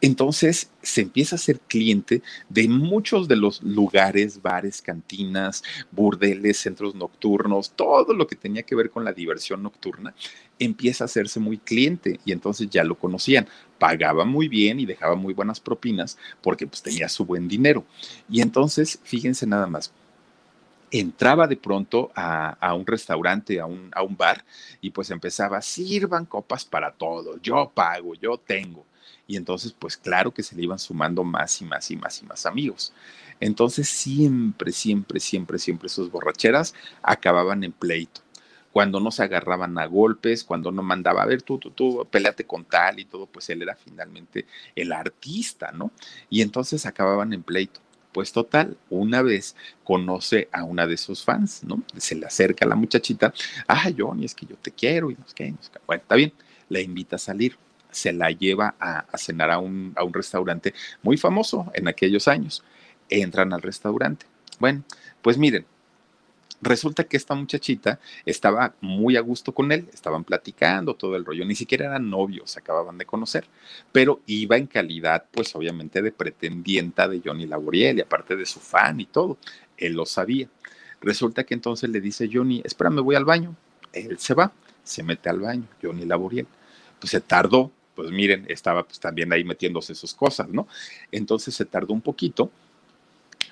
Entonces 0.00 0.70
se 0.82 1.02
empieza 1.02 1.36
a 1.36 1.38
ser 1.38 1.60
cliente 1.60 2.22
de 2.48 2.68
muchos 2.68 3.28
de 3.28 3.36
los 3.36 3.62
lugares, 3.62 4.40
bares, 4.40 4.80
cantinas, 4.80 5.62
burdeles, 5.90 6.56
centros 6.56 6.94
nocturnos, 6.94 7.72
todo 7.72 8.14
lo 8.14 8.26
que 8.26 8.36
tenía 8.36 8.62
que 8.62 8.74
ver 8.74 8.90
con 8.90 9.04
la 9.04 9.12
diversión 9.12 9.62
nocturna, 9.62 10.14
empieza 10.58 11.04
a 11.04 11.06
hacerse 11.06 11.38
muy 11.38 11.58
cliente 11.58 12.18
y 12.24 12.32
entonces 12.32 12.70
ya 12.70 12.82
lo 12.82 12.98
conocían. 12.98 13.46
Pagaba 13.78 14.24
muy 14.24 14.48
bien 14.48 14.80
y 14.80 14.86
dejaba 14.86 15.16
muy 15.16 15.34
buenas 15.34 15.60
propinas 15.60 16.16
porque 16.40 16.66
pues 16.66 16.82
tenía 16.82 17.08
su 17.08 17.26
buen 17.26 17.46
dinero. 17.46 17.84
Y 18.28 18.40
entonces, 18.40 18.98
fíjense 19.04 19.46
nada 19.46 19.66
más, 19.66 19.92
entraba 20.90 21.46
de 21.46 21.56
pronto 21.56 22.10
a, 22.14 22.74
un 22.74 22.86
restaurante, 22.86 23.60
a 23.60 23.66
un, 23.66 23.90
a 23.94 24.02
un, 24.02 24.16
bar, 24.16 24.44
y 24.80 24.90
pues 24.90 25.10
empezaba, 25.10 25.62
sirvan 25.62 26.26
copas 26.26 26.64
para 26.64 26.90
todo, 26.92 27.38
yo 27.40 27.70
pago, 27.74 28.14
yo 28.14 28.38
tengo 28.38 28.84
y 29.30 29.36
entonces 29.36 29.72
pues 29.78 29.96
claro 29.96 30.34
que 30.34 30.42
se 30.42 30.56
le 30.56 30.64
iban 30.64 30.80
sumando 30.80 31.22
más 31.22 31.62
y 31.62 31.64
más 31.64 31.88
y 31.92 31.96
más 31.96 32.20
y 32.20 32.26
más 32.26 32.46
amigos. 32.46 32.92
Entonces 33.38 33.88
siempre, 33.88 34.72
siempre, 34.72 35.20
siempre, 35.20 35.60
siempre 35.60 35.88
sus 35.88 36.10
borracheras 36.10 36.74
acababan 37.00 37.62
en 37.62 37.70
pleito. 37.70 38.22
Cuando 38.72 38.98
no 38.98 39.12
se 39.12 39.22
agarraban 39.22 39.78
a 39.78 39.86
golpes, 39.86 40.42
cuando 40.42 40.72
no 40.72 40.82
mandaba, 40.82 41.22
a 41.22 41.26
ver, 41.26 41.42
tú, 41.42 41.58
tú, 41.58 41.70
tú, 41.70 42.04
peleate 42.10 42.44
con 42.44 42.64
tal 42.64 42.98
y 42.98 43.04
todo, 43.04 43.26
pues 43.26 43.48
él 43.50 43.62
era 43.62 43.76
finalmente 43.76 44.46
el 44.74 44.90
artista, 44.90 45.70
¿no? 45.70 45.92
Y 46.28 46.42
entonces 46.42 46.84
acababan 46.84 47.32
en 47.32 47.44
pleito. 47.44 47.78
Pues 48.10 48.32
total, 48.32 48.76
una 48.88 49.22
vez 49.22 49.54
conoce 49.84 50.48
a 50.50 50.64
una 50.64 50.88
de 50.88 50.96
sus 50.96 51.22
fans, 51.22 51.62
¿no? 51.62 51.84
Se 51.96 52.16
le 52.16 52.26
acerca 52.26 52.64
a 52.64 52.68
la 52.68 52.74
muchachita, 52.74 53.32
ah, 53.68 53.90
Johnny, 53.96 54.24
es 54.24 54.34
que 54.34 54.46
yo 54.46 54.56
te 54.56 54.72
quiero 54.72 55.12
y 55.12 55.14
no 55.14 55.24
sé 55.28 55.34
qué. 55.36 55.54
Bueno, 55.86 56.02
está 56.02 56.16
bien, 56.16 56.32
la 56.68 56.80
invita 56.80 57.14
a 57.14 57.20
salir 57.20 57.56
se 57.92 58.12
la 58.12 58.30
lleva 58.30 58.74
a, 58.80 59.04
cenar 59.16 59.50
a 59.50 59.58
un, 59.58 59.92
a 59.96 60.04
un 60.04 60.12
restaurante 60.12 60.74
muy 61.02 61.16
famoso 61.16 61.70
en 61.74 61.88
aquellos 61.88 62.28
años. 62.28 62.62
Entran 63.08 63.52
al 63.52 63.62
restaurante. 63.62 64.26
Bueno, 64.58 64.84
pues 65.22 65.38
miren, 65.38 65.64
Resulta 66.62 67.04
que 67.04 67.16
esta 67.16 67.34
muchachita 67.34 67.98
estaba 68.26 68.74
muy 68.82 69.16
a 69.16 69.20
gusto 69.20 69.52
con 69.52 69.72
él, 69.72 69.88
estaban 69.94 70.24
platicando 70.24 70.94
todo 70.94 71.16
el 71.16 71.24
rollo, 71.24 71.46
ni 71.46 71.54
siquiera 71.54 71.86
eran 71.86 72.10
novios, 72.10 72.56
acababan 72.56 72.98
de 72.98 73.06
conocer, 73.06 73.46
pero 73.92 74.20
iba 74.26 74.58
en 74.58 74.66
calidad, 74.66 75.24
pues 75.30 75.54
obviamente, 75.54 76.02
de 76.02 76.12
pretendienta 76.12 77.08
de 77.08 77.22
Johnny 77.24 77.46
Laboriel 77.46 77.98
y 77.98 78.00
aparte 78.02 78.36
de 78.36 78.44
su 78.44 78.60
fan 78.60 79.00
y 79.00 79.06
todo. 79.06 79.38
Él 79.78 79.94
lo 79.94 80.04
sabía. 80.04 80.48
Resulta 81.00 81.44
que 81.44 81.54
entonces 81.54 81.88
le 81.88 82.00
dice 82.02 82.28
Johnny, 82.30 82.60
espérame, 82.62 83.00
voy 83.00 83.16
al 83.16 83.24
baño. 83.24 83.56
Él 83.94 84.18
se 84.18 84.34
va, 84.34 84.52
se 84.84 85.02
mete 85.02 85.30
al 85.30 85.40
baño, 85.40 85.66
Johnny 85.82 86.04
Laboriel. 86.04 86.46
Pues 86.98 87.12
se 87.12 87.22
tardó, 87.22 87.72
pues 88.00 88.12
miren, 88.12 88.46
estaba 88.48 88.82
pues 88.84 88.98
también 88.98 89.30
ahí 89.30 89.44
metiéndose 89.44 89.94
sus 89.94 90.14
cosas, 90.14 90.48
¿no? 90.48 90.66
Entonces 91.12 91.54
se 91.54 91.66
tardó 91.66 91.92
un 91.92 92.00
poquito, 92.00 92.50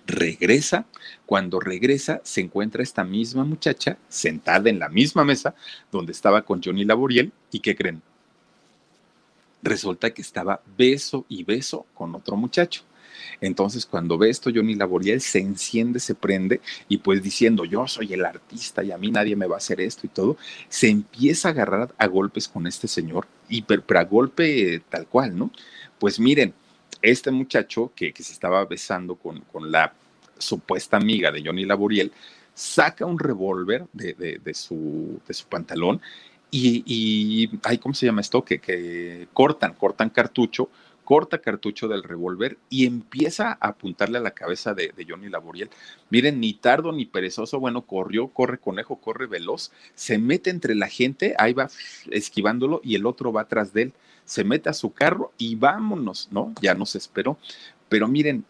regresa, 0.07 0.86
cuando 1.26 1.61
regresa 1.61 2.22
se 2.24 2.40
encuentra 2.40 2.82
esta 2.82 3.05
misma 3.05 3.44
muchacha 3.44 3.99
sentada 4.09 4.70
en 4.70 4.78
la 4.78 4.88
misma 4.88 5.22
mesa 5.22 5.55
donde 5.92 6.12
estaba 6.12 6.40
con 6.40 6.62
Johnny 6.62 6.86
Laboriel 6.86 7.30
y 7.53 7.61
¿qué 7.61 7.76
creen? 7.76 8.01
Resulta 9.62 10.14
que 10.14 10.22
estaba 10.22 10.62
beso 10.78 11.26
y 11.28 11.44
beso 11.44 11.84
con 11.92 12.14
otro 12.14 12.34
muchacho. 12.34 12.84
Entonces, 13.41 13.87
cuando 13.87 14.18
ve 14.18 14.31
esto, 14.31 14.51
Johnny 14.55 14.74
Laboriel 14.74 15.20
se 15.20 15.39
enciende, 15.39 16.01
se 16.01 16.14
prende 16.14 16.61
y 16.89 16.99
pues 16.99 17.22
diciendo, 17.22 17.64
yo 17.64 17.87
soy 17.87 18.12
el 18.14 18.24
artista 18.24 18.83
y 18.83 18.93
a 18.93 18.99
mí 18.99 19.11
nadie 19.11 19.37
me 19.37 19.47
va 19.47 19.57
a 19.57 19.59
hacer 19.59 19.81
esto 19.81 20.07
y 20.07 20.11
todo, 20.11 20.37
se 20.68 20.89
empieza 20.89 21.49
a 21.49 21.53
agarrar 21.53 21.95
a 21.99 22.07
golpes 22.07 22.49
con 22.49 22.66
este 22.66 22.89
señor 22.89 23.26
y 23.49 23.62
pero, 23.62 23.83
a 23.99 24.05
golpe 24.05 24.83
tal 24.89 25.07
cual, 25.07 25.37
¿no? 25.37 25.51
Pues 25.99 26.20
miren, 26.20 26.55
este 27.03 27.31
muchacho 27.31 27.93
que, 27.95 28.12
que 28.12 28.22
se 28.22 28.33
estaba 28.33 28.64
besando 28.64 29.14
con, 29.16 29.41
con, 29.53 29.70
la 29.70 29.93
supuesta 30.39 30.97
amiga 30.97 31.33
de 31.33 31.43
Johnny 31.45 31.64
Laboriel, 31.64 32.12
saca 32.55 33.07
un 33.07 33.18
revólver 33.18 33.87
de, 33.93 34.14
de, 34.14 34.55
su, 34.55 35.20
de 35.26 35.35
su 35.35 35.47
pantalón 35.47 36.01
y, 36.51 36.83
y, 36.87 37.51
ay, 37.62 37.79
¿cómo 37.79 37.95
se 37.95 38.07
llama 38.07 38.20
esto? 38.20 38.45
Que, 38.45 38.59
que 38.59 39.29
cortan, 39.33 39.74
cortan 39.74 40.11
cartucho 40.11 40.70
corta 41.09 41.38
cartucho 41.38 41.88
del 41.88 42.02
revólver 42.02 42.59
y 42.68 42.84
empieza 42.84 43.52
a 43.52 43.68
apuntarle 43.68 44.18
a 44.18 44.20
la 44.20 44.32
cabeza 44.32 44.74
de, 44.74 44.92
Johnny 45.09 45.30
Laboriel. 45.30 45.70
Miren, 46.11 46.38
ni 46.38 46.52
tardo 46.52 46.92
ni 46.92 47.06
perezoso, 47.06 47.59
bueno, 47.61 47.86
corrió, 47.86 48.28
corre 48.28 48.59
conejo, 48.59 48.96
corre 48.96 49.26
veloz, 49.26 49.72
se 49.94 50.18
mete 50.18 50.50
entre 50.50 50.74
la 50.74 50.86
gente, 50.86 51.34
ahí 51.38 51.54
va 51.54 51.70
esquivándolo 52.11 52.82
y 52.84 52.94
el 52.94 53.06
otro 53.06 53.32
va 53.32 53.40
atrás 53.40 53.72
de 53.72 53.84
él, 53.84 53.92
se 54.26 54.44
mete 54.44 54.68
a 54.68 54.74
su 54.74 54.92
carro 54.92 55.32
y 55.38 55.54
vámonos, 55.54 56.28
¿no? 56.30 56.52
Ya 56.61 56.74
nos 56.74 56.94
esperó. 56.94 57.38
Pero 57.88 58.06
miren, 58.06 58.44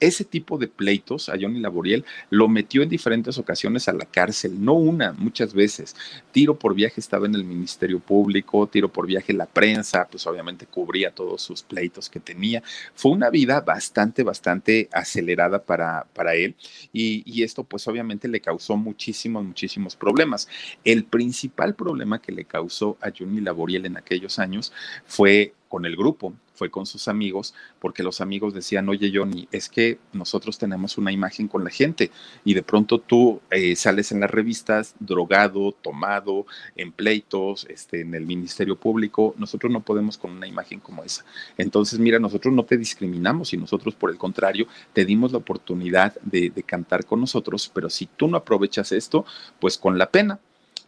ese 0.00 0.24
tipo 0.24 0.58
de 0.58 0.68
pleitos 0.68 1.28
a 1.28 1.36
Johnny 1.40 1.60
Laboriel 1.60 2.04
lo 2.30 2.48
metió 2.48 2.82
en 2.82 2.88
diferentes 2.88 3.38
ocasiones 3.38 3.88
a 3.88 3.92
la 3.92 4.04
cárcel, 4.04 4.64
no 4.64 4.74
una, 4.74 5.12
muchas 5.12 5.54
veces. 5.54 5.96
Tiro 6.32 6.58
por 6.58 6.74
viaje 6.74 7.00
estaba 7.00 7.26
en 7.26 7.34
el 7.34 7.44
Ministerio 7.44 7.98
Público, 8.00 8.66
tiro 8.66 8.88
por 8.92 9.06
viaje 9.06 9.32
la 9.32 9.46
prensa, 9.46 10.06
pues 10.10 10.26
obviamente 10.26 10.66
cubría 10.66 11.10
todos 11.10 11.42
sus 11.42 11.62
pleitos 11.62 12.08
que 12.08 12.20
tenía. 12.20 12.62
Fue 12.94 13.12
una 13.12 13.30
vida 13.30 13.60
bastante, 13.60 14.22
bastante 14.22 14.88
acelerada 14.92 15.62
para, 15.62 16.06
para 16.14 16.34
él 16.34 16.54
y, 16.92 17.22
y 17.26 17.42
esto 17.42 17.64
pues 17.64 17.86
obviamente 17.88 18.28
le 18.28 18.40
causó 18.40 18.76
muchísimos, 18.76 19.44
muchísimos 19.44 19.96
problemas. 19.96 20.48
El 20.84 21.04
principal 21.04 21.74
problema 21.74 22.20
que 22.20 22.32
le 22.32 22.44
causó 22.44 22.96
a 23.00 23.10
Johnny 23.16 23.40
Laboriel 23.40 23.86
en 23.86 23.96
aquellos 23.96 24.38
años 24.38 24.72
fue 25.06 25.54
con 25.68 25.84
el 25.84 25.96
grupo, 25.96 26.34
fue 26.58 26.70
con 26.70 26.86
sus 26.86 27.08
amigos, 27.08 27.54
porque 27.78 28.02
los 28.02 28.20
amigos 28.20 28.52
decían, 28.52 28.88
oye 28.88 29.12
Johnny, 29.14 29.48
es 29.52 29.68
que 29.68 29.98
nosotros 30.12 30.58
tenemos 30.58 30.98
una 30.98 31.12
imagen 31.12 31.46
con 31.48 31.62
la 31.64 31.70
gente 31.70 32.10
y 32.44 32.54
de 32.54 32.62
pronto 32.62 32.98
tú 32.98 33.40
eh, 33.50 33.76
sales 33.76 34.10
en 34.12 34.20
las 34.20 34.30
revistas 34.30 34.94
drogado, 34.98 35.72
tomado, 35.72 36.46
en 36.76 36.92
pleitos, 36.92 37.66
este, 37.70 38.00
en 38.00 38.14
el 38.14 38.26
Ministerio 38.26 38.76
Público, 38.76 39.34
nosotros 39.38 39.72
no 39.72 39.82
podemos 39.82 40.18
con 40.18 40.32
una 40.32 40.46
imagen 40.46 40.80
como 40.80 41.04
esa. 41.04 41.24
Entonces, 41.56 41.98
mira, 41.98 42.18
nosotros 42.18 42.52
no 42.52 42.64
te 42.64 42.76
discriminamos 42.76 43.54
y 43.54 43.56
nosotros, 43.56 43.94
por 43.94 44.10
el 44.10 44.18
contrario, 44.18 44.66
te 44.92 45.04
dimos 45.04 45.32
la 45.32 45.38
oportunidad 45.38 46.14
de, 46.22 46.50
de 46.50 46.62
cantar 46.64 47.04
con 47.04 47.20
nosotros, 47.20 47.70
pero 47.72 47.88
si 47.88 48.06
tú 48.06 48.26
no 48.26 48.36
aprovechas 48.36 48.90
esto, 48.92 49.24
pues 49.60 49.78
con 49.78 49.96
la 49.96 50.10
pena 50.10 50.40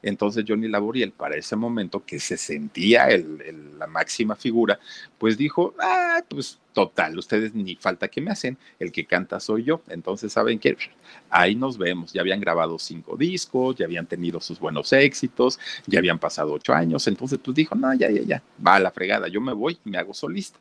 Entonces 0.03 0.45
Johnny 0.47 0.69
Laboriel, 0.69 1.13
para 1.13 1.37
ese 1.37 1.57
momento 1.57 2.05
que 2.05 2.19
se 2.19 2.37
sentía 2.37 3.09
la 3.79 3.87
máxima 3.87 4.37
figura, 4.37 4.79
pues 5.19 5.37
dijo, 5.37 5.75
ah, 5.81 6.23
pues 6.29 6.59
total, 6.73 7.19
ustedes 7.19 7.55
ni 7.55 7.77
falta 7.77 8.09
que 8.09 8.21
me 8.21 8.31
hacen, 8.31 8.57
el 8.79 8.93
que 8.93 9.05
canta 9.05 9.41
soy 9.41 9.65
yo. 9.65 9.83
Entonces, 9.89 10.33
¿saben 10.33 10.59
qué? 10.59 10.77
Ahí 11.29 11.55
nos 11.55 11.77
vemos. 11.79 12.13
Ya 12.13 12.21
habían 12.21 12.41
grabado 12.41 12.79
cinco 12.79 13.17
discos, 13.17 13.77
ya 13.77 13.87
habían 13.87 14.07
tenido 14.07 14.41
sus 14.41 14.59
buenos 14.59 14.93
éxitos, 14.93 15.59
ya 15.87 15.99
habían 15.99 16.19
pasado 16.19 16.53
ocho 16.53 16.73
años. 16.73 17.07
Entonces, 17.07 17.39
pues 17.43 17.55
dijo, 17.55 17.75
no, 17.75 17.93
ya, 17.95 18.11
ya, 18.11 18.23
ya, 18.23 18.43
va 18.65 18.77
a 18.77 18.81
la 18.81 18.91
fregada, 18.91 19.29
yo 19.29 19.41
me 19.41 19.53
voy 19.53 19.79
y 19.85 19.91
me 19.91 19.99
hago 19.99 20.15
solista 20.15 20.59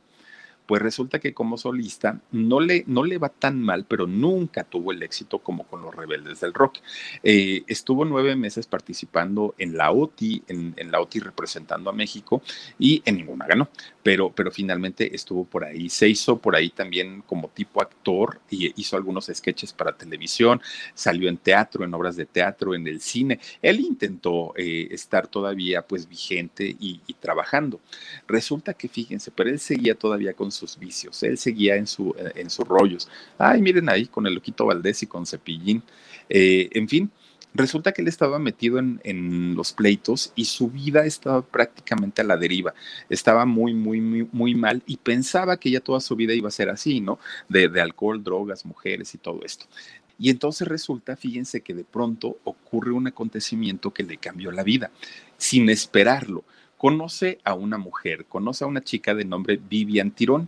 pues 0.70 0.84
resulta 0.84 1.18
que 1.18 1.34
como 1.34 1.58
solista 1.58 2.22
no 2.32 2.60
le, 2.60 2.84
no 2.86 3.04
le 3.04 3.18
va 3.18 3.30
tan 3.30 3.60
mal, 3.60 3.86
pero 3.88 4.06
nunca 4.06 4.64
tuvo 4.64 4.92
el 4.92 5.02
éxito 5.02 5.40
como 5.40 5.64
con 5.64 5.82
los 5.82 5.96
rebeldes 5.96 6.42
del 6.42 6.54
rock. 6.54 6.78
Eh, 7.24 7.64
estuvo 7.66 8.06
nueve 8.06 8.36
meses 8.36 8.68
participando 8.68 9.56
en 9.58 9.76
la 9.76 9.92
OTI, 9.92 10.44
en, 10.48 10.92
la 10.92 11.02
OTI 11.02 11.22
representando 11.22 11.90
a 11.90 11.94
México 11.94 12.44
y 12.78 13.02
en 13.04 13.16
ninguna 13.16 13.48
ganó, 13.48 13.68
pero, 14.04 14.32
pero 14.32 14.52
finalmente 14.52 15.16
estuvo 15.16 15.44
por 15.44 15.64
ahí. 15.64 15.90
Se 15.90 16.08
hizo 16.08 16.38
por 16.38 16.56
ahí 16.56 16.70
también 16.70 17.24
como 17.26 17.48
tipo 17.48 17.82
actor 17.82 18.40
y 18.52 18.72
hizo 18.80 18.96
algunos 18.96 19.26
sketches 19.34 19.74
para 19.74 19.98
televisión, 19.98 20.62
salió 20.94 21.30
en 21.30 21.38
teatro, 21.38 21.84
en 21.84 21.96
obras 21.96 22.16
de 22.16 22.28
teatro, 22.28 22.76
en 22.76 22.88
el 22.88 23.02
cine. 23.02 23.40
Él 23.64 23.80
intentó 23.80 24.54
eh, 24.56 24.88
estar 24.92 25.26
todavía 25.26 25.82
pues 25.82 26.08
vigente 26.08 26.76
y, 26.80 27.02
y 27.08 27.14
trabajando. 27.16 27.80
Resulta 28.28 28.76
que 28.76 28.88
fíjense, 28.88 29.32
pero 29.32 29.50
él 29.50 29.60
seguía 29.60 29.96
todavía 29.96 30.36
con 30.36 30.52
sus 30.60 30.78
vicios. 30.78 31.24
Él 31.24 31.38
seguía 31.38 31.76
en, 31.76 31.88
su, 31.88 32.16
en 32.36 32.50
sus 32.50 32.68
rollos. 32.68 33.08
Ay, 33.38 33.62
miren 33.62 33.90
ahí 33.90 34.06
con 34.06 34.28
el 34.28 34.36
loquito 34.36 34.66
Valdés 34.66 35.02
y 35.04 35.08
con 35.08 35.26
Cepillín. 35.26 35.82
Eh, 36.30 36.70
en 36.74 36.88
fin, 36.88 37.12
resulta 37.54 37.92
que 37.92 38.02
él 38.02 38.08
estaba 38.08 38.38
metido 38.40 38.78
en, 38.78 39.00
en, 39.04 39.56
los 39.56 39.74
pleitos 39.74 40.32
y 40.36 40.46
su 40.46 40.70
vida 40.70 41.06
estaba 41.06 41.42
prácticamente 41.42 42.22
a 42.22 42.26
la 42.26 42.38
deriva. 42.38 42.74
Estaba 43.10 43.46
muy, 43.46 43.74
muy, 43.74 44.02
muy, 44.02 44.28
muy 44.32 44.56
mal 44.56 44.84
y 44.86 44.98
pensaba 44.98 45.58
que 45.58 45.72
ya 45.72 45.80
toda 45.80 46.00
su 46.00 46.16
vida 46.16 46.34
iba 46.34 46.50
a 46.50 46.52
ser 46.52 46.70
así, 46.70 47.02
¿no? 47.02 47.20
De, 47.48 47.70
de 47.70 47.82
alcohol, 47.82 48.24
drogas, 48.24 48.66
mujeres 48.66 49.16
y 49.16 49.18
todo 49.18 49.42
esto. 49.44 49.66
Y 50.22 50.30
entonces 50.30 50.68
resulta, 50.68 51.16
fíjense 51.16 51.62
que 51.62 51.74
de 51.74 51.86
pronto 51.86 52.38
ocurre 52.44 52.92
un 52.92 53.08
acontecimiento 53.08 53.92
que 53.92 54.04
le 54.04 54.18
cambió 54.18 54.52
la 54.52 54.64
vida, 54.64 54.92
sin 55.38 55.70
esperarlo 55.70 56.44
conoce 56.80 57.40
a 57.44 57.56
una 57.56 57.78
mujer, 57.78 58.26
conoce 58.26 58.64
a 58.64 58.68
una 58.68 58.82
chica 58.82 59.14
de 59.14 59.26
nombre 59.26 59.60
Vivian 59.70 60.12
Tirón 60.12 60.48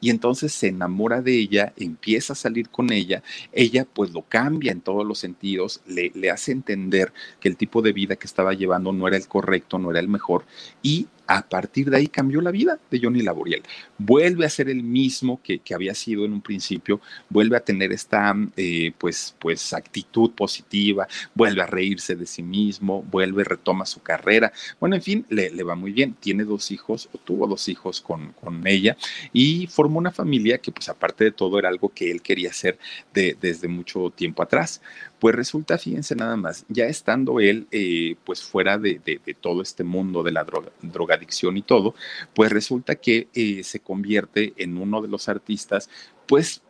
y 0.00 0.10
entonces 0.10 0.52
se 0.52 0.68
enamora 0.68 1.20
de 1.20 1.36
ella, 1.36 1.72
empieza 1.76 2.32
a 2.32 2.36
salir 2.36 2.68
con 2.68 2.92
ella, 2.92 3.24
ella 3.52 3.84
pues 3.84 4.12
lo 4.12 4.22
cambia 4.22 4.70
en 4.70 4.80
todos 4.80 5.04
los 5.04 5.18
sentidos, 5.18 5.80
le, 5.86 6.12
le, 6.14 6.30
hace 6.30 6.52
entender 6.52 7.12
que 7.40 7.48
el 7.48 7.56
tipo 7.56 7.82
de 7.82 7.92
vida 7.92 8.14
que 8.14 8.28
estaba 8.28 8.54
llevando 8.54 8.92
no 8.92 9.08
era 9.08 9.16
el 9.16 9.26
correcto, 9.26 9.80
no 9.80 9.90
era 9.90 9.98
el 9.98 10.08
mejor 10.08 10.44
y 10.80 11.08
a 11.26 11.42
partir 11.48 11.90
de 11.90 11.96
ahí 11.96 12.08
cambió 12.08 12.40
la 12.40 12.50
vida 12.50 12.78
de 12.90 13.00
Johnny 13.00 13.22
Laboriel. 13.22 13.62
Vuelve 13.98 14.46
a 14.46 14.50
ser 14.50 14.68
el 14.68 14.82
mismo 14.82 15.40
que, 15.42 15.60
había 15.74 15.94
sido 15.94 16.24
en 16.24 16.32
un 16.32 16.40
principio, 16.40 17.00
vuelve 17.28 17.56
a 17.56 17.60
tener 17.60 17.92
esta 17.92 18.34
eh, 18.56 18.92
pues, 18.98 19.34
pues 19.38 19.72
actitud 19.72 20.30
positiva, 20.32 21.08
vuelve 21.34 21.62
a 21.62 21.66
reírse 21.66 22.14
de 22.14 22.26
sí 22.26 22.42
mismo, 22.42 23.02
vuelve, 23.02 23.44
retoma 23.44 23.86
su 23.86 24.02
carrera. 24.02 24.52
Bueno, 24.78 24.96
en 24.96 25.02
fin, 25.02 25.26
le, 25.28 25.50
va 25.62 25.74
muy 25.74 25.92
bien. 25.92 26.14
Tiene 26.14 26.44
dos 26.44 26.70
hijos, 26.70 27.08
o 27.12 27.18
tuvo 27.18 27.46
dos 27.46 27.68
hijos 27.68 28.00
con, 28.00 28.32
con, 28.32 28.66
ella, 28.66 28.96
y 29.32 29.66
formó 29.66 29.98
una 29.98 30.12
familia 30.12 30.58
que 30.58 30.72
pues 30.72 30.88
aparte 30.88 31.24
de 31.24 31.30
todo 31.32 31.58
era 31.58 31.68
algo 31.68 31.88
que 31.88 32.10
él 32.10 32.22
quería 32.22 32.50
hacer 32.50 32.78
de, 33.12 33.36
desde 33.40 33.68
mucho 33.68 34.10
tiempo 34.10 34.42
atrás. 34.42 34.80
Pues 35.18 35.34
resulta, 35.34 35.78
fíjense 35.78 36.14
nada 36.14 36.36
más, 36.36 36.66
ya 36.68 36.84
estando 36.84 37.40
él 37.40 37.66
eh, 37.70 38.16
pues 38.24 38.42
fuera 38.42 38.76
de, 38.76 39.00
todo 39.40 39.62
este 39.62 39.82
mundo 39.82 40.22
de 40.22 40.32
la 40.32 40.44
droga, 40.44 41.13
drogadicción 41.14 41.56
y 41.56 41.62
todo, 41.62 41.94
pues 42.34 42.50
resulta 42.52 42.94
que 42.94 43.28
eh, 43.34 43.62
se 43.62 43.80
convierte 43.80 44.52
en 44.56 44.76
uno 44.76 45.00
de 45.00 45.08
los 45.08 45.28
artistas 45.28 45.88
pues 46.26 46.62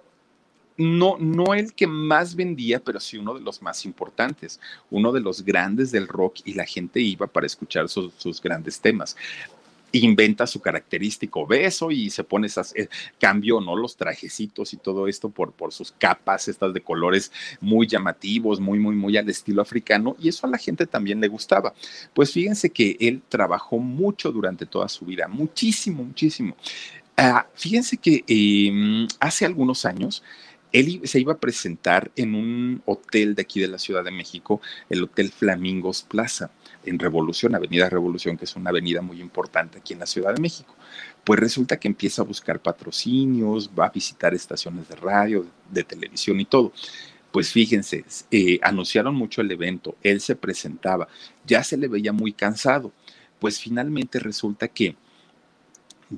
no, 0.76 1.16
no 1.18 1.54
el 1.54 1.72
que 1.72 1.86
más 1.86 2.34
vendía, 2.34 2.80
pero 2.80 2.98
sí 2.98 3.16
uno 3.16 3.34
de 3.34 3.40
los 3.40 3.62
más 3.62 3.84
importantes, 3.84 4.60
uno 4.90 5.12
de 5.12 5.20
los 5.20 5.44
grandes 5.44 5.92
del 5.92 6.08
rock 6.08 6.38
y 6.44 6.54
la 6.54 6.64
gente 6.64 7.00
iba 7.00 7.28
para 7.28 7.46
escuchar 7.46 7.88
sus 7.88 8.40
grandes 8.42 8.80
temas 8.80 9.16
inventa 9.98 10.46
su 10.46 10.60
característico 10.60 11.46
beso 11.46 11.90
y 11.90 12.10
se 12.10 12.24
pone 12.24 12.46
esas, 12.46 12.74
eh, 12.76 12.88
cambio, 13.18 13.60
¿no? 13.60 13.76
Los 13.76 13.96
trajecitos 13.96 14.72
y 14.72 14.76
todo 14.76 15.08
esto 15.08 15.30
por, 15.30 15.52
por 15.52 15.72
sus 15.72 15.92
capas, 15.92 16.48
estas 16.48 16.74
de 16.74 16.80
colores 16.80 17.32
muy 17.60 17.86
llamativos, 17.86 18.60
muy, 18.60 18.78
muy, 18.78 18.96
muy 18.96 19.16
al 19.16 19.28
estilo 19.28 19.62
africano, 19.62 20.16
y 20.20 20.28
eso 20.28 20.46
a 20.46 20.50
la 20.50 20.58
gente 20.58 20.86
también 20.86 21.20
le 21.20 21.28
gustaba. 21.28 21.74
Pues 22.12 22.32
fíjense 22.32 22.70
que 22.70 22.96
él 23.00 23.22
trabajó 23.28 23.78
mucho 23.78 24.32
durante 24.32 24.66
toda 24.66 24.88
su 24.88 25.04
vida, 25.04 25.28
muchísimo, 25.28 26.04
muchísimo. 26.04 26.56
Ah, 27.16 27.46
fíjense 27.54 27.96
que 27.96 28.24
em, 28.26 29.06
hace 29.20 29.44
algunos 29.44 29.84
años, 29.84 30.22
él 30.72 31.02
se 31.04 31.20
iba 31.20 31.34
a 31.34 31.38
presentar 31.38 32.10
en 32.16 32.34
un 32.34 32.82
hotel 32.84 33.36
de 33.36 33.42
aquí 33.42 33.60
de 33.60 33.68
la 33.68 33.78
Ciudad 33.78 34.02
de 34.02 34.10
México, 34.10 34.60
el 34.90 35.04
Hotel 35.04 35.30
Flamingos 35.30 36.02
Plaza 36.02 36.50
en 36.86 36.98
Revolución, 36.98 37.54
Avenida 37.54 37.88
Revolución, 37.88 38.36
que 38.36 38.44
es 38.44 38.56
una 38.56 38.70
avenida 38.70 39.02
muy 39.02 39.20
importante 39.20 39.78
aquí 39.78 39.92
en 39.92 40.00
la 40.00 40.06
Ciudad 40.06 40.34
de 40.34 40.40
México. 40.40 40.74
Pues 41.24 41.40
resulta 41.40 41.78
que 41.78 41.88
empieza 41.88 42.22
a 42.22 42.24
buscar 42.24 42.60
patrocinios, 42.60 43.70
va 43.78 43.86
a 43.86 43.90
visitar 43.90 44.34
estaciones 44.34 44.88
de 44.88 44.96
radio, 44.96 45.46
de 45.70 45.84
televisión 45.84 46.40
y 46.40 46.44
todo. 46.44 46.72
Pues 47.32 47.50
fíjense, 47.50 48.04
eh, 48.30 48.60
anunciaron 48.62 49.14
mucho 49.14 49.40
el 49.40 49.50
evento, 49.50 49.96
él 50.02 50.20
se 50.20 50.36
presentaba, 50.36 51.08
ya 51.44 51.64
se 51.64 51.76
le 51.76 51.88
veía 51.88 52.12
muy 52.12 52.32
cansado. 52.32 52.92
Pues 53.40 53.58
finalmente 53.58 54.20
resulta 54.20 54.68
que 54.68 54.96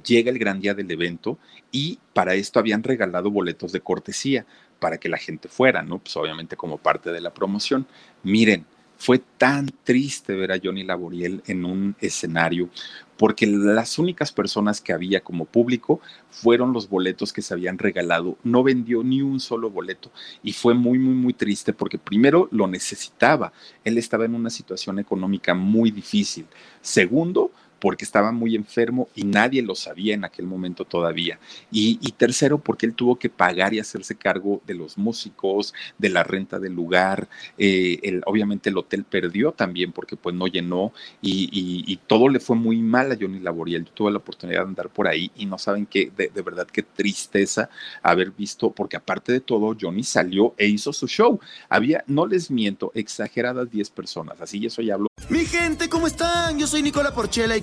llega 0.04 0.30
el 0.30 0.38
gran 0.38 0.60
día 0.60 0.74
del 0.74 0.90
evento 0.90 1.38
y 1.72 1.98
para 2.12 2.34
esto 2.34 2.58
habían 2.58 2.82
regalado 2.82 3.30
boletos 3.30 3.72
de 3.72 3.80
cortesía 3.80 4.46
para 4.78 4.98
que 4.98 5.08
la 5.08 5.16
gente 5.16 5.48
fuera, 5.48 5.82
¿no? 5.82 5.98
Pues 5.98 6.16
obviamente 6.16 6.56
como 6.56 6.78
parte 6.78 7.10
de 7.10 7.20
la 7.20 7.32
promoción. 7.32 7.86
Miren, 8.22 8.66
fue 8.96 9.18
tan 9.18 9.70
triste 9.84 10.34
ver 10.34 10.52
a 10.52 10.60
Johnny 10.62 10.82
Laboriel 10.82 11.42
en 11.46 11.64
un 11.64 11.96
escenario 12.00 12.70
porque 13.16 13.46
las 13.46 13.98
únicas 13.98 14.32
personas 14.32 14.80
que 14.80 14.92
había 14.92 15.20
como 15.20 15.44
público 15.46 16.00
fueron 16.30 16.72
los 16.72 16.88
boletos 16.88 17.32
que 17.32 17.42
se 17.42 17.54
habían 17.54 17.78
regalado. 17.78 18.36
No 18.44 18.62
vendió 18.62 19.02
ni 19.02 19.22
un 19.22 19.40
solo 19.40 19.70
boleto 19.70 20.10
y 20.42 20.52
fue 20.52 20.74
muy, 20.74 20.98
muy, 20.98 21.14
muy 21.14 21.32
triste 21.32 21.72
porque 21.72 21.98
primero 21.98 22.48
lo 22.50 22.66
necesitaba. 22.66 23.52
Él 23.84 23.98
estaba 23.98 24.24
en 24.24 24.34
una 24.34 24.50
situación 24.50 24.98
económica 24.98 25.54
muy 25.54 25.90
difícil. 25.90 26.46
Segundo, 26.80 27.52
porque 27.80 28.04
estaba 28.04 28.32
muy 28.32 28.54
enfermo 28.54 29.08
y 29.14 29.24
nadie 29.24 29.62
lo 29.62 29.74
sabía 29.74 30.14
en 30.14 30.24
aquel 30.24 30.46
momento 30.46 30.84
todavía. 30.84 31.38
Y, 31.70 31.96
tercero, 32.16 32.58
porque 32.58 32.86
él 32.86 32.94
tuvo 32.94 33.16
que 33.16 33.28
pagar 33.28 33.74
y 33.74 33.80
hacerse 33.80 34.14
cargo 34.14 34.62
de 34.66 34.74
los 34.74 34.96
músicos, 34.96 35.74
de 35.98 36.08
la 36.08 36.22
renta 36.22 36.58
del 36.58 36.72
lugar. 36.72 37.28
Eh, 37.58 38.20
obviamente 38.26 38.70
el 38.70 38.78
hotel 38.78 39.04
perdió 39.04 39.52
también 39.52 39.92
porque 39.92 40.16
pues 40.16 40.34
no 40.34 40.46
llenó 40.46 40.92
y, 41.20 41.98
todo 42.06 42.28
le 42.28 42.40
fue 42.40 42.56
muy 42.56 42.76
mal 42.78 43.10
a 43.10 43.16
Johnny 43.20 43.40
Laboriel. 43.40 43.84
Yo 43.84 43.92
tuve 43.92 44.10
la 44.12 44.18
oportunidad 44.18 44.60
de 44.60 44.68
andar 44.68 44.90
por 44.90 45.08
ahí 45.08 45.30
y 45.34 45.46
no 45.46 45.58
saben 45.58 45.86
qué, 45.86 46.12
de, 46.16 46.30
de 46.32 46.42
verdad 46.42 46.66
qué 46.66 46.82
tristeza 46.82 47.68
haber 48.02 48.30
visto, 48.30 48.70
porque 48.70 48.96
aparte 48.96 49.32
de 49.32 49.40
todo, 49.40 49.76
Johnny 49.78 50.04
salió 50.04 50.54
e 50.56 50.66
hizo 50.66 50.92
su 50.92 51.06
show. 51.08 51.40
Había, 51.68 52.04
no 52.06 52.26
les 52.26 52.50
miento, 52.50 52.92
exageradas 52.94 53.70
10 53.70 53.90
personas. 53.90 54.40
Así 54.40 54.64
eso 54.64 54.82
ya 54.82 54.94
hablo. 54.94 55.08
Mi 55.28 55.44
gente, 55.44 55.88
¿cómo 55.88 56.06
están? 56.06 56.58
Yo 56.58 56.66
soy 56.66 56.82
Nicola 56.82 57.12
Porchela 57.12 57.56
y 57.56 57.62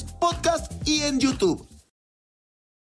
podcast 0.00 0.72
y 0.88 1.02
en 1.02 1.20
YouTube. 1.20 1.66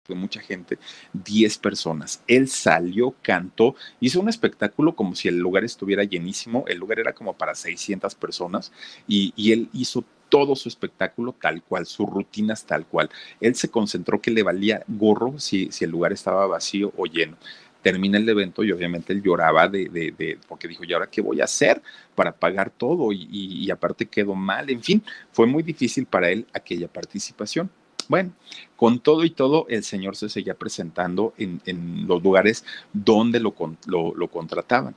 Mucha 0.07 0.39
gente, 0.39 0.77
10 1.13 1.57
personas. 1.57 2.21
Él 2.27 2.47
salió, 2.47 3.15
cantó, 3.21 3.75
hizo 3.99 4.19
un 4.19 4.29
espectáculo 4.29 4.95
como 4.95 5.15
si 5.15 5.27
el 5.27 5.39
lugar 5.39 5.63
estuviera 5.63 6.03
llenísimo. 6.03 6.63
El 6.67 6.77
lugar 6.77 6.99
era 6.99 7.13
como 7.13 7.33
para 7.33 7.55
600 7.55 8.13
personas 8.15 8.71
y, 9.07 9.33
él 9.51 9.69
hizo 9.73 10.03
todo 10.29 10.55
su 10.55 10.69
espectáculo 10.69 11.33
tal 11.33 11.63
cual, 11.63 11.85
sus 11.85 12.07
rutinas 12.07 12.65
tal 12.65 12.85
cual. 12.85 13.09
Él 13.39 13.55
se 13.55 13.69
concentró 13.69 14.21
que 14.21 14.31
le 14.31 14.43
valía 14.43 14.83
gorro 14.87 15.39
si 15.39 15.69
el 15.79 15.89
lugar 15.89 16.13
estaba 16.13 16.45
vacío 16.45 16.91
o 16.97 17.05
lleno 17.05 17.37
termina 17.85 18.17
el 18.17 18.27
evento 18.27 18.63
y 18.63 18.71
obviamente 18.71 19.13
él 19.13 19.21
lloraba 19.21 19.67
de, 19.67 19.87
de, 19.87 20.39
porque 20.47 20.67
dijo, 20.67 20.83
¿y 20.83 20.93
ahora 20.93 21.05
qué 21.05 21.21
voy 21.21 21.39
a 21.39 21.43
hacer 21.43 21.83
para 22.15 22.31
pagar 22.31 22.71
todo? 22.71 23.11
Y, 23.11 23.27
y, 23.29 23.69
aparte 23.69 24.07
quedó 24.07 24.33
mal, 24.33 24.71
en 24.71 24.81
fin, 24.81 25.03
fue 25.31 25.45
muy 25.45 25.61
difícil 25.61 26.07
para 26.07 26.31
él 26.31 26.47
aquella 26.51 26.87
participación. 26.87 27.69
Bueno, 28.07 28.31
con 28.75 28.97
todo 28.97 29.23
y 29.23 29.29
todo, 29.29 29.67
el 29.69 29.83
señor 29.83 30.15
se 30.15 30.29
seguía 30.29 30.55
presentando 30.55 31.35
en, 31.37 31.61
en 31.67 32.07
los 32.07 32.23
lugares 32.23 32.65
donde 32.91 33.39
lo, 33.39 33.53
lo, 33.85 34.15
lo 34.15 34.27
contrataban. 34.29 34.95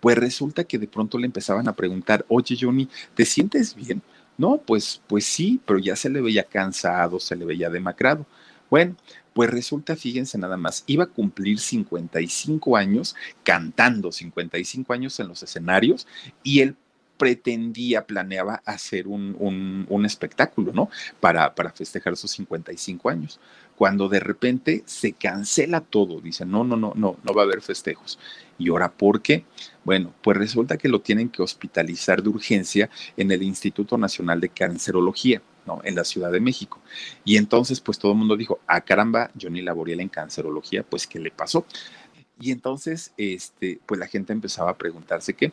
Pues 0.00 0.16
resulta 0.16 0.64
que 0.64 0.78
de 0.78 0.88
pronto 0.88 1.18
le 1.18 1.26
empezaban 1.26 1.68
a 1.68 1.76
preguntar, 1.76 2.24
oye 2.28 2.56
Johnny, 2.58 2.88
¿te 3.14 3.26
sientes 3.26 3.74
bien? 3.74 4.00
No, 4.38 4.56
pues, 4.56 5.02
pues 5.08 5.26
sí, 5.26 5.60
pero 5.66 5.78
ya 5.78 5.94
se 5.94 6.08
le 6.08 6.22
veía 6.22 6.44
cansado, 6.44 7.20
se 7.20 7.36
le 7.36 7.44
veía 7.44 7.68
demacrado. 7.68 8.24
Bueno, 8.70 8.96
pues 9.32 9.50
resulta, 9.50 9.96
fíjense 9.96 10.38
nada 10.38 10.56
más, 10.56 10.84
iba 10.86 11.04
a 11.04 11.08
cumplir 11.08 11.58
55 11.58 12.76
años 12.76 13.16
cantando, 13.42 14.12
55 14.12 14.92
años 14.92 15.18
en 15.20 15.28
los 15.28 15.42
escenarios, 15.42 16.06
y 16.42 16.60
él 16.60 16.76
pretendía, 17.20 18.06
planeaba 18.06 18.62
hacer 18.64 19.06
un, 19.06 19.36
un, 19.90 20.06
espectáculo, 20.06 20.72
¿no? 20.72 20.88
Para, 21.20 21.54
para 21.54 21.70
festejar 21.70 22.16
sus 22.16 22.30
55 22.30 23.10
años. 23.10 23.38
Cuando 23.76 24.08
de 24.08 24.20
repente 24.20 24.82
se 24.86 25.12
cancela 25.12 25.82
todo, 25.82 26.22
dice, 26.22 26.46
no, 26.46 26.64
no, 26.64 26.76
no, 26.76 26.94
no, 26.96 27.18
no 27.22 27.34
va 27.34 27.42
a 27.42 27.44
haber 27.44 27.60
festejos. 27.60 28.18
¿Y 28.58 28.70
ahora 28.70 28.90
por 28.90 29.20
qué? 29.20 29.44
Bueno, 29.84 30.14
pues 30.22 30.38
resulta 30.38 30.78
que 30.78 30.88
lo 30.88 31.02
tienen 31.02 31.28
que 31.28 31.42
hospitalizar 31.42 32.22
de 32.22 32.30
urgencia 32.30 32.88
en 33.18 33.30
el 33.30 33.42
Instituto 33.42 33.98
Nacional 33.98 34.40
de 34.40 34.48
Cancerología, 34.48 35.42
En 35.84 35.94
la 35.94 36.04
Ciudad 36.04 36.32
de 36.32 36.40
México. 36.40 36.80
Y 37.24 37.36
entonces, 37.36 37.80
pues 37.80 37.98
todo 37.98 38.12
el 38.12 38.18
mundo 38.18 38.36
dijo, 38.36 38.60
ah, 38.66 38.80
caramba, 38.80 39.30
Johnny 39.40 39.62
Laboriel 39.62 40.00
en 40.00 40.08
cancerología, 40.08 40.82
pues, 40.82 41.06
¿qué 41.06 41.18
le 41.18 41.30
pasó? 41.30 41.64
Y 42.40 42.50
entonces, 42.52 43.12
este, 43.16 43.80
pues 43.86 44.00
la 44.00 44.06
gente 44.06 44.32
empezaba 44.32 44.70
a 44.70 44.78
preguntarse 44.78 45.34
qué. 45.34 45.52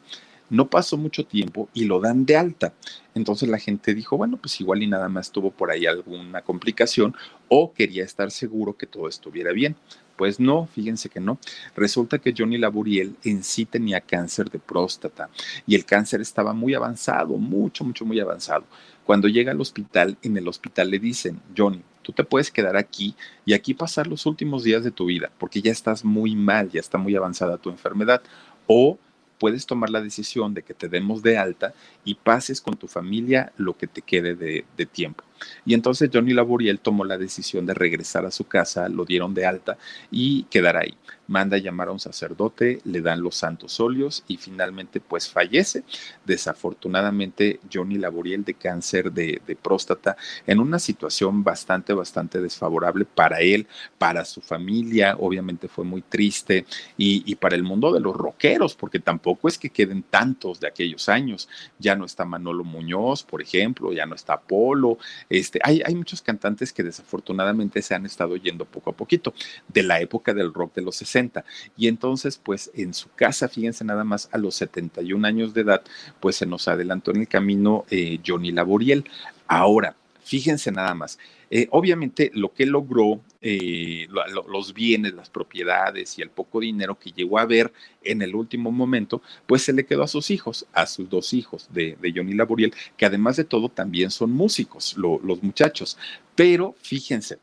No 0.49 0.69
pasó 0.69 0.97
mucho 0.97 1.25
tiempo 1.25 1.69
y 1.73 1.85
lo 1.85 1.99
dan 1.99 2.25
de 2.25 2.37
alta. 2.37 2.73
Entonces 3.13 3.49
la 3.49 3.59
gente 3.59 3.93
dijo, 3.93 4.17
bueno, 4.17 4.37
pues 4.37 4.59
igual 4.61 4.83
y 4.83 4.87
nada 4.87 5.09
más 5.09 5.31
tuvo 5.31 5.51
por 5.51 5.71
ahí 5.71 5.85
alguna 5.85 6.41
complicación 6.41 7.15
o 7.49 7.73
quería 7.73 8.03
estar 8.03 8.31
seguro 8.31 8.77
que 8.77 8.87
todo 8.87 9.07
estuviera 9.07 9.51
bien. 9.51 9.75
Pues 10.17 10.39
no, 10.39 10.65
fíjense 10.65 11.09
que 11.09 11.19
no. 11.19 11.37
Resulta 11.75 12.17
que 12.17 12.33
Johnny 12.35 12.57
Laburiel 12.57 13.15
en 13.23 13.43
sí 13.43 13.65
tenía 13.65 14.01
cáncer 14.01 14.49
de 14.49 14.57
próstata 14.57 15.29
y 15.67 15.75
el 15.75 15.85
cáncer 15.85 16.21
estaba 16.21 16.53
muy 16.53 16.73
avanzado, 16.73 17.37
mucho, 17.37 17.83
mucho, 17.83 18.03
muy 18.03 18.19
avanzado. 18.19 18.65
Cuando 19.05 19.27
llega 19.27 19.51
al 19.51 19.61
hospital, 19.61 20.17
en 20.23 20.35
el 20.35 20.47
hospital 20.47 20.89
le 20.89 20.99
dicen, 20.99 21.39
Johnny, 21.55 21.81
tú 22.01 22.13
te 22.13 22.23
puedes 22.23 22.51
quedar 22.51 22.75
aquí 22.77 23.15
y 23.45 23.53
aquí 23.53 23.73
pasar 23.73 24.07
los 24.07 24.25
últimos 24.25 24.63
días 24.63 24.83
de 24.83 24.91
tu 24.91 25.05
vida, 25.05 25.31
porque 25.37 25.61
ya 25.61 25.71
estás 25.71 26.03
muy 26.03 26.35
mal, 26.35 26.69
ya 26.71 26.79
está 26.79 26.97
muy 26.97 27.15
avanzada 27.15 27.57
tu 27.57 27.69
enfermedad. 27.69 28.21
O 28.65 28.97
puedes 29.39 29.65
tomar 29.65 29.89
la 29.89 30.01
decisión 30.01 30.53
de 30.53 30.63
que 30.63 30.73
te 30.73 30.89
demos 30.89 31.21
de 31.23 31.37
alta 31.37 31.73
y 32.03 32.15
pases 32.15 32.61
con 32.61 32.75
tu 32.75 32.87
familia 32.87 33.51
lo 33.57 33.77
que 33.77 33.87
te 33.87 34.01
quede 34.01 34.35
de, 34.35 34.85
tiempo. 34.85 35.23
Y 35.65 35.73
entonces 35.73 36.09
Johnny 36.13 36.33
Laboriel 36.33 36.79
tomó 36.79 37.05
la 37.05 37.17
decisión 37.17 37.65
de 37.65 37.73
regresar 37.73 38.25
a 38.25 38.31
su 38.31 38.45
casa, 38.45 38.89
lo 38.89 39.05
dieron 39.05 39.33
de 39.33 39.45
alta 39.45 39.77
y 40.11 40.43
quedar 40.43 40.77
ahí 40.77 40.97
manda 41.27 41.57
a 41.57 41.59
llamar 41.59 41.89
a 41.89 41.91
un 41.91 41.99
sacerdote, 41.99 42.79
le 42.85 43.01
dan 43.01 43.21
los 43.21 43.35
santos 43.35 43.79
óleos 43.79 44.23
y 44.27 44.37
finalmente 44.37 44.99
pues 44.99 45.29
fallece. 45.29 45.83
Desafortunadamente 46.25 47.59
Johnny 47.71 47.97
Laboriel 47.97 48.43
de 48.43 48.53
cáncer 48.53 49.11
de, 49.11 49.41
próstata 49.61 50.15
en 50.45 50.59
una 50.59 50.79
situación 50.79 51.43
bastante, 51.43 51.93
bastante 51.93 52.39
desfavorable 52.41 53.05
para 53.05 53.39
él, 53.39 53.67
para 53.97 54.23
su 54.25 54.41
familia, 54.41 55.15
obviamente 55.19 55.67
fue 55.67 55.83
muy 55.83 56.01
triste 56.01 56.65
y, 56.97 57.35
para 57.35 57.55
el 57.55 57.63
mundo 57.63 57.91
de 57.91 57.99
los 57.99 58.15
rockeros, 58.15 58.75
porque 58.75 58.99
tampoco 58.99 59.47
es 59.47 59.57
que 59.57 59.69
queden 59.69 60.03
tantos 60.03 60.59
de 60.59 60.67
aquellos 60.67 61.09
años. 61.09 61.49
Ya 61.79 61.95
no 61.95 62.05
está 62.05 62.25
Manolo 62.25 62.63
Muñoz, 62.63 63.23
por 63.23 63.41
ejemplo, 63.41 63.91
ya 63.93 64.05
no 64.05 64.15
está 64.15 64.39
Polo, 64.39 64.97
este, 65.29 65.59
hay, 65.63 65.81
hay 65.85 65.95
muchos 65.95 66.21
cantantes 66.21 66.73
que 66.73 66.83
desafortunadamente 66.83 67.81
se 67.81 67.95
han 67.95 68.05
estado 68.05 68.35
yendo 68.35 68.65
poco 68.65 68.91
a 68.91 68.95
poquito 68.95 69.33
de 69.67 69.83
la 69.83 69.99
época 69.99 70.33
del 70.33 70.53
rock 70.53 70.75
de 70.75 70.81
los 70.81 70.95
60 70.97 71.43
y 71.75 71.87
entonces, 71.87 72.39
pues 72.41 72.71
en 72.73 72.93
su 72.93 73.09
casa, 73.09 73.47
fíjense 73.47 73.83
nada 73.83 74.03
más, 74.03 74.29
a 74.31 74.37
los 74.37 74.55
71 74.55 75.27
años 75.27 75.53
de 75.53 75.61
edad, 75.61 75.81
pues 76.19 76.35
se 76.35 76.45
nos 76.45 76.67
adelantó 76.67 77.11
en 77.11 77.21
el 77.21 77.27
camino 77.27 77.85
eh, 77.89 78.19
Johnny 78.25 78.51
Laboriel. 78.51 79.05
Ahora, 79.47 79.95
fíjense 80.27 80.71
nada 80.71 80.93
más. 80.93 81.17
Eh, 81.49 81.67
obviamente 81.71 82.29
lo 82.33 82.53
que 82.53 82.65
logró, 82.65 83.21
eh, 83.41 84.07
los 84.49 84.73
bienes, 84.73 85.13
las 85.13 85.29
propiedades 85.29 86.19
y 86.19 86.21
el 86.21 86.29
poco 86.29 86.59
dinero 86.59 86.99
que 86.99 87.11
llegó 87.11 87.39
a 87.39 87.45
ver 87.45 87.71
en 88.03 88.21
el 88.21 88.35
último 88.35 88.71
momento, 88.71 89.21
pues 89.45 89.63
se 89.63 89.73
le 89.73 89.85
quedó 89.85 90.03
a 90.03 90.07
sus 90.07 90.29
hijos, 90.29 90.67
a 90.73 90.85
sus 90.85 91.09
dos 91.09 91.33
hijos 91.33 91.69
de, 91.71 91.97
Johnny 92.13 92.33
Laboriel, 92.33 92.73
que 92.97 93.05
además 93.05 93.37
de 93.37 93.45
todo 93.45 93.69
también 93.69 94.11
son 94.11 94.31
músicos, 94.31 94.97
los 94.97 95.41
muchachos. 95.41 95.97
Pero 96.35 96.75
fíjense, 96.81 97.39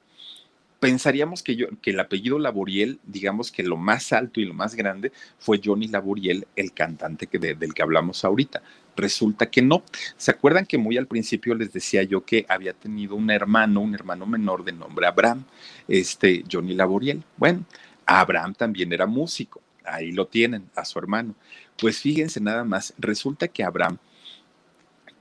pensaríamos 0.79 1.43
que, 1.43 1.57
yo, 1.57 1.69
que 1.81 1.93
el 1.93 2.01
apellido 2.01 2.39
Laboriel, 2.39 3.01
digamos 3.07 3.51
que 3.51 3.63
lo 3.63 3.79
más 3.79 4.13
alto 4.13 4.41
y 4.41 4.45
lo 4.45 4.53
más 4.53 4.75
grande 4.75 5.13
fue 5.39 5.61
Johnny 5.65 5.89
Laboriel, 5.89 6.47
el 6.57 6.73
cantante 6.75 7.27
que 7.27 7.39
del 7.39 7.73
que 7.73 7.83
hablamos 7.83 8.23
ahorita. 8.25 8.63
Resulta 8.97 9.51
que 9.51 9.63
no. 9.63 9.83
¿Se 10.17 10.31
acuerdan 10.31 10.67
que 10.67 10.79
muy 10.79 10.97
al 10.97 11.07
principio 11.07 11.55
les 11.55 11.73
decía 11.73 12.03
yo 12.03 12.25
que 12.25 12.47
había 12.49 12.73
tenido 12.73 13.17
un 13.17 13.31
hermano, 13.31 13.81
un 13.81 13.95
hermano 13.95 14.27
menor 14.27 14.65
de 14.65 14.73
nombre 14.73 15.07
Abraham, 15.07 15.45
este 15.89 16.45
Johnny 16.51 16.75
Laboriel? 16.75 17.23
Bueno, 17.37 17.65
Abraham 18.07 18.55
también 18.55 18.93
era 18.93 19.07
músico. 19.07 19.61
Ahí 19.85 20.13
lo 20.13 20.27
tienen, 20.27 20.71
a 20.75 20.85
su 20.85 20.99
hermano. 20.99 21.35
Pues 21.79 21.99
fíjense 21.99 22.41
nada 22.41 22.65
más, 22.65 22.95
resulta 22.99 23.49
que 23.49 23.65
Abraham 23.65 23.99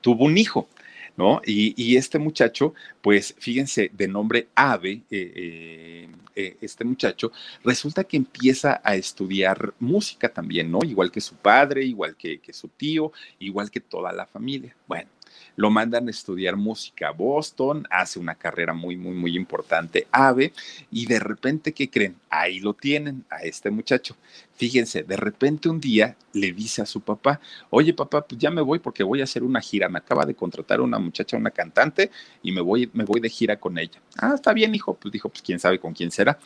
tuvo 0.02 0.26
un 0.26 0.38
hijo 0.38 0.68
¿no? 1.16 1.41
Y, 1.45 1.95
este 1.95 2.20
muchacho, 2.20 2.74
pues 3.01 3.36
fíjense, 3.38 3.91
de 3.93 4.07
nombre 4.07 4.47
Ave, 4.55 5.03
eh, 5.11 5.32
eh, 5.36 6.09
eh, 6.36 6.57
este 6.61 6.84
muchacho, 6.84 7.32
resulta 7.64 8.03
que 8.03 8.18
empieza 8.18 8.82
a 8.84 8.95
estudiar 8.95 9.74
música 9.80 10.30
también, 10.30 10.72
¿no? 10.72 10.80
Igual 10.84 11.11
que 11.11 11.22
su 11.22 11.36
padre, 11.36 11.84
igual 11.84 12.16
que, 12.16 12.39
que 12.39 12.53
su 12.53 12.68
tío, 12.70 13.11
igual 13.39 13.70
que 13.70 13.80
toda 13.80 14.11
la 14.11 14.26
familia. 14.26 14.76
Bueno, 14.88 15.09
lo 15.56 15.70
mandan 15.70 16.08
a 16.08 16.12
estudiar 16.12 16.56
música 16.56 17.10
a 17.10 17.12
Boston, 17.12 17.86
hace 17.89 18.20
una 18.20 18.36
carrera 18.36 18.74
muy, 18.74 18.95
muy, 18.97 19.14
muy 19.14 19.36
importante, 19.36 20.08
AVE, 20.12 20.54
y 20.91 21.06
de 21.06 21.20
repente, 21.20 21.74
¿qué 21.74 21.89
creen? 21.89 22.16
Ahí 22.30 22.60
lo 22.60 22.74
tienen, 22.74 23.26
a 23.30 23.43
este 23.43 23.70
muchacho. 23.70 24.16
Fíjense, 24.56 25.04
de 25.04 25.18
repente 25.18 25.70
un 25.70 25.80
día 25.80 26.16
le 26.34 26.51
dice 26.51 26.82
a 26.82 26.86
su 26.86 27.01
papá, 27.01 27.39
oye 27.70 27.93
papá, 27.93 28.26
pues 28.26 28.39
ya 28.39 28.49
me 28.49 28.62
voy 28.62 28.80
porque 28.80 29.04
voy 29.04 29.22
a 29.22 29.26
hacer 29.26 29.43
una 29.43 29.62
gira, 29.62 29.89
me 29.89 29.99
acaba 29.99 30.26
de 30.26 30.36
contratar 30.36 30.82
una 30.82 30.99
muchacha, 30.99 31.38
una 31.38 31.51
cantante, 31.51 32.12
y 32.41 32.51
me 32.51 32.62
voy, 32.62 32.89
me 32.93 33.04
voy 33.04 33.20
de 33.20 33.30
gira 33.30 33.60
con 33.60 33.78
ella. 33.78 34.01
Ah, 34.18 34.34
está 34.36 34.54
bien, 34.54 34.74
hijo, 34.76 34.95
pues 34.95 35.12
dijo, 35.12 35.30
pues 35.30 35.41
quién 35.41 35.60
sabe 35.60 35.80
con 35.80 35.93
quién 35.93 36.12
será. 36.12 36.39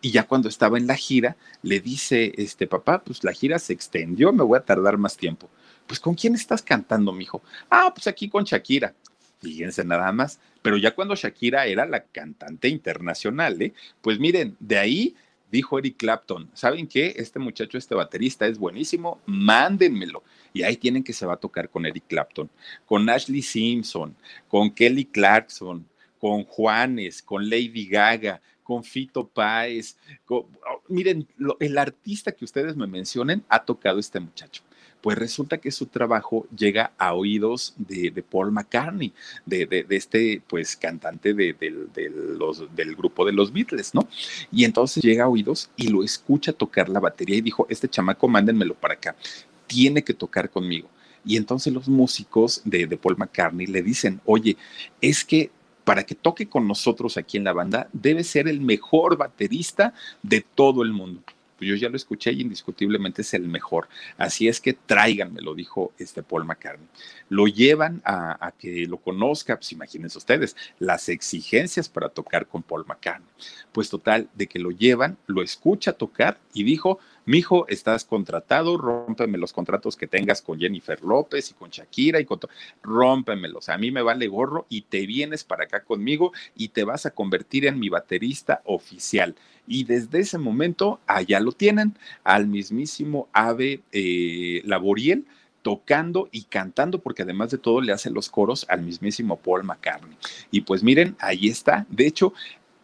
Y 0.00 0.12
ya 0.12 0.24
cuando 0.24 0.48
estaba 0.48 0.78
en 0.78 0.86
la 0.86 0.94
gira, 0.94 1.36
le 1.62 1.80
dice, 1.80 2.32
este 2.36 2.68
papá, 2.68 3.02
pues 3.02 3.24
la 3.24 3.32
gira 3.32 3.58
se 3.58 3.72
extendió, 3.72 4.32
me 4.32 4.44
voy 4.44 4.56
a 4.58 4.64
tardar 4.64 4.96
más 4.96 5.16
tiempo 5.16 5.50
pues 5.88 5.98
¿con 5.98 6.14
quién 6.14 6.34
estás 6.34 6.62
cantando, 6.62 7.12
mijo? 7.12 7.42
Ah, 7.68 7.90
pues 7.92 8.06
aquí 8.06 8.28
con 8.28 8.44
Shakira. 8.44 8.94
Fíjense 9.40 9.84
nada 9.84 10.12
más. 10.12 10.38
Pero 10.62 10.76
ya 10.76 10.94
cuando 10.94 11.14
Shakira 11.16 11.66
era 11.66 11.86
la 11.86 12.04
cantante 12.04 12.68
internacional, 12.68 13.60
¿eh? 13.62 13.72
Pues 14.02 14.20
miren, 14.20 14.56
de 14.60 14.78
ahí 14.78 15.16
dijo 15.50 15.78
Eric 15.78 15.96
Clapton, 15.96 16.50
¿saben 16.52 16.86
qué? 16.86 17.14
Este 17.16 17.38
muchacho, 17.38 17.78
este 17.78 17.94
baterista 17.94 18.46
es 18.46 18.58
buenísimo, 18.58 19.20
mándenmelo. 19.26 20.22
Y 20.52 20.62
ahí 20.62 20.76
tienen 20.76 21.02
que 21.02 21.12
se 21.12 21.24
va 21.24 21.34
a 21.34 21.38
tocar 21.38 21.70
con 21.70 21.86
Eric 21.86 22.04
Clapton, 22.06 22.50
con 22.84 23.08
Ashley 23.08 23.42
Simpson, 23.42 24.14
con 24.48 24.70
Kelly 24.70 25.06
Clarkson, 25.06 25.86
con 26.18 26.44
Juanes, 26.44 27.22
con 27.22 27.48
Lady 27.48 27.86
Gaga, 27.86 28.42
con 28.62 28.84
Fito 28.84 29.26
Páez. 29.26 29.96
Oh, 30.28 30.46
miren, 30.88 31.26
el 31.60 31.78
artista 31.78 32.32
que 32.32 32.44
ustedes 32.44 32.76
me 32.76 32.86
mencionen 32.86 33.42
ha 33.48 33.64
tocado 33.64 33.98
este 33.98 34.20
muchacho 34.20 34.62
pues 35.00 35.16
resulta 35.16 35.58
que 35.58 35.70
su 35.70 35.86
trabajo 35.86 36.46
llega 36.56 36.92
a 36.98 37.14
oídos 37.14 37.74
de, 37.76 38.22
Paul 38.28 38.52
McCartney, 38.52 39.12
de, 39.46 39.86
este 39.90 40.42
pues 40.46 40.76
cantante 40.76 41.34
de, 41.34 41.54
del 41.54 42.96
grupo 42.96 43.24
de 43.24 43.32
los 43.32 43.52
Beatles, 43.52 43.94
¿no? 43.94 44.08
Y 44.50 44.64
entonces 44.64 45.02
llega 45.02 45.24
a 45.24 45.28
oídos 45.28 45.70
y 45.76 45.88
lo 45.88 46.02
escucha 46.02 46.52
tocar 46.52 46.88
la 46.88 47.00
batería 47.00 47.36
y 47.36 47.40
dijo, 47.40 47.66
este 47.70 47.88
chamaco, 47.88 48.28
mándenmelo 48.28 48.74
para 48.74 48.94
acá, 48.94 49.16
tiene 49.66 50.02
que 50.02 50.14
tocar 50.14 50.50
conmigo. 50.50 50.88
Y 51.24 51.36
entonces 51.36 51.72
los 51.72 51.88
músicos 51.88 52.62
de, 52.64 52.86
de 52.86 52.96
Paul 52.96 53.16
McCartney 53.18 53.66
le 53.66 53.82
dicen, 53.82 54.20
oye, 54.24 54.56
es 55.00 55.24
que 55.24 55.50
para 55.84 56.04
que 56.04 56.14
toque 56.14 56.48
con 56.48 56.68
nosotros 56.68 57.16
aquí 57.16 57.38
en 57.38 57.44
la 57.44 57.54
banda, 57.54 57.88
debe 57.92 58.22
ser 58.22 58.46
el 58.46 58.60
mejor 58.60 59.16
baterista 59.16 59.94
de 60.22 60.44
todo 60.54 60.82
el 60.82 60.92
mundo 60.92 61.22
pues 61.58 61.68
yo 61.68 61.74
ya 61.74 61.88
lo 61.88 61.96
escuché 61.96 62.32
y 62.32 62.40
indiscutiblemente 62.40 63.22
es 63.22 63.34
el 63.34 63.48
mejor. 63.48 63.88
Así 64.16 64.48
es 64.48 64.60
que 64.60 64.72
tráiganme, 64.72 65.42
lo 65.42 65.54
dijo 65.54 65.92
este 65.98 66.22
Paul 66.22 66.44
McCartney. 66.44 66.86
Lo 67.28 67.46
llevan 67.46 68.00
a, 68.04 68.52
que 68.58 68.86
lo 68.86 68.98
conozca, 68.98 69.56
pues 69.56 69.72
imagínense 69.72 70.16
ustedes, 70.16 70.56
las 70.78 71.08
exigencias 71.08 71.88
para 71.88 72.08
tocar 72.08 72.46
con 72.46 72.62
Paul 72.62 72.86
McCartney. 72.86 73.28
Pues 73.72 73.90
total, 73.90 74.28
de 74.34 74.46
que 74.46 74.58
lo 74.58 74.70
llevan, 74.70 75.18
lo 75.26 75.42
escucha 75.42 75.92
tocar 75.92 76.38
y 76.54 76.62
dijo, 76.62 77.00
mijo, 77.28 77.68
estás 77.68 78.04
contratado, 78.04 78.78
rómpeme 78.78 79.36
los 79.38 79.52
contratos 79.52 79.96
que 79.96 80.06
tengas 80.06 80.40
con 80.40 80.58
Jennifer 80.58 81.02
López 81.04 81.50
y 81.50 81.54
con 81.54 81.70
Shakira 81.70 82.20
y 82.20 82.24
con 82.24 82.40
rómpemelos. 82.82 83.68
A 83.68 83.76
mí 83.76 83.90
me 83.90 84.02
vale 84.02 84.26
gorro 84.28 84.66
y 84.70 84.82
te 84.82 85.06
vienes 85.06 85.44
para 85.44 85.64
acá 85.64 85.84
conmigo 85.84 86.32
y 86.56 86.68
te 86.68 86.84
vas 86.84 87.04
a 87.04 87.10
convertir 87.10 87.66
en 87.66 87.78
mi 87.78 87.90
baterista 87.90 88.62
oficial. 88.64 89.34
Y 89.66 89.84
desde 89.84 90.20
ese 90.20 90.38
momento, 90.38 91.00
allá 91.06 91.38
lo 91.40 91.52
tienen, 91.52 91.94
al 92.24 92.46
mismísimo 92.46 93.28
Ave 93.32 93.82
eh, 93.92 94.62
Laboriel 94.64 95.26
tocando 95.60 96.30
y 96.32 96.44
cantando, 96.44 97.00
porque 97.00 97.24
además 97.24 97.50
de 97.50 97.58
todo 97.58 97.82
le 97.82 97.92
hace 97.92 98.08
los 98.08 98.30
coros 98.30 98.64
al 98.70 98.80
mismísimo 98.80 99.36
Paul 99.36 99.64
McCartney. 99.64 100.16
Y 100.50 100.62
pues 100.62 100.82
miren, 100.82 101.14
ahí 101.18 101.48
está. 101.48 101.84
De 101.90 102.06
hecho, 102.06 102.32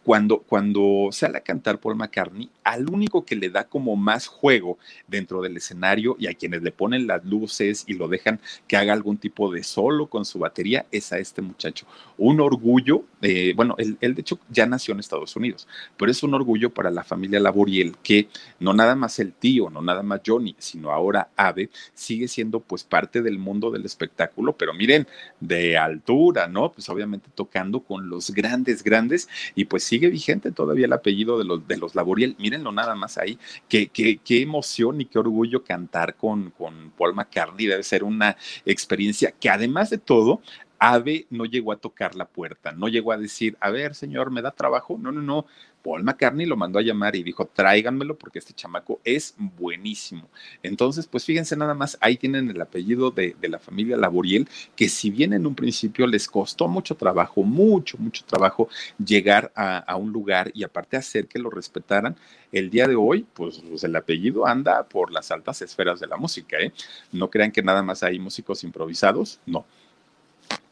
cuando, 0.05 0.41
cuando 0.41 1.09
sale 1.11 1.39
a 1.39 1.41
cantar 1.41 1.79
Paul 1.79 1.95
McCartney, 1.95 2.47
al 2.63 2.87
único 2.91 3.25
que 3.25 3.35
le 3.35 3.49
da 3.49 3.63
como 3.63 3.95
más 3.95 4.27
juego 4.27 4.77
dentro 5.07 5.41
del 5.41 5.57
escenario 5.57 6.15
y 6.19 6.27
a 6.27 6.35
quienes 6.35 6.61
le 6.61 6.71
ponen 6.71 7.07
las 7.07 7.25
luces 7.25 7.85
y 7.87 7.95
lo 7.95 8.07
dejan 8.07 8.39
que 8.67 8.77
haga 8.77 8.93
algún 8.93 9.17
tipo 9.17 9.51
de 9.51 9.63
solo 9.63 10.05
con 10.05 10.23
su 10.23 10.37
batería 10.37 10.85
es 10.91 11.11
a 11.11 11.17
este 11.17 11.41
muchacho. 11.41 11.87
Un 12.19 12.39
orgullo, 12.39 13.03
eh, 13.23 13.53
bueno, 13.55 13.73
él, 13.79 13.97
de 13.99 14.21
hecho 14.21 14.37
ya 14.47 14.67
nació 14.67 14.93
en 14.93 14.99
Estados 14.99 15.35
Unidos, 15.35 15.67
pero 15.97 16.11
es 16.11 16.21
un 16.21 16.35
orgullo 16.35 16.69
para 16.69 16.91
la 16.91 17.03
familia 17.03 17.39
Laboriel 17.39 17.95
que 18.03 18.27
no 18.59 18.73
nada 18.73 18.93
más 18.93 19.17
el 19.17 19.33
tío, 19.33 19.71
no 19.71 19.81
nada 19.81 20.03
más 20.03 20.21
Johnny, 20.23 20.55
sino 20.59 20.91
ahora 20.91 21.29
Ave, 21.35 21.71
sigue 21.95 22.27
siendo 22.27 22.59
pues 22.59 22.83
parte 22.83 23.23
del 23.23 23.39
mundo 23.39 23.71
del 23.71 23.85
espectáculo, 23.85 24.53
pero 24.55 24.71
miren, 24.71 25.07
de 25.39 25.79
altura, 25.79 26.47
¿no? 26.47 26.71
Pues 26.71 26.87
obviamente 26.89 27.29
tocando 27.33 27.79
con 27.79 28.07
los 28.07 28.29
grandes, 28.29 28.83
grandes 28.83 29.27
y 29.55 29.65
pues 29.65 29.83
sí 29.83 29.94
sigue 29.95 30.09
vigente 30.09 30.51
todavía 30.51 30.87
el 30.87 30.93
apellido 30.93 31.37
de 31.37 31.45
los, 31.45 31.65
de 31.67 31.77
los 31.77 31.95
Laboriel. 31.95 32.35
Mírenlo 32.37 32.73
nada 32.73 32.95
más 32.95 33.17
ahí. 33.17 33.39
Qué, 33.69 33.87
qué, 33.87 34.17
qué 34.17 34.41
emoción 34.41 34.99
y 34.99 35.05
qué 35.05 35.19
orgullo 35.19 35.63
cantar 35.63 36.15
con, 36.15 36.51
con 36.51 36.91
Paul 36.97 37.15
McCartney. 37.15 37.65
Debe 37.65 37.83
ser 37.83 38.03
una 38.03 38.35
experiencia 38.65 39.31
que 39.31 39.49
además 39.49 39.89
de 39.89 39.97
todo 39.97 40.41
Ave 40.79 41.27
no 41.29 41.45
llegó 41.45 41.71
a 41.71 41.77
tocar 41.77 42.15
la 42.15 42.25
puerta, 42.25 42.71
no 42.71 42.87
llegó 42.87 43.11
a 43.11 43.17
decir, 43.17 43.57
a 43.59 43.69
ver, 43.69 43.95
señor, 43.95 44.31
¿me 44.31 44.41
da 44.41 44.51
trabajo? 44.51 44.97
No, 44.99 45.11
no, 45.11 45.21
no. 45.21 45.45
Paul 45.85 46.03
McCartney 46.03 46.47
lo 46.47 46.57
mandó 46.57 46.79
a 46.79 46.81
llamar 46.81 47.15
y 47.15 47.21
dijo, 47.21 47.45
tráiganmelo 47.45 48.17
porque 48.17 48.39
este 48.39 48.53
chamaco 48.53 48.99
es 49.03 49.35
buenísimo. 49.37 50.27
Entonces, 50.63 51.05
pues 51.05 51.23
fíjense 51.25 51.55
nada 51.55 51.75
más, 51.75 51.95
ahí 52.01 52.17
tienen 52.17 52.49
el 52.49 52.59
apellido 52.59 53.11
de, 53.11 53.35
la 53.43 53.59
familia 53.59 53.95
Laboriel, 53.95 54.49
que 54.75 54.89
si 54.89 55.11
bien 55.11 55.33
en 55.33 55.45
un 55.45 55.53
principio 55.53 56.07
les 56.07 56.27
costó 56.27 56.67
mucho 56.67 56.95
trabajo, 56.95 57.43
mucho, 57.43 57.99
mucho 57.99 58.25
trabajo 58.25 58.67
llegar 58.97 59.51
a, 59.55 59.95
un 59.95 60.11
lugar 60.11 60.49
y 60.55 60.63
aparte 60.63 60.97
hacer 60.97 61.27
que 61.27 61.37
lo 61.37 61.51
respetaran, 61.51 62.15
el 62.51 62.71
día 62.71 62.87
de 62.87 62.95
hoy, 62.95 63.27
pues, 63.35 63.61
pues, 63.69 63.83
el 63.83 63.95
apellido 63.95 64.47
anda 64.47 64.83
por 64.87 65.11
las 65.11 65.29
altas 65.29 65.61
esferas 65.61 65.99
de 65.99 66.07
la 66.07 66.17
música, 66.17 66.57
¿eh? 66.57 66.73
No 67.11 67.29
crean 67.29 67.51
que 67.51 67.61
nada 67.61 67.83
más 67.83 68.01
hay 68.01 68.17
músicos 68.17 68.63
improvisados, 68.63 69.39
no 69.45 69.65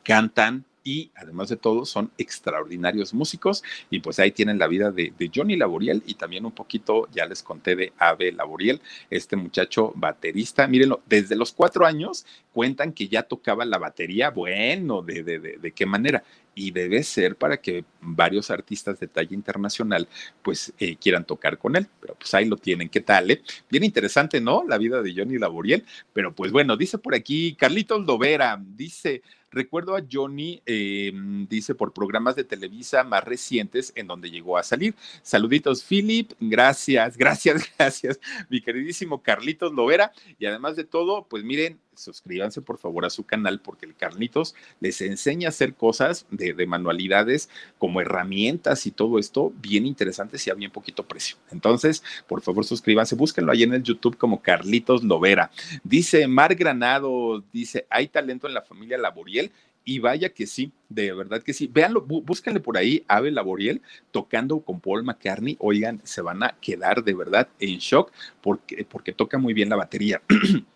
cantan 0.04 0.66
y 0.84 1.12
además 1.16 1.50
de 1.50 1.56
todo 1.56 1.86
son 1.86 2.12
extraordinarios 2.18 3.14
músicos. 3.14 3.64
Y 3.90 4.00
pues 4.00 4.20
ahí 4.20 4.32
tienen 4.32 4.60
la 4.60 4.68
vida 4.68 4.92
de, 4.92 5.14
Johnny 5.34 5.56
Laboriel. 5.56 6.04
Y 6.06 6.16
también 6.16 6.46
un 6.46 6.52
poquito 6.52 7.08
ya 7.12 7.26
les 7.26 7.42
conté 7.42 7.76
de 7.76 7.94
Ave 7.98 8.32
Laboriel, 8.32 8.82
este 9.10 9.36
muchacho 9.36 9.94
baterista, 9.96 10.68
mírenlo, 10.68 11.02
desde 11.08 11.36
los 11.36 11.54
cuatro 11.54 11.86
años 11.86 12.26
cuentan 12.52 12.94
que 12.94 13.08
ya 13.08 13.24
tocaba 13.24 13.66
la 13.66 13.80
batería, 13.80 14.30
bueno, 14.30 15.02
de, 15.02 15.24
de, 15.24 15.40
de, 15.40 15.72
qué 15.72 15.86
manera 15.86 16.24
y 16.56 16.70
debe 16.70 17.02
ser 17.02 17.36
para 17.36 17.58
que 17.58 17.84
varios 18.00 18.52
artistas 18.52 19.00
de 19.00 19.08
talla 19.08 19.34
internacional 19.34 20.08
pues 20.44 20.72
eh, 20.78 20.96
quieran 20.98 21.26
tocar 21.26 21.58
con 21.58 21.76
él, 21.76 21.88
pero 22.00 22.14
pues 22.14 22.32
ahí 22.36 22.46
lo 22.46 22.58
tienen, 22.58 22.90
¿qué 22.90 23.02
tal? 23.02 23.32
Eh? 23.32 23.42
Bien 23.72 23.84
interesante, 23.84 24.40
¿no? 24.40 24.64
La 24.68 24.78
vida 24.78 25.02
de 25.02 25.16
Johnny 25.16 25.40
Laboriel, 25.40 25.84
pero 26.14 26.34
pues 26.34 26.52
bueno, 26.52 26.78
dice 26.78 27.00
por 27.00 27.16
aquí 27.16 27.56
Carlitos 27.56 28.06
Lovera, 28.06 28.62
dice, 28.64 29.24
Recuerdo 29.54 29.96
a 29.96 30.04
Johnny, 30.12 30.62
em, 30.66 31.48
dice, 31.48 31.76
por 31.76 31.94
programas 31.94 32.36
de 32.36 32.44
Televisa 32.44 33.04
más 33.04 33.24
recientes 33.24 33.94
en 33.96 34.08
donde 34.08 34.32
llegó 34.32 34.58
a 34.58 34.64
salir. 34.64 34.96
Saluditos, 35.22 35.84
Philip. 35.84 36.32
Gracias, 36.40 37.18
gracias, 37.18 37.70
gracias, 37.78 38.20
mi 38.50 38.62
queridísimo 38.62 39.22
Carlitos 39.22 39.72
Lovera. 39.72 40.12
Y 40.40 40.46
además 40.46 40.76
de 40.76 40.84
todo, 40.84 41.28
pues 41.28 41.44
miren, 41.44 41.80
suscríbanse 41.96 42.62
por 42.62 42.78
favor 42.78 43.06
a 43.06 43.10
su 43.10 43.24
canal 43.24 43.60
porque 43.60 43.86
el 43.86 43.96
Carlitos 43.96 44.56
les 44.80 45.02
enseña 45.02 45.48
a 45.48 45.50
hacer 45.50 45.74
cosas 45.76 46.26
de, 46.32 46.54
manualidades 46.66 47.50
como 47.78 48.02
herramientas 48.02 48.86
y 48.86 48.92
todo 48.92 49.20
esto 49.20 49.52
bien 49.62 49.86
interesantes 49.86 50.46
y 50.48 50.50
a 50.50 50.54
bien 50.54 50.72
poquito 50.72 51.06
precio. 51.06 51.38
Entonces, 51.52 52.04
por 52.28 52.42
favor, 52.42 52.66
suscríbanse, 52.66 53.16
búsquenlo 53.16 53.52
ahí 53.52 53.64
en 53.64 53.74
el 53.74 53.84
YouTube 53.84 54.18
como 54.18 54.42
Carlitos 54.42 55.04
Lovera. 55.04 55.52
Dice 55.84 56.28
Mar 56.28 56.56
Granado, 56.56 57.44
dice, 57.52 57.86
hay 57.90 58.08
talento 58.08 58.48
en 58.48 58.54
la 58.54 58.62
familia 58.62 58.98
Laboriel 58.98 59.52
y 59.86 60.00
vaya 60.00 60.30
que 60.30 60.48
sí, 60.48 60.72
de 60.90 61.14
verdad 61.14 61.44
que 61.44 61.54
sí. 61.54 61.68
Véanlo, 61.68 62.02
búsquenle 62.02 62.60
por 62.60 62.78
ahí, 62.78 63.04
Ave 63.08 63.32
Laboriel 63.32 63.82
tocando 64.12 64.62
con 64.62 64.80
Paul 64.80 65.04
McCartney. 65.04 65.58
Oigan, 65.60 66.02
se 66.04 66.22
van 66.22 66.44
a 66.44 66.56
quedar 66.62 67.04
de 67.04 67.14
verdad 67.14 67.50
en 67.60 67.80
shock 67.80 68.12
porque, 68.42 68.86
porque 68.86 69.12
toca 69.12 69.38
muy 69.38 69.54
bien 69.54 69.70
la 69.70 69.76
batería. 69.76 70.22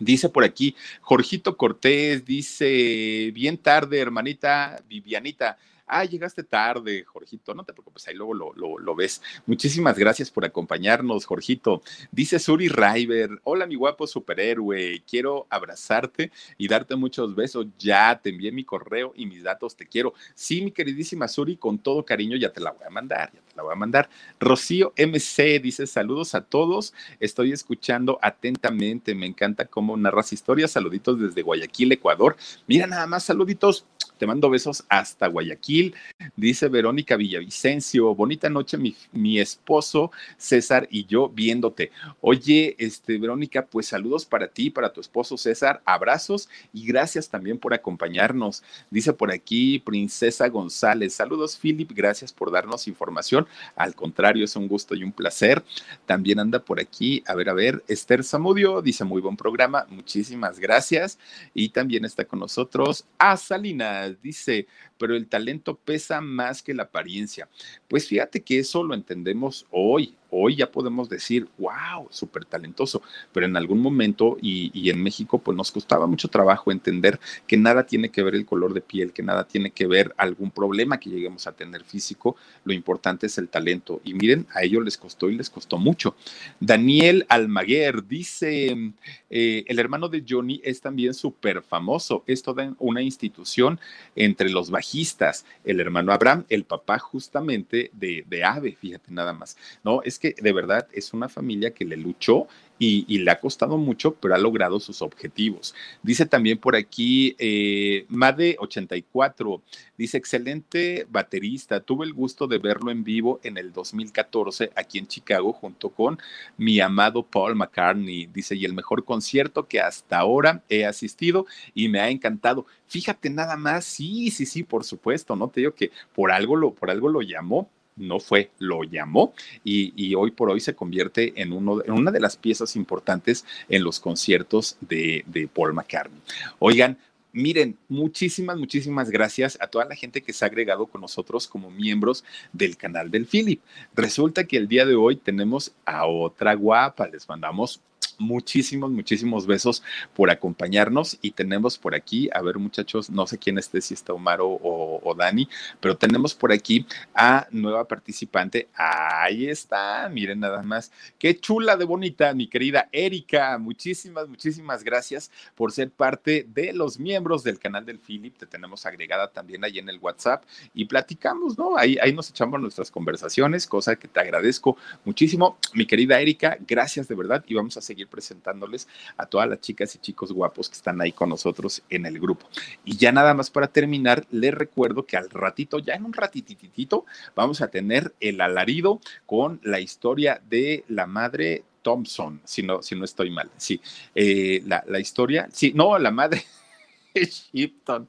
Dice 0.00 0.28
por 0.28 0.42
aquí, 0.42 0.74
Jorgito 1.02 1.56
Cortés, 1.56 2.24
dice, 2.24 3.30
bien 3.32 3.58
tarde, 3.58 4.00
hermanita 4.00 4.82
Vivianita 4.88 5.56
ah, 5.90 6.04
llegaste 6.04 6.44
tarde, 6.44 7.04
Jorgito, 7.04 7.52
no 7.52 7.64
te 7.64 7.72
preocupes, 7.72 8.06
ahí 8.06 8.14
luego 8.14 8.34
lo, 8.34 8.94
ves. 8.94 9.20
Muchísimas 9.46 9.98
gracias 9.98 10.30
por 10.30 10.44
acompañarnos, 10.44 11.24
Jorgito. 11.26 11.82
Dice 12.12 12.38
Suri 12.38 12.68
River, 12.68 13.40
hola 13.42 13.66
mi 13.66 13.74
guapo 13.74 14.06
superhéroe, 14.06 15.02
quiero 15.08 15.46
abrazarte 15.50 16.30
y 16.56 16.68
darte 16.68 16.94
muchos 16.96 17.34
besos. 17.34 17.66
Ya 17.78 18.20
te 18.22 18.30
envié 18.30 18.52
mi 18.52 18.64
correo 18.64 19.12
y 19.16 19.26
mis 19.26 19.42
datos, 19.42 19.76
te 19.76 19.86
quiero. 19.86 20.14
Sí, 20.34 20.62
mi 20.62 20.70
queridísima 20.70 21.28
Suri, 21.28 21.56
con 21.56 21.78
todo 21.78 22.04
cariño 22.04 22.36
ya 22.36 22.52
te 22.52 22.60
la 22.60 22.70
voy 22.70 22.86
a 22.86 22.90
mandar, 22.90 23.32
la 23.60 23.64
voy 23.64 23.72
a 23.72 23.76
mandar. 23.76 24.08
Rocío 24.38 24.92
MC 24.96 25.60
dice 25.60 25.86
saludos 25.86 26.34
a 26.34 26.40
todos, 26.40 26.94
estoy 27.20 27.52
escuchando 27.52 28.18
atentamente, 28.22 29.14
me 29.14 29.26
encanta 29.26 29.66
cómo 29.66 29.96
narras 29.96 30.32
historias, 30.32 30.70
saluditos 30.70 31.20
desde 31.20 31.42
Guayaquil, 31.42 31.92
Ecuador. 31.92 32.36
Mira 32.66 32.86
nada 32.86 33.06
más, 33.06 33.24
saluditos 33.24 33.84
te 34.20 34.26
mando 34.26 34.50
besos 34.50 34.84
hasta 34.90 35.28
Guayaquil. 35.28 35.94
Dice 36.36 36.68
Verónica 36.68 37.16
Villavicencio, 37.16 38.14
bonita 38.14 38.50
noche, 38.50 38.76
mi, 38.76 39.38
esposo 39.38 40.12
César 40.36 40.86
y 40.90 41.06
yo 41.06 41.30
viéndote. 41.30 41.90
Oye, 42.20 42.76
este, 42.78 43.16
Verónica, 43.16 43.64
pues 43.64 43.86
saludos 43.86 44.26
para 44.26 44.48
ti, 44.48 44.68
para 44.68 44.92
tu 44.92 45.00
esposo 45.00 45.38
César, 45.38 45.80
abrazos 45.86 46.50
y 46.74 46.84
gracias 46.84 47.30
también 47.30 47.58
por 47.58 47.72
acompañarnos. 47.72 48.62
Dice 48.90 49.14
por 49.14 49.32
aquí 49.32 49.78
Princesa 49.78 50.48
González, 50.48 51.14
saludos 51.14 51.56
Philip, 51.56 51.90
gracias 51.90 52.30
por 52.30 52.52
darnos 52.52 52.88
información. 52.88 53.46
Al 53.74 53.94
contrario, 53.94 54.44
es 54.44 54.54
un 54.54 54.68
gusto 54.68 54.94
y 54.94 55.02
un 55.02 55.12
placer. 55.12 55.64
También 56.04 56.40
anda 56.40 56.58
por 56.58 56.78
aquí, 56.78 57.22
a 57.26 57.34
ver, 57.34 57.48
a 57.48 57.54
ver, 57.54 57.82
Esther 57.88 58.22
Zamudio, 58.22 58.82
dice 58.82 59.02
muy 59.02 59.22
buen 59.22 59.38
programa, 59.38 59.86
muchísimas 59.88 60.58
gracias. 60.58 61.18
Y 61.54 61.70
también 61.70 62.04
está 62.04 62.26
con 62.26 62.40
nosotros 62.40 63.06
a 63.16 63.38
Salinas 63.38 64.09
dice, 64.22 64.66
pero 64.98 65.14
el 65.14 65.28
talento 65.28 65.76
pesa 65.76 66.20
más 66.20 66.62
que 66.62 66.74
la 66.74 66.84
apariencia. 66.84 67.48
Pues 67.88 68.08
fíjate 68.08 68.42
que 68.42 68.58
eso 68.58 68.82
lo 68.82 68.94
entendemos 68.94 69.66
hoy. 69.70 70.16
Hoy 70.30 70.56
ya 70.56 70.70
podemos 70.70 71.08
decir, 71.08 71.48
wow, 71.58 72.08
súper 72.10 72.44
talentoso, 72.44 73.02
pero 73.32 73.46
en 73.46 73.56
algún 73.56 73.80
momento 73.80 74.36
y, 74.40 74.90
en 74.90 75.02
México 75.02 75.38
pues 75.38 75.56
nos 75.56 75.70
costaba 75.70 76.06
mucho 76.06 76.28
trabajo 76.28 76.72
entender 76.72 77.20
que 77.46 77.56
nada 77.56 77.86
tiene 77.86 78.10
que 78.10 78.22
ver 78.22 78.34
el 78.34 78.46
color 78.46 78.74
de 78.74 78.80
piel, 78.80 79.12
que 79.12 79.22
nada 79.22 79.46
tiene 79.46 79.70
que 79.70 79.86
ver 79.86 80.14
algún 80.16 80.50
problema 80.50 80.98
que 80.98 81.10
lleguemos 81.10 81.46
a 81.46 81.52
tener 81.52 81.84
físico, 81.84 82.36
lo 82.64 82.72
importante 82.72 83.26
es 83.26 83.38
el 83.38 83.48
talento. 83.48 84.00
Y 84.04 84.14
miren, 84.14 84.46
a 84.54 84.62
ellos 84.62 84.84
les 84.84 84.96
costó 84.96 85.28
y 85.28 85.36
les 85.36 85.50
costó 85.50 85.78
mucho. 85.78 86.14
Daniel 86.58 87.26
Almaguer 87.28 88.06
dice, 88.06 88.92
eh, 89.30 89.64
el 89.66 89.78
hermano 89.78 90.08
de 90.08 90.24
Johnny 90.28 90.60
es 90.64 90.80
también 90.80 91.14
súper 91.14 91.62
famoso, 91.62 92.24
es 92.26 92.42
toda 92.42 92.74
una 92.78 93.02
institución 93.02 93.78
entre 94.16 94.50
los 94.50 94.70
bajistas, 94.70 95.44
el 95.64 95.80
hermano 95.80 96.12
Abraham, 96.12 96.44
el 96.48 96.64
papá 96.64 96.98
justamente 96.98 97.90
de, 97.92 98.24
de 98.28 98.44
Ave, 98.44 98.76
fíjate 98.80 99.12
nada 99.12 99.32
más, 99.32 99.56
¿no? 99.84 100.02
Es 100.02 100.18
que 100.20 100.34
de 100.40 100.52
verdad 100.52 100.86
es 100.92 101.12
una 101.12 101.28
familia 101.28 101.72
que 101.72 101.84
le 101.84 101.96
luchó 101.96 102.46
y, 102.80 103.18
le 103.18 103.30
ha 103.30 103.38
costado 103.38 103.76
mucho, 103.76 104.14
pero 104.14 104.34
ha 104.34 104.38
logrado 104.38 104.80
sus 104.80 105.02
objetivos. 105.02 105.74
Dice 106.02 106.24
también 106.24 106.56
por 106.56 106.74
aquí 106.74 107.36
eh, 107.38 108.06
Made84, 108.08 109.60
dice, 109.98 110.16
excelente 110.16 111.06
baterista, 111.10 111.80
tuve 111.80 112.06
el 112.06 112.14
gusto 112.14 112.46
de 112.46 112.56
verlo 112.56 112.90
en 112.90 113.04
vivo 113.04 113.38
en 113.42 113.58
el 113.58 113.72
2014 113.72 114.70
aquí 114.74 114.98
en 114.98 115.06
Chicago 115.06 115.52
junto 115.52 115.90
con 115.90 116.18
mi 116.56 116.80
amado 116.80 117.22
Paul 117.22 117.54
McCartney, 117.54 118.26
dice, 118.32 118.56
y 118.56 118.64
el 118.64 118.72
mejor 118.72 119.04
concierto 119.04 119.68
que 119.68 119.80
hasta 119.80 120.18
ahora 120.18 120.62
he 120.70 120.86
asistido 120.86 121.44
y 121.74 121.88
me 121.88 122.00
ha 122.00 122.08
encantado. 122.08 122.64
Fíjate 122.86 123.28
nada 123.28 123.56
más, 123.58 123.84
sí, 123.84 124.30
sí, 124.30 124.46
sí, 124.46 124.62
por 124.62 124.84
supuesto, 124.84 125.36
¿no? 125.36 125.48
Te 125.48 125.60
digo 125.60 125.74
que 125.74 125.90
por 126.14 126.32
algo 126.32 126.56
lo, 126.56 126.72
por 126.72 126.90
algo 126.90 127.10
lo 127.10 127.20
llamó 127.20 127.68
no 128.00 128.20
fue, 128.20 128.50
lo 128.58 128.82
llamó 128.84 129.34
y, 129.64 130.14
hoy 130.14 130.32
por 130.32 130.50
hoy 130.50 130.60
se 130.60 130.74
convierte 130.74 131.32
en, 131.36 131.52
uno, 131.52 131.82
una 131.86 132.10
de 132.10 132.20
las 132.20 132.36
piezas 132.36 132.74
importantes 132.76 133.44
en 133.68 133.84
los 133.84 134.00
conciertos 134.00 134.76
de, 134.80 135.24
de 135.26 135.46
Paul 135.46 135.74
McCartney. 135.74 136.20
Oigan, 136.58 136.98
Miren, 137.32 137.78
muchísimas, 137.88 138.56
muchísimas 138.56 139.08
gracias 139.08 139.56
a 139.60 139.68
toda 139.68 139.84
la 139.84 139.94
gente 139.94 140.20
que 140.20 140.32
se 140.32 140.44
ha 140.44 140.48
agregado 140.48 140.86
con 140.86 141.00
nosotros 141.00 141.46
como 141.46 141.70
miembros 141.70 142.24
del 142.52 142.76
canal 142.76 143.08
del 143.08 143.24
Philip. 143.24 143.60
Resulta 143.94 144.44
que 144.44 144.56
el 144.56 144.66
día 144.66 144.84
de 144.84 144.96
hoy 144.96 145.14
tenemos 145.14 145.72
a 145.84 146.06
otra 146.06 146.54
guapa. 146.54 147.06
Les 147.06 147.28
mandamos 147.28 147.80
muchísimos, 148.20 148.90
muchísimos 148.90 149.46
besos 149.46 149.82
por 150.14 150.30
acompañarnos 150.30 151.18
y 151.22 151.32
tenemos 151.32 151.78
por 151.78 151.94
aquí, 151.94 152.28
a 152.32 152.42
ver 152.42 152.58
muchachos, 152.58 153.10
no 153.10 153.26
sé 153.26 153.38
quién 153.38 153.58
esté, 153.58 153.80
si 153.80 153.94
está 153.94 154.12
Omar 154.12 154.38
o, 154.42 155.14
Dani, 155.18 155.48
pero 155.80 155.96
tenemos 155.96 156.34
por 156.34 156.52
aquí 156.52 156.86
a 157.14 157.48
nueva 157.50 157.88
participante. 157.88 158.68
Ahí 158.74 159.48
está, 159.48 160.08
miren 160.08 160.40
nada 160.40 160.62
más, 160.62 160.92
qué 161.18 161.36
chula 161.36 161.76
de 161.76 161.84
bonita, 161.84 162.32
mi 162.34 162.46
querida 162.46 162.88
Erika. 162.92 163.58
Muchísimas, 163.58 164.28
muchísimas 164.28 164.84
gracias 164.84 165.30
por 165.54 165.72
ser 165.72 165.90
parte 165.90 166.46
de 166.48 166.72
los 166.72 166.98
miembros 166.98 167.42
del 167.42 167.58
canal 167.58 167.84
del 167.84 167.98
Philip. 167.98 168.36
Te 168.36 168.46
tenemos 168.46 168.86
agregada 168.86 169.28
también 169.32 169.64
ahí 169.64 169.78
en 169.78 169.88
el 169.88 169.98
WhatsApp 169.98 170.44
y 170.74 170.84
platicamos, 170.84 171.58
¿no? 171.58 171.76
Ahí, 171.76 171.96
ahí 172.02 172.12
nos 172.12 172.30
echamos 172.30 172.60
nuestras 172.60 172.90
conversaciones, 172.90 173.66
cosa 173.66 173.96
que 173.96 174.08
te 174.08 174.20
agradezco 174.20 174.76
muchísimo. 175.04 175.56
Mi 175.72 175.86
querida 175.86 176.20
Erika, 176.20 176.58
gracias 176.66 177.08
de 177.08 177.14
verdad 177.14 177.44
y 177.46 177.54
vamos 177.54 177.76
a 177.76 177.80
seguir 177.80 178.09
presentándoles 178.10 178.88
a 179.16 179.26
todas 179.26 179.48
las 179.48 179.60
chicas 179.60 179.94
y 179.94 179.98
chicos 179.98 180.32
guapos 180.32 180.68
que 180.68 180.74
están 180.74 181.00
ahí 181.00 181.12
con 181.12 181.28
nosotros 181.28 181.82
en 181.88 182.06
el 182.06 182.18
grupo. 182.18 182.46
Y 182.84 182.96
ya 182.96 183.12
nada 183.12 183.32
más 183.32 183.50
para 183.50 183.68
terminar, 183.68 184.26
les 184.30 184.52
recuerdo 184.52 185.06
que 185.06 185.16
al 185.16 185.30
ratito, 185.30 185.78
ya 185.78 185.94
en 185.94 186.04
un 186.04 186.12
ratititito, 186.12 187.06
vamos 187.34 187.60
a 187.60 187.68
tener 187.68 188.14
el 188.20 188.40
alarido 188.40 189.00
con 189.26 189.60
la 189.62 189.80
historia 189.80 190.42
de 190.48 190.84
la 190.88 191.06
madre 191.06 191.64
Thompson, 191.82 192.40
si 192.44 192.62
no, 192.62 192.82
si 192.82 192.94
no 192.94 193.04
estoy 193.04 193.30
mal. 193.30 193.50
Sí, 193.56 193.80
eh, 194.14 194.62
la, 194.66 194.84
la 194.86 195.00
historia, 195.00 195.48
sí, 195.52 195.72
no, 195.74 195.98
la 195.98 196.10
madre 196.10 196.44
Shipton. 197.14 198.08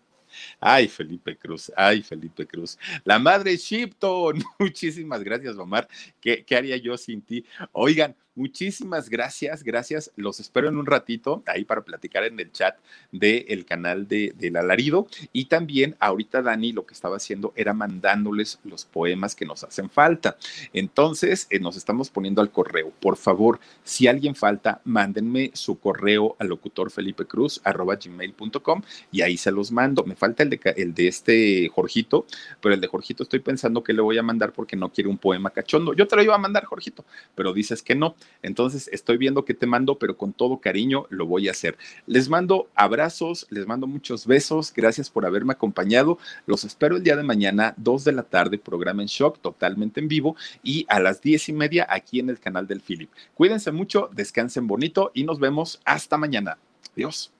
Ay, 0.60 0.88
Felipe 0.88 1.38
Cruz, 1.38 1.72
ay, 1.76 2.02
Felipe 2.02 2.46
Cruz. 2.48 2.78
La 3.04 3.20
madre 3.20 3.58
Shipton. 3.58 4.44
Muchísimas 4.60 5.24
gracias, 5.24 5.58
Omar. 5.58 5.88
¿Qué, 6.20 6.44
¿Qué, 6.46 6.56
haría 6.56 6.78
yo 6.78 6.98
sin 6.98 7.22
ti? 7.22 7.46
Oigan, 7.72 8.16
Muchísimas 8.34 9.10
gracias, 9.10 9.62
gracias. 9.62 10.10
Los 10.16 10.40
espero 10.40 10.70
en 10.70 10.78
un 10.78 10.86
ratito 10.86 11.44
ahí 11.48 11.66
para 11.66 11.82
platicar 11.82 12.24
en 12.24 12.40
el 12.40 12.50
chat 12.54 12.78
del 13.12 13.66
canal 13.66 14.08
de, 14.08 14.34
del 14.38 14.56
alarido. 14.56 15.06
Y 15.34 15.46
también 15.46 15.98
ahorita 16.00 16.42
Dani 16.42 16.72
lo 16.72 16.86
que 16.86 16.94
estaba 16.94 17.18
haciendo 17.18 17.52
era 17.58 17.74
mandándoles 17.74 18.60
los 18.64 18.86
poemas 18.86 19.36
que 19.36 19.46
nos 19.46 19.66
hacen 19.66 19.90
falta. 19.90 20.38
Entonces 20.72 21.48
eh, 21.50 21.60
nos 21.60 21.76
estamos 21.76 22.10
poniendo 22.10 22.42
al 22.42 22.52
correo. 22.52 22.94
Por 23.02 23.18
favor, 23.18 23.60
si 23.84 24.08
alguien 24.08 24.34
falta, 24.34 24.80
mándenme 24.86 25.52
su 25.54 25.78
correo 25.78 26.38
al 26.40 26.48
locutor 26.48 26.90
Felipe 26.90 27.26
Cruz 27.26 27.60
arroba 27.66 27.98
gmail.com 27.98 28.82
y 29.12 29.24
ahí 29.24 29.36
se 29.36 29.52
los 29.52 29.74
mando. 29.74 30.06
Me 30.06 30.16
falta 30.16 30.44
el 30.44 30.52
de, 30.52 30.74
el 30.78 30.94
de 30.94 31.10
este 31.10 31.68
Jorgito, 31.68 32.26
pero 32.62 32.74
el 32.76 32.80
de 32.80 32.88
Jorgito 32.88 33.24
estoy 33.24 33.40
pensando 33.40 33.84
que 33.84 33.92
le 33.92 34.02
voy 34.02 34.18
a 34.18 34.24
mandar 34.24 34.54
porque 34.54 34.78
no 34.78 34.90
quiere 34.90 35.10
un 35.10 35.18
poema 35.18 35.50
cachondo. 35.50 35.94
Yo 35.94 36.08
te 36.08 36.16
lo 36.16 36.24
iba 36.24 36.36
a 36.36 36.38
mandar, 36.38 36.64
Jorgito, 36.64 37.04
pero 37.36 37.52
dices 37.52 37.84
que 37.84 37.94
no. 37.94 38.16
Entonces, 38.42 38.90
estoy 38.92 39.18
viendo 39.18 39.46
que 39.46 39.54
te 39.54 39.68
mando, 39.68 39.98
pero 39.98 40.18
con 40.18 40.34
todo 40.34 40.60
cariño 40.60 41.06
lo 41.10 41.26
voy 41.26 41.48
a 41.48 41.52
hacer. 41.52 41.78
Les 42.08 42.30
mando 42.30 42.70
abrazos, 42.76 43.48
les 43.50 43.68
mando 43.68 43.88
muchos 43.88 44.26
besos. 44.26 44.74
Gracias 44.76 45.10
por 45.10 45.26
haberme 45.26 45.54
acompañado. 45.54 46.18
Los 46.46 46.64
espero 46.64 46.98
el 46.98 47.04
día 47.04 47.16
de 47.16 47.24
mañana, 47.24 47.74
2 47.78 48.04
de 48.04 48.12
la 48.12 48.24
tarde, 48.24 48.58
programa 48.58 49.02
en 49.02 49.08
shock, 49.08 49.40
totalmente 49.40 50.00
en 50.00 50.08
vivo, 50.08 50.36
y 50.64 50.86
a 50.90 51.00
las 51.00 51.22
diez 51.22 51.50
y 51.50 51.54
media 51.54 51.86
aquí 51.90 52.20
en 52.20 52.30
el 52.30 52.40
canal 52.40 52.68
del 52.68 52.82
Philip. 52.82 53.10
Cuídense 53.34 53.72
mucho, 53.72 54.10
descansen 54.14 54.68
bonito 54.68 55.12
y 55.14 55.24
nos 55.24 55.40
vemos 55.40 55.82
hasta 55.86 56.18
mañana. 56.18 56.58
Adiós. 56.94 57.32